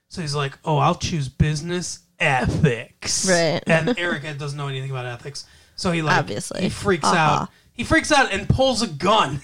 So 0.08 0.20
he's 0.20 0.34
like, 0.34 0.58
"Oh, 0.62 0.76
I'll 0.76 0.94
choose 0.94 1.28
business 1.30 2.00
ethics." 2.18 3.26
Right. 3.28 3.62
And 3.66 3.98
Eric 3.98 4.24
doesn't 4.38 4.56
know 4.58 4.68
anything 4.68 4.90
about 4.90 5.06
ethics, 5.06 5.46
so 5.76 5.92
he 5.92 6.02
like 6.02 6.18
Obviously. 6.18 6.62
he 6.62 6.68
freaks 6.68 7.04
Uh-huh. 7.06 7.16
out. 7.42 7.48
He 7.72 7.84
freaks 7.84 8.10
out 8.10 8.32
and 8.32 8.48
pulls 8.48 8.82
a 8.82 8.86
gun. 8.88 9.40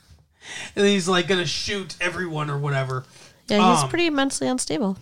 and 0.76 0.86
he's 0.86 1.08
like 1.08 1.28
gonna 1.28 1.46
shoot 1.46 1.96
everyone 2.00 2.50
or 2.50 2.58
whatever. 2.58 3.04
Yeah, 3.48 3.72
he's 3.74 3.82
Um, 3.84 3.88
pretty 3.88 4.06
immensely 4.06 4.46
unstable. 4.48 4.98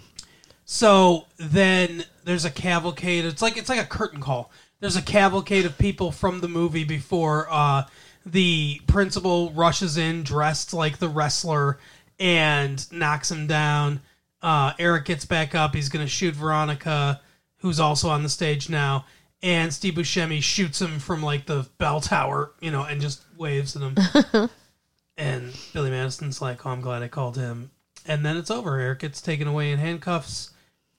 So 0.64 1.27
then 1.39 2.05
there's 2.25 2.45
a 2.45 2.51
cavalcade. 2.51 3.25
It's 3.25 3.43
like 3.43 3.57
it's 3.57 3.69
like 3.69 3.81
a 3.81 3.85
curtain 3.87 4.21
call. 4.21 4.51
There's 4.81 4.97
a 4.97 5.03
cavalcade 5.03 5.64
of 5.66 5.77
people 5.79 6.12
from 6.12 6.41
the 6.41 6.49
movie 6.49 6.85
before 6.85 7.49
uh, 7.51 7.85
the 8.25 8.81
principal 8.87 9.51
rushes 9.53 9.97
in 9.97 10.23
dressed 10.23 10.73
like 10.73 10.99
the 10.99 11.09
wrestler 11.09 11.79
and 12.21 12.91
knocks 12.93 13.31
him 13.31 13.47
down. 13.47 14.01
Uh, 14.43 14.73
Eric 14.79 15.07
gets 15.07 15.25
back 15.25 15.55
up. 15.55 15.75
He's 15.75 15.89
going 15.89 16.05
to 16.05 16.11
shoot 16.11 16.35
Veronica, 16.35 17.21
who's 17.57 17.81
also 17.81 18.09
on 18.09 18.23
the 18.23 18.29
stage 18.29 18.69
now. 18.69 19.05
And 19.43 19.72
Steve 19.72 19.95
Buscemi 19.95 20.43
shoots 20.43 20.80
him 20.82 20.99
from 20.99 21.22
like 21.22 21.47
the 21.47 21.68
bell 21.78 22.01
tower, 22.01 22.53
you 22.61 22.70
know, 22.72 22.82
and 22.82 23.01
just 23.01 23.22
waves 23.36 23.76
at 23.76 23.82
him. 23.82 24.51
and 25.16 25.55
Billy 25.72 25.91
Madison's 25.91 26.43
like, 26.43 26.66
"Oh, 26.66 26.70
I'm 26.70 26.80
glad 26.80 27.03
I 27.03 27.09
called 27.09 27.36
him." 27.36 27.70
And 28.07 28.24
then 28.24 28.36
it's 28.36 28.51
over. 28.51 28.78
Eric 28.80 29.01
gets 29.01 29.20
taken 29.20 29.47
away 29.47 29.70
in 29.70 29.78
handcuffs 29.78 30.51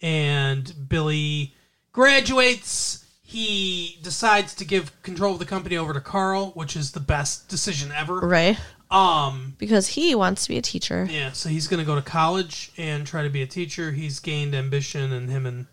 and 0.01 0.71
Billy 0.87 1.53
graduates. 1.91 3.05
He 3.21 3.99
decides 4.01 4.55
to 4.55 4.65
give 4.65 5.01
control 5.03 5.33
of 5.33 5.39
the 5.39 5.45
company 5.45 5.77
over 5.77 5.93
to 5.93 6.01
Carl, 6.01 6.51
which 6.51 6.75
is 6.75 6.91
the 6.91 6.99
best 6.99 7.47
decision 7.47 7.91
ever. 7.91 8.19
Right. 8.19 8.57
Um, 8.89 9.55
Because 9.59 9.87
he 9.87 10.15
wants 10.15 10.43
to 10.43 10.49
be 10.49 10.57
a 10.57 10.63
teacher. 10.63 11.07
yeah, 11.11 11.31
so 11.31 11.47
he's 11.49 11.67
going 11.67 11.79
to 11.79 11.85
go 11.85 11.93
to 11.95 12.01
college 12.01 12.71
and 12.77 13.05
try 13.05 13.21
to 13.21 13.29
be 13.29 13.43
a 13.43 13.47
teacher. 13.47 13.91
He's 13.91 14.19
gained 14.19 14.55
ambition, 14.55 15.11
and 15.13 15.29
him 15.29 15.45
and 15.45 15.67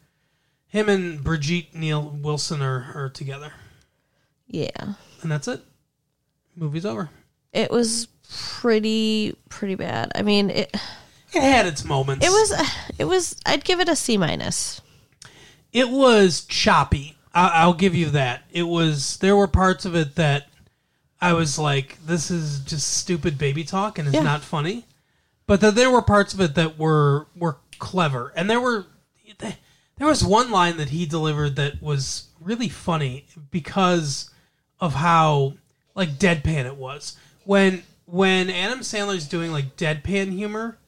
him 0.68 0.88
and 0.88 1.20
Bridgette 1.20 1.74
Neil 1.74 2.02
Wilson 2.02 2.62
are, 2.62 2.92
are 2.94 3.08
together, 3.08 3.52
Yeah. 4.48 4.94
and 5.22 5.30
that's 5.30 5.48
it. 5.48 5.62
Movie's 6.56 6.86
over. 6.86 7.10
It 7.52 7.70
was 7.70 8.08
pretty 8.60 9.36
pretty 9.48 9.74
bad. 9.74 10.12
I 10.14 10.22
mean, 10.22 10.50
it 10.50 10.74
It 11.32 11.42
had 11.42 11.66
its 11.66 11.84
moments. 11.84 12.24
it 12.26 12.30
was 12.30 12.68
it 12.98 13.04
was 13.04 13.36
I'd 13.46 13.64
give 13.64 13.80
it 13.80 13.88
a 13.88 13.96
C 13.96 14.16
minus. 14.16 14.80
it 15.72 15.88
was 15.90 16.44
choppy. 16.44 17.16
I- 17.34 17.48
I'll 17.62 17.74
give 17.74 17.94
you 17.94 18.10
that. 18.10 18.44
It 18.50 18.62
was. 18.62 19.18
There 19.18 19.36
were 19.36 19.46
parts 19.48 19.84
of 19.84 19.94
it 19.94 20.14
that 20.14 20.48
I 21.20 21.34
was 21.34 21.58
like, 21.58 21.98
"This 22.06 22.30
is 22.30 22.60
just 22.60 22.94
stupid 22.94 23.36
baby 23.36 23.62
talk 23.64 23.98
and 23.98 24.08
it's 24.08 24.14
Yeah. 24.14 24.22
not 24.22 24.42
funny." 24.42 24.86
But 25.46 25.60
then 25.60 25.74
there 25.74 25.90
were 25.90 26.02
parts 26.02 26.32
of 26.34 26.40
it 26.40 26.54
that 26.54 26.78
were 26.78 27.26
were 27.36 27.58
clever, 27.78 28.32
and 28.34 28.48
there 28.48 28.60
were 28.60 28.86
there 29.98 30.06
was 30.06 30.24
one 30.24 30.50
line 30.50 30.76
that 30.76 30.90
he 30.90 31.06
delivered 31.06 31.56
that 31.56 31.82
was 31.82 32.28
really 32.40 32.68
funny 32.68 33.26
because 33.50 34.30
of 34.80 34.94
how 34.94 35.54
like 35.94 36.10
deadpan 36.18 36.66
it 36.66 36.76
was 36.76 37.16
when 37.44 37.82
when 38.04 38.50
Adam 38.50 38.80
Sandler's 38.80 39.26
doing 39.28 39.52
like 39.52 39.76
deadpan 39.76 40.32
humor. 40.32 40.78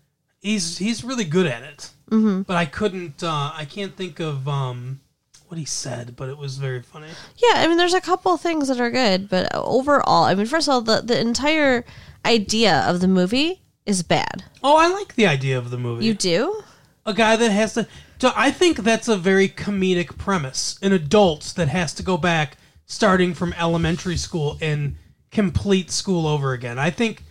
He's 0.41 0.79
he's 0.79 1.03
really 1.03 1.25
good 1.25 1.47
at 1.47 1.63
it 1.63 1.91
Mm-hmm. 2.11 2.43
but 2.43 2.57
I 2.57 2.65
couldn't. 2.65 3.23
Uh, 3.23 3.51
I 3.55 3.67
can't 3.67 3.95
think 3.95 4.19
of 4.19 4.49
um, 4.49 5.01
what 5.49 5.59
he 5.59 5.67
said, 5.67 6.17
but 6.17 6.31
it 6.31 6.39
was 6.39 6.57
very 6.57 6.81
funny. 6.81 7.09
Yeah, 7.37 7.55
I 7.57 7.67
mean, 7.67 7.77
there's 7.77 7.93
a 7.93 8.01
couple 8.01 8.35
things 8.39 8.69
that 8.69 8.81
are 8.81 8.91
good, 8.91 9.29
but 9.29 9.55
overall, 9.55 10.25
I 10.25 10.35
mean, 10.35 10.47
first 10.47 10.69
of 10.69 10.73
all, 10.73 10.81
the 10.81 11.03
the 11.03 11.21
entire 11.21 11.85
idea 12.25 12.81
of 12.87 13.01
the 13.01 13.09
movie 13.09 13.61
is 13.85 14.03
bad. 14.03 14.45
Oh, 14.63 14.77
I 14.79 14.89
like 14.89 15.17
the 15.17 15.27
idea 15.27 15.59
of 15.59 15.71
the 15.71 15.77
movie. 15.77 16.07
You 16.07 16.15
do? 16.15 16.63
a 17.05 17.13
guy 17.13 17.37
that 17.37 17.51
has 17.51 17.75
to, 17.75 17.87
to. 18.21 18.33
I 18.37 18.51
think 18.51 18.79
that's 18.79 19.09
a 19.09 19.17
very 19.17 19.49
comedic 19.49 20.17
premise. 20.19 20.79
An 20.83 20.93
adult 20.93 21.55
that 21.57 21.69
has 21.69 21.95
to 21.95 22.03
go 22.03 22.17
back, 22.17 22.57
starting 22.87 23.35
from 23.35 23.53
elementary 23.55 24.17
school 24.17 24.59
and 24.61 24.97
complete 25.31 25.91
school 25.91 26.27
over 26.27 26.53
again. 26.53 26.79
I 26.79 26.91
think. 26.91 27.25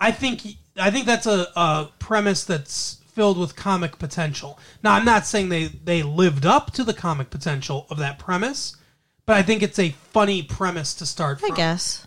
I 0.00 0.10
think. 0.10 0.42
I 0.76 0.90
think 0.90 1.06
that's 1.06 1.26
a, 1.26 1.46
a 1.54 1.90
premise 1.98 2.44
that's 2.44 3.00
filled 3.14 3.38
with 3.38 3.54
comic 3.54 3.98
potential. 3.98 4.58
Now, 4.82 4.94
I'm 4.94 5.04
not 5.04 5.24
saying 5.26 5.48
they 5.48 5.66
they 5.66 6.02
lived 6.02 6.44
up 6.44 6.72
to 6.72 6.84
the 6.84 6.94
comic 6.94 7.30
potential 7.30 7.86
of 7.90 7.98
that 7.98 8.18
premise, 8.18 8.76
but 9.24 9.36
I 9.36 9.42
think 9.42 9.62
it's 9.62 9.78
a 9.78 9.90
funny 9.90 10.42
premise 10.42 10.94
to 10.94 11.06
start 11.06 11.38
I 11.38 11.48
from. 11.48 11.56
guess. 11.56 12.06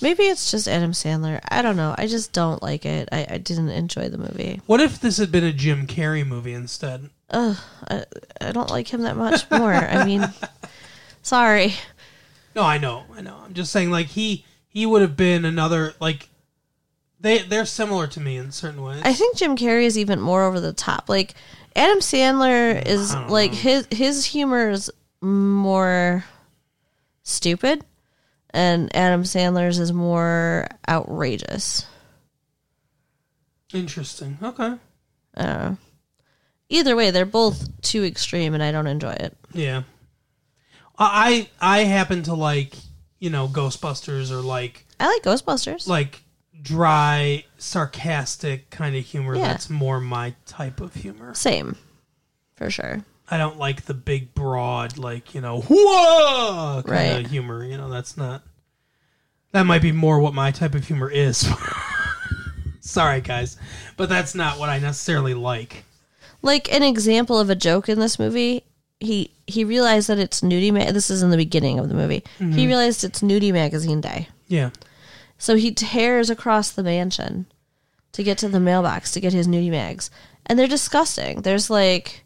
Maybe 0.00 0.24
it's 0.24 0.50
just 0.50 0.68
Adam 0.68 0.92
Sandler. 0.92 1.40
I 1.48 1.62
don't 1.62 1.76
know. 1.76 1.94
I 1.96 2.06
just 2.06 2.32
don't 2.32 2.62
like 2.62 2.84
it. 2.84 3.08
I, 3.12 3.26
I 3.30 3.38
didn't 3.38 3.70
enjoy 3.70 4.08
the 4.08 4.18
movie. 4.18 4.60
What 4.66 4.80
if 4.80 5.00
this 5.00 5.18
had 5.18 5.30
been 5.30 5.44
a 5.44 5.52
Jim 5.52 5.86
Carrey 5.86 6.26
movie 6.26 6.52
instead? 6.52 7.10
Ugh, 7.30 7.56
I, 7.88 8.04
I 8.40 8.52
don't 8.52 8.70
like 8.70 8.88
him 8.88 9.02
that 9.02 9.16
much 9.16 9.50
more. 9.50 9.72
I 9.72 10.04
mean, 10.04 10.28
sorry. 11.22 11.74
No, 12.54 12.62
I 12.62 12.78
know, 12.78 13.04
I 13.16 13.20
know. 13.20 13.36
I'm 13.44 13.54
just 13.54 13.72
saying, 13.72 13.90
like 13.90 14.06
he 14.06 14.44
he 14.68 14.86
would 14.86 15.02
have 15.02 15.16
been 15.16 15.44
another 15.44 15.94
like 16.00 16.28
they 17.20 17.38
they're 17.38 17.64
similar 17.64 18.06
to 18.08 18.20
me 18.20 18.36
in 18.36 18.52
certain 18.52 18.82
ways. 18.82 19.02
I 19.04 19.12
think 19.14 19.36
Jim 19.36 19.56
Carrey 19.56 19.84
is 19.84 19.98
even 19.98 20.20
more 20.20 20.44
over 20.44 20.60
the 20.60 20.72
top. 20.72 21.08
Like 21.08 21.34
Adam 21.74 21.98
Sandler 21.98 22.84
is 22.86 23.14
like 23.14 23.52
his 23.52 23.88
his 23.90 24.26
humor 24.26 24.70
is 24.70 24.90
more 25.20 26.24
stupid, 27.22 27.84
and 28.50 28.94
Adam 28.94 29.22
Sandler's 29.22 29.78
is 29.78 29.92
more 29.92 30.68
outrageous. 30.88 31.86
Interesting. 33.72 34.38
Okay. 34.42 34.74
I 35.36 35.42
don't 35.42 35.58
know. 35.58 35.78
Either 36.74 36.96
way, 36.96 37.10
they're 37.10 37.24
both 37.24 37.80
too 37.82 38.04
extreme, 38.04 38.52
and 38.54 38.62
I 38.62 38.72
don't 38.72 38.86
enjoy 38.88 39.12
it. 39.12 39.36
Yeah. 39.52 39.82
I 40.98 41.48
I 41.60 41.80
happen 41.80 42.22
to 42.24 42.34
like 42.34 42.74
you 43.18 43.30
know 43.30 43.48
Ghostbusters 43.48 44.30
or 44.30 44.42
like 44.42 44.84
I 45.00 45.06
like 45.06 45.22
Ghostbusters. 45.22 45.86
like 45.88 46.20
dry 46.62 47.44
sarcastic 47.58 48.70
kind 48.70 48.96
of 48.96 49.04
humor. 49.04 49.34
Yeah. 49.36 49.48
That's 49.48 49.68
more 49.70 50.00
my 50.00 50.34
type 50.46 50.80
of 50.80 50.94
humor. 50.94 51.34
Same, 51.34 51.76
for 52.56 52.70
sure. 52.70 53.02
I 53.30 53.38
don't 53.38 53.58
like 53.58 53.82
the 53.86 53.94
big 53.94 54.34
broad 54.34 54.98
like 54.98 55.34
you 55.34 55.40
know 55.40 55.60
whoa 55.62 56.82
kind 56.84 56.88
Right. 56.88 57.24
of 57.24 57.30
humor. 57.30 57.64
You 57.64 57.76
know 57.76 57.88
that's 57.90 58.16
not. 58.16 58.42
That 59.52 59.62
might 59.66 59.82
be 59.82 59.92
more 59.92 60.18
what 60.20 60.34
my 60.34 60.50
type 60.50 60.74
of 60.74 60.86
humor 60.86 61.08
is. 61.10 61.48
Sorry, 62.80 63.20
guys, 63.20 63.56
but 63.96 64.08
that's 64.08 64.34
not 64.34 64.58
what 64.58 64.68
I 64.68 64.78
necessarily 64.78 65.34
like. 65.34 65.84
Like 66.44 66.70
an 66.72 66.82
example 66.82 67.40
of 67.40 67.48
a 67.48 67.54
joke 67.54 67.88
in 67.88 67.98
this 68.00 68.18
movie, 68.18 68.64
he 69.00 69.30
he 69.46 69.64
realized 69.64 70.08
that 70.08 70.18
it's 70.18 70.40
nudie. 70.42 70.72
Ma- 70.72 70.92
this 70.92 71.08
is 71.10 71.22
in 71.22 71.30
the 71.30 71.36
beginning 71.38 71.78
of 71.78 71.88
the 71.88 71.94
movie. 71.94 72.22
He 72.38 72.66
realized 72.66 73.02
it's 73.02 73.22
nudie 73.22 73.52
magazine 73.52 74.00
day, 74.00 74.28
Yeah, 74.46 74.70
so 75.38 75.56
he 75.56 75.72
tears 75.72 76.28
across 76.30 76.70
the 76.70 76.82
mansion 76.82 77.46
to 78.12 78.22
get 78.22 78.38
to 78.38 78.48
the 78.48 78.60
mailbox 78.60 79.10
to 79.12 79.20
get 79.20 79.32
his 79.32 79.48
nudie 79.48 79.70
mags, 79.70 80.10
and 80.46 80.58
they're 80.58 80.68
disgusting. 80.68 81.40
There's 81.42 81.70
like 81.70 82.24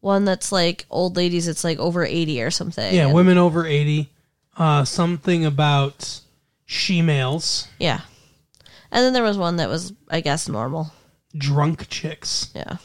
one 0.00 0.24
that's 0.24 0.50
like 0.50 0.86
old 0.90 1.16
ladies. 1.16 1.46
It's 1.46 1.62
like 1.64 1.78
over 1.78 2.04
eighty 2.06 2.42
or 2.42 2.50
something. 2.50 2.94
yeah, 2.94 3.04
and- 3.06 3.14
women 3.14 3.36
over 3.38 3.66
eighty. 3.66 4.08
Uh, 4.56 4.84
something 4.84 5.44
about 5.46 6.20
she 6.66 7.00
males, 7.02 7.68
yeah. 7.78 8.00
And 8.90 9.04
then 9.04 9.12
there 9.14 9.22
was 9.22 9.38
one 9.38 9.56
that 9.56 9.68
was, 9.70 9.92
I 10.10 10.20
guess, 10.20 10.48
normal. 10.48 10.92
drunk 11.36 11.88
chicks, 11.88 12.50
Yeah. 12.54 12.76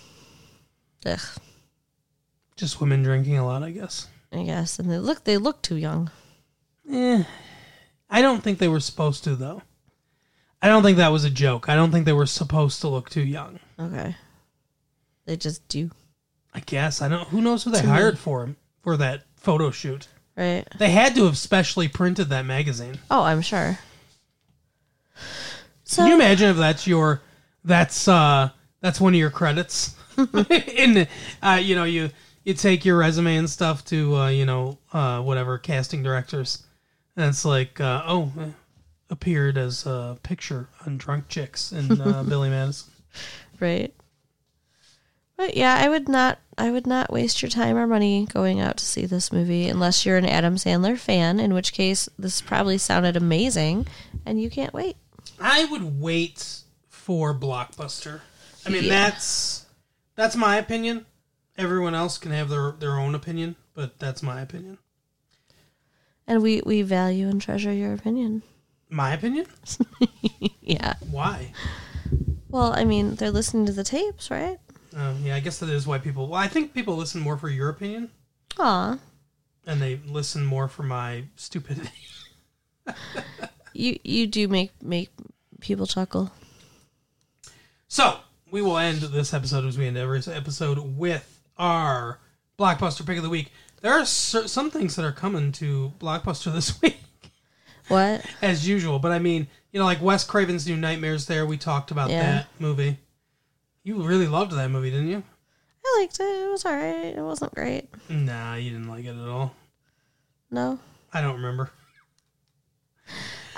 Ugh, 1.06 1.20
just 2.56 2.82
women 2.82 3.04
drinking 3.04 3.38
a 3.38 3.46
lot, 3.46 3.64
I 3.64 3.72
guess. 3.72 4.08
I 4.32 4.44
guess. 4.44 4.80
And 4.80 4.92
they 4.92 4.98
look 4.98 5.24
they 5.24 5.38
look 5.38 5.62
too 5.62 5.76
young. 5.78 6.10
Eh, 6.92 7.24
I 8.10 8.22
don't 8.22 8.44
think 8.44 8.60
they 8.60 8.68
were 8.68 8.80
supposed 8.80 9.24
to 9.26 9.36
though. 9.36 9.62
I 10.62 10.68
don't 10.70 10.82
think 10.84 10.98
that 10.98 11.12
was 11.12 11.24
a 11.24 11.30
joke. 11.30 11.70
I 11.70 11.76
don't 11.76 11.92
think 11.92 12.06
they 12.06 12.14
were 12.14 12.26
supposed 12.26 12.82
to 12.82 12.88
look 12.88 13.10
too 13.10 13.22
young. 13.24 13.60
Okay. 13.80 14.16
They 15.26 15.38
just 15.38 15.68
do. 15.68 15.92
I 16.54 16.62
guess 16.62 17.02
I 17.02 17.08
don't. 17.10 17.28
Who 17.28 17.42
knows 17.42 17.64
who 17.64 17.72
they 17.72 17.82
To 17.82 17.86
me. 17.86 17.92
hired 17.92 18.18
for 18.18 18.44
him 18.44 18.58
for 18.82 18.98
that 18.98 19.24
photo 19.36 19.70
shoot? 19.72 20.08
Right. 20.36 20.66
They 20.80 20.90
had 20.90 21.14
to 21.16 21.26
have 21.26 21.38
specially 21.38 21.88
printed 21.88 22.30
that 22.30 22.46
magazine. 22.46 22.98
Oh, 23.12 23.24
I'm 23.24 23.42
sure. 23.42 23.78
So 25.84 26.02
Can 26.02 26.08
you 26.10 26.16
imagine 26.16 26.50
if 26.50 26.58
that's 26.58 26.86
your 26.88 27.22
that's 27.64 28.08
uh 28.08 28.50
that's 28.82 29.00
one 29.02 29.14
of 29.14 29.20
your 29.20 29.30
credits? 29.30 29.96
In 30.50 31.08
uh, 31.44 31.60
you 31.62 31.76
know 31.76 31.84
you 31.84 32.10
you 32.44 32.54
take 32.54 32.86
your 32.86 32.98
resume 32.98 33.36
and 33.38 33.50
stuff 33.50 33.84
to 33.86 34.16
uh, 34.16 34.30
you 34.30 34.46
know 34.46 34.78
uh, 34.94 35.22
whatever 35.22 35.58
casting 35.58 36.04
directors, 36.04 36.64
and 37.16 37.26
it's 37.28 37.46
like 37.46 37.80
uh, 37.80 38.04
oh 38.06 38.32
eh, 38.40 38.46
appeared 39.10 39.58
as 39.58 39.86
a 39.86 40.18
picture 40.24 40.68
on 40.86 40.98
Drunk 40.98 41.28
Chicks 41.30 41.72
and 41.72 42.02
uh, 42.02 42.24
Billy 42.28 42.50
Madison. 42.50 42.92
right. 43.60 43.94
But 45.36 45.56
yeah, 45.56 45.76
I 45.80 45.88
would 45.88 46.10
not 46.10 46.40
I 46.58 46.72
would 46.72 46.88
not 46.88 47.14
waste 47.14 47.44
your 47.44 47.50
time 47.52 47.78
or 47.78 47.86
money 47.86 48.26
going 48.26 48.60
out 48.60 48.78
to 48.78 48.86
see 48.86 49.06
this 49.06 49.32
movie 49.32 49.70
unless 49.70 50.04
you're 50.04 50.18
an 50.18 50.26
Adam 50.26 50.56
Sandler 50.56 50.98
fan, 50.98 51.40
in 51.40 51.54
which 51.54 51.74
case 51.74 52.10
this 52.18 52.42
probably 52.42 52.80
sounded 52.80 53.16
amazing 53.16 53.86
and 54.26 54.42
you 54.42 54.50
can't 54.50 54.74
wait. 54.74 54.98
I 55.40 55.66
would 55.66 56.02
wait 56.02 56.62
for 56.90 57.36
Blockbuster. 57.36 58.22
I 58.66 58.70
mean 58.70 58.86
Yeah. 58.86 59.10
that's 59.10 59.67
that's 60.18 60.36
my 60.36 60.58
opinion. 60.58 61.06
Everyone 61.58 61.96
else 61.96 62.18
can 62.18 62.32
have 62.34 62.50
their 62.50 62.72
their 62.72 63.00
own 63.00 63.16
opinion, 63.16 63.56
but 63.74 63.98
that's 64.00 64.22
my 64.22 64.42
opinion. 64.42 64.78
And 66.28 66.42
we 66.44 66.62
we 66.66 66.82
value 66.82 67.30
and 67.30 67.42
treasure 67.42 67.72
your 67.72 67.94
opinion. 67.94 68.44
My 68.90 69.14
opinion? 69.14 69.46
Yeah. 70.62 70.96
Why? 71.10 71.54
Well, 72.50 72.74
I 72.74 72.84
mean, 72.84 73.16
they're 73.16 73.32
listening 73.32 73.66
to 73.68 73.72
the 73.72 73.86
tapes, 73.86 74.30
right? 74.30 74.58
Oh, 74.98 75.16
yeah, 75.24 75.34
I 75.36 75.40
guess 75.40 75.60
that 75.60 75.70
is 75.70 75.88
why 75.88 75.98
people. 75.98 76.28
Well, 76.28 76.42
I 76.42 76.50
think 76.50 76.74
people 76.74 76.98
listen 76.98 77.22
more 77.22 77.38
for 77.38 77.48
your 77.48 77.70
opinion, 77.70 78.12
Aw. 78.60 79.00
and 79.66 79.82
they 79.82 80.02
listen 80.06 80.44
more 80.44 80.68
for 80.68 80.84
my 80.84 81.24
stupidity. 81.38 81.90
You 83.74 84.00
you 84.04 84.26
do 84.28 84.48
make 84.48 84.72
make 84.82 85.10
people 85.62 85.86
chuckle. 85.86 86.32
So 87.88 88.20
we 88.52 88.62
will 88.62 88.78
end 88.78 88.98
this 89.00 89.34
episode 89.34 89.66
as 89.66 89.78
we 89.78 89.88
end 89.88 89.98
every 89.98 90.22
episode 90.34 90.80
with 90.98 91.42
our 91.58 92.20
blockbuster 92.58 93.06
pick 93.06 93.18
of 93.18 93.24
the 93.24 93.30
week. 93.30 93.52
There 93.82 93.94
are 93.94 94.06
some 94.06 94.72
things 94.72 94.96
that 94.96 95.06
are 95.06 95.12
coming 95.12 95.52
to 95.54 95.94
blockbuster 96.00 96.52
this 96.54 96.82
week, 96.82 96.98
What? 97.88 98.26
as 98.42 98.68
usual. 98.68 99.00
But 99.00 99.12
I 99.12 99.20
mean, 99.20 99.48
you 99.72 99.80
know, 99.80 99.86
like 99.86 100.02
Wes 100.02 100.24
Craven's 100.24 100.68
New 100.68 100.78
Nightmares. 100.78 101.26
There, 101.26 101.46
we 101.46 101.58
talked 101.58 101.92
about 101.92 102.10
Yeah. 102.10 102.22
that 102.32 102.48
movie. 102.60 102.98
You 103.84 104.02
really 104.04 104.28
loved 104.28 104.52
that 104.54 104.70
movie, 104.70 104.92
didn't 104.92 105.10
you? 105.10 105.24
I 105.86 105.98
I 105.98 106.02
liked 106.02 106.20
it. 106.20 106.24
It 106.24 106.50
was 106.50 106.66
alright. 106.66 107.16
It 107.18 107.22
wasn't 107.22 107.56
great. 107.56 107.88
Nah, 108.10 108.56
you 108.56 108.72
didn't 108.72 108.90
like 108.90 109.06
it 109.06 109.16
at 109.16 109.28
all. 109.30 109.56
No. 110.52 110.80
I 111.14 111.22
don't 111.22 111.36
remember. 111.36 111.72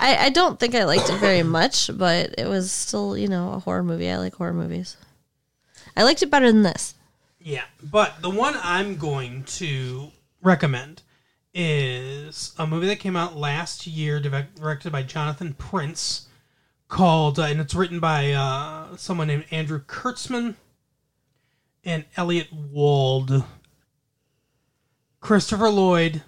I, 0.00 0.16
I 0.16 0.30
don't 0.30 0.58
think 0.58 0.74
I 0.74 0.84
liked 0.84 1.10
it 1.10 1.18
very 1.18 1.42
much, 1.42 1.90
but 1.92 2.34
it 2.38 2.48
was 2.48 2.72
still, 2.72 3.18
you 3.18 3.28
know, 3.28 3.52
a 3.52 3.58
horror 3.58 3.84
movie. 3.84 4.10
I 4.10 4.16
like 4.16 4.34
horror 4.34 4.54
movies. 4.54 4.96
I 5.96 6.04
liked 6.04 6.22
it 6.22 6.30
better 6.30 6.50
than 6.50 6.62
this. 6.62 6.94
Yeah, 7.38 7.64
but 7.82 8.22
the 8.22 8.30
one 8.30 8.54
I'm 8.62 8.96
going 8.96 9.44
to 9.44 10.10
recommend 10.42 11.02
is 11.52 12.54
a 12.58 12.66
movie 12.66 12.86
that 12.86 13.00
came 13.00 13.16
out 13.16 13.36
last 13.36 13.86
year, 13.86 14.20
directed 14.20 14.90
by 14.90 15.02
Jonathan 15.02 15.52
Prince, 15.54 16.28
called, 16.88 17.38
uh, 17.38 17.42
and 17.42 17.60
it's 17.60 17.74
written 17.74 18.00
by 18.00 18.32
uh, 18.32 18.96
someone 18.96 19.28
named 19.28 19.44
Andrew 19.50 19.82
Kurtzman 19.84 20.54
and 21.84 22.04
Elliot 22.16 22.52
Wald. 22.52 23.44
Christopher 25.20 25.68
Lloyd, 25.68 26.22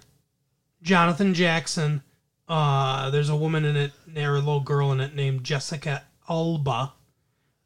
Jonathan 0.81 1.33
Jackson. 1.33 2.03
Uh, 2.47 3.09
there's 3.09 3.29
a 3.29 3.35
woman 3.35 3.65
in 3.65 3.75
it, 3.75 3.91
there 4.07 4.35
a 4.35 4.39
little 4.39 4.59
girl 4.59 4.91
in 4.91 4.99
it 4.99 5.15
named 5.15 5.43
Jessica 5.43 6.03
Alba. 6.29 6.93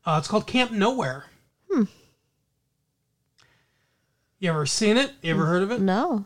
Uh, 0.06 0.16
it's 0.20 0.28
called 0.28 0.48
Camp 0.48 0.72
Nowhere. 0.72 1.26
Hmm. 1.70 1.84
You 4.40 4.50
ever 4.50 4.66
seen 4.66 4.98
it? 4.98 5.12
You 5.22 5.34
ever 5.34 5.46
heard 5.46 5.64
of 5.64 5.72
it? 5.72 5.82
No. 5.82 6.26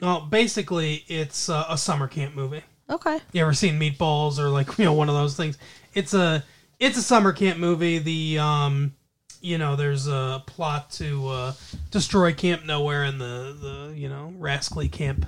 Well, 0.00 0.22
basically, 0.22 1.04
it's 1.06 1.48
uh, 1.48 1.64
a 1.68 1.78
summer 1.78 2.08
camp 2.08 2.34
movie. 2.34 2.64
Okay. 2.90 3.20
You 3.32 3.42
ever 3.42 3.54
seen 3.54 3.78
Meatballs 3.78 4.38
or 4.38 4.48
like 4.48 4.78
you 4.78 4.84
know 4.84 4.92
one 4.92 5.08
of 5.08 5.14
those 5.14 5.36
things? 5.36 5.58
It's 5.94 6.12
a 6.12 6.44
it's 6.80 6.98
a 6.98 7.02
summer 7.02 7.32
camp 7.32 7.58
movie. 7.58 7.98
The 7.98 8.40
um, 8.40 8.94
you 9.40 9.58
know, 9.58 9.76
there's 9.76 10.08
a 10.08 10.42
plot 10.46 10.90
to 10.92 11.28
uh, 11.28 11.52
destroy 11.90 12.32
Camp 12.32 12.64
Nowhere 12.64 13.04
and 13.04 13.20
the 13.20 13.56
the 13.60 13.94
you 13.96 14.08
know 14.08 14.34
rascally 14.38 14.88
camp. 14.88 15.24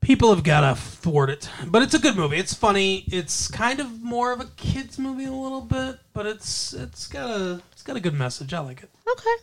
People 0.00 0.32
have 0.34 0.44
got 0.44 0.60
to 0.60 0.80
thwart 0.80 1.28
it, 1.28 1.50
but 1.66 1.82
it's 1.82 1.92
a 1.94 1.98
good 1.98 2.16
movie. 2.16 2.36
It's 2.36 2.54
funny. 2.54 3.04
It's 3.08 3.48
kind 3.48 3.80
of 3.80 4.02
more 4.02 4.32
of 4.32 4.40
a 4.40 4.46
kids 4.56 4.98
movie 4.98 5.24
a 5.24 5.32
little 5.32 5.60
bit, 5.60 5.98
but 6.12 6.24
it's 6.24 6.72
it's 6.72 7.06
got 7.08 7.28
a 7.28 7.60
it's 7.72 7.82
got 7.82 7.96
a 7.96 8.00
good 8.00 8.14
message. 8.14 8.54
I 8.54 8.60
like 8.60 8.82
it. 8.82 8.90
Okay. 9.10 9.34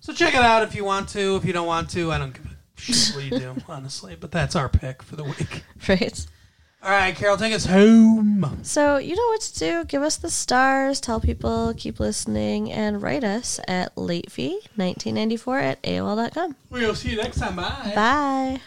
So 0.00 0.12
check 0.12 0.34
it 0.34 0.40
out 0.40 0.62
if 0.62 0.74
you 0.74 0.84
want 0.84 1.08
to. 1.10 1.36
If 1.36 1.44
you 1.44 1.52
don't 1.52 1.66
want 1.66 1.90
to, 1.90 2.12
I 2.12 2.18
don't 2.18 2.32
give 2.32 2.44
a 2.46 2.80
shit 2.80 3.14
what 3.14 3.24
you 3.24 3.38
do, 3.38 3.56
honestly. 3.68 4.16
But 4.18 4.30
that's 4.30 4.54
our 4.54 4.68
pick 4.68 5.02
for 5.02 5.16
the 5.16 5.24
week. 5.24 5.62
Right. 5.88 6.26
All 6.82 6.90
right, 6.90 7.14
Carol, 7.14 7.36
take 7.36 7.52
us 7.52 7.66
home. 7.66 8.60
So 8.62 8.96
you 8.96 9.14
know 9.14 9.26
what 9.28 9.42
to 9.42 9.58
do. 9.58 9.84
Give 9.84 10.02
us 10.02 10.16
the 10.16 10.30
stars. 10.30 10.98
Tell 10.98 11.20
people. 11.20 11.74
Keep 11.76 12.00
listening. 12.00 12.72
And 12.72 13.02
write 13.02 13.22
us 13.22 13.60
at 13.68 13.94
latefee1994 13.96 15.62
at 15.62 15.82
AOL.com. 15.82 16.56
We'll 16.70 16.94
see 16.94 17.10
you 17.10 17.16
next 17.18 17.38
time. 17.38 17.56
Bye. 17.56 17.92
Bye. 17.94 18.60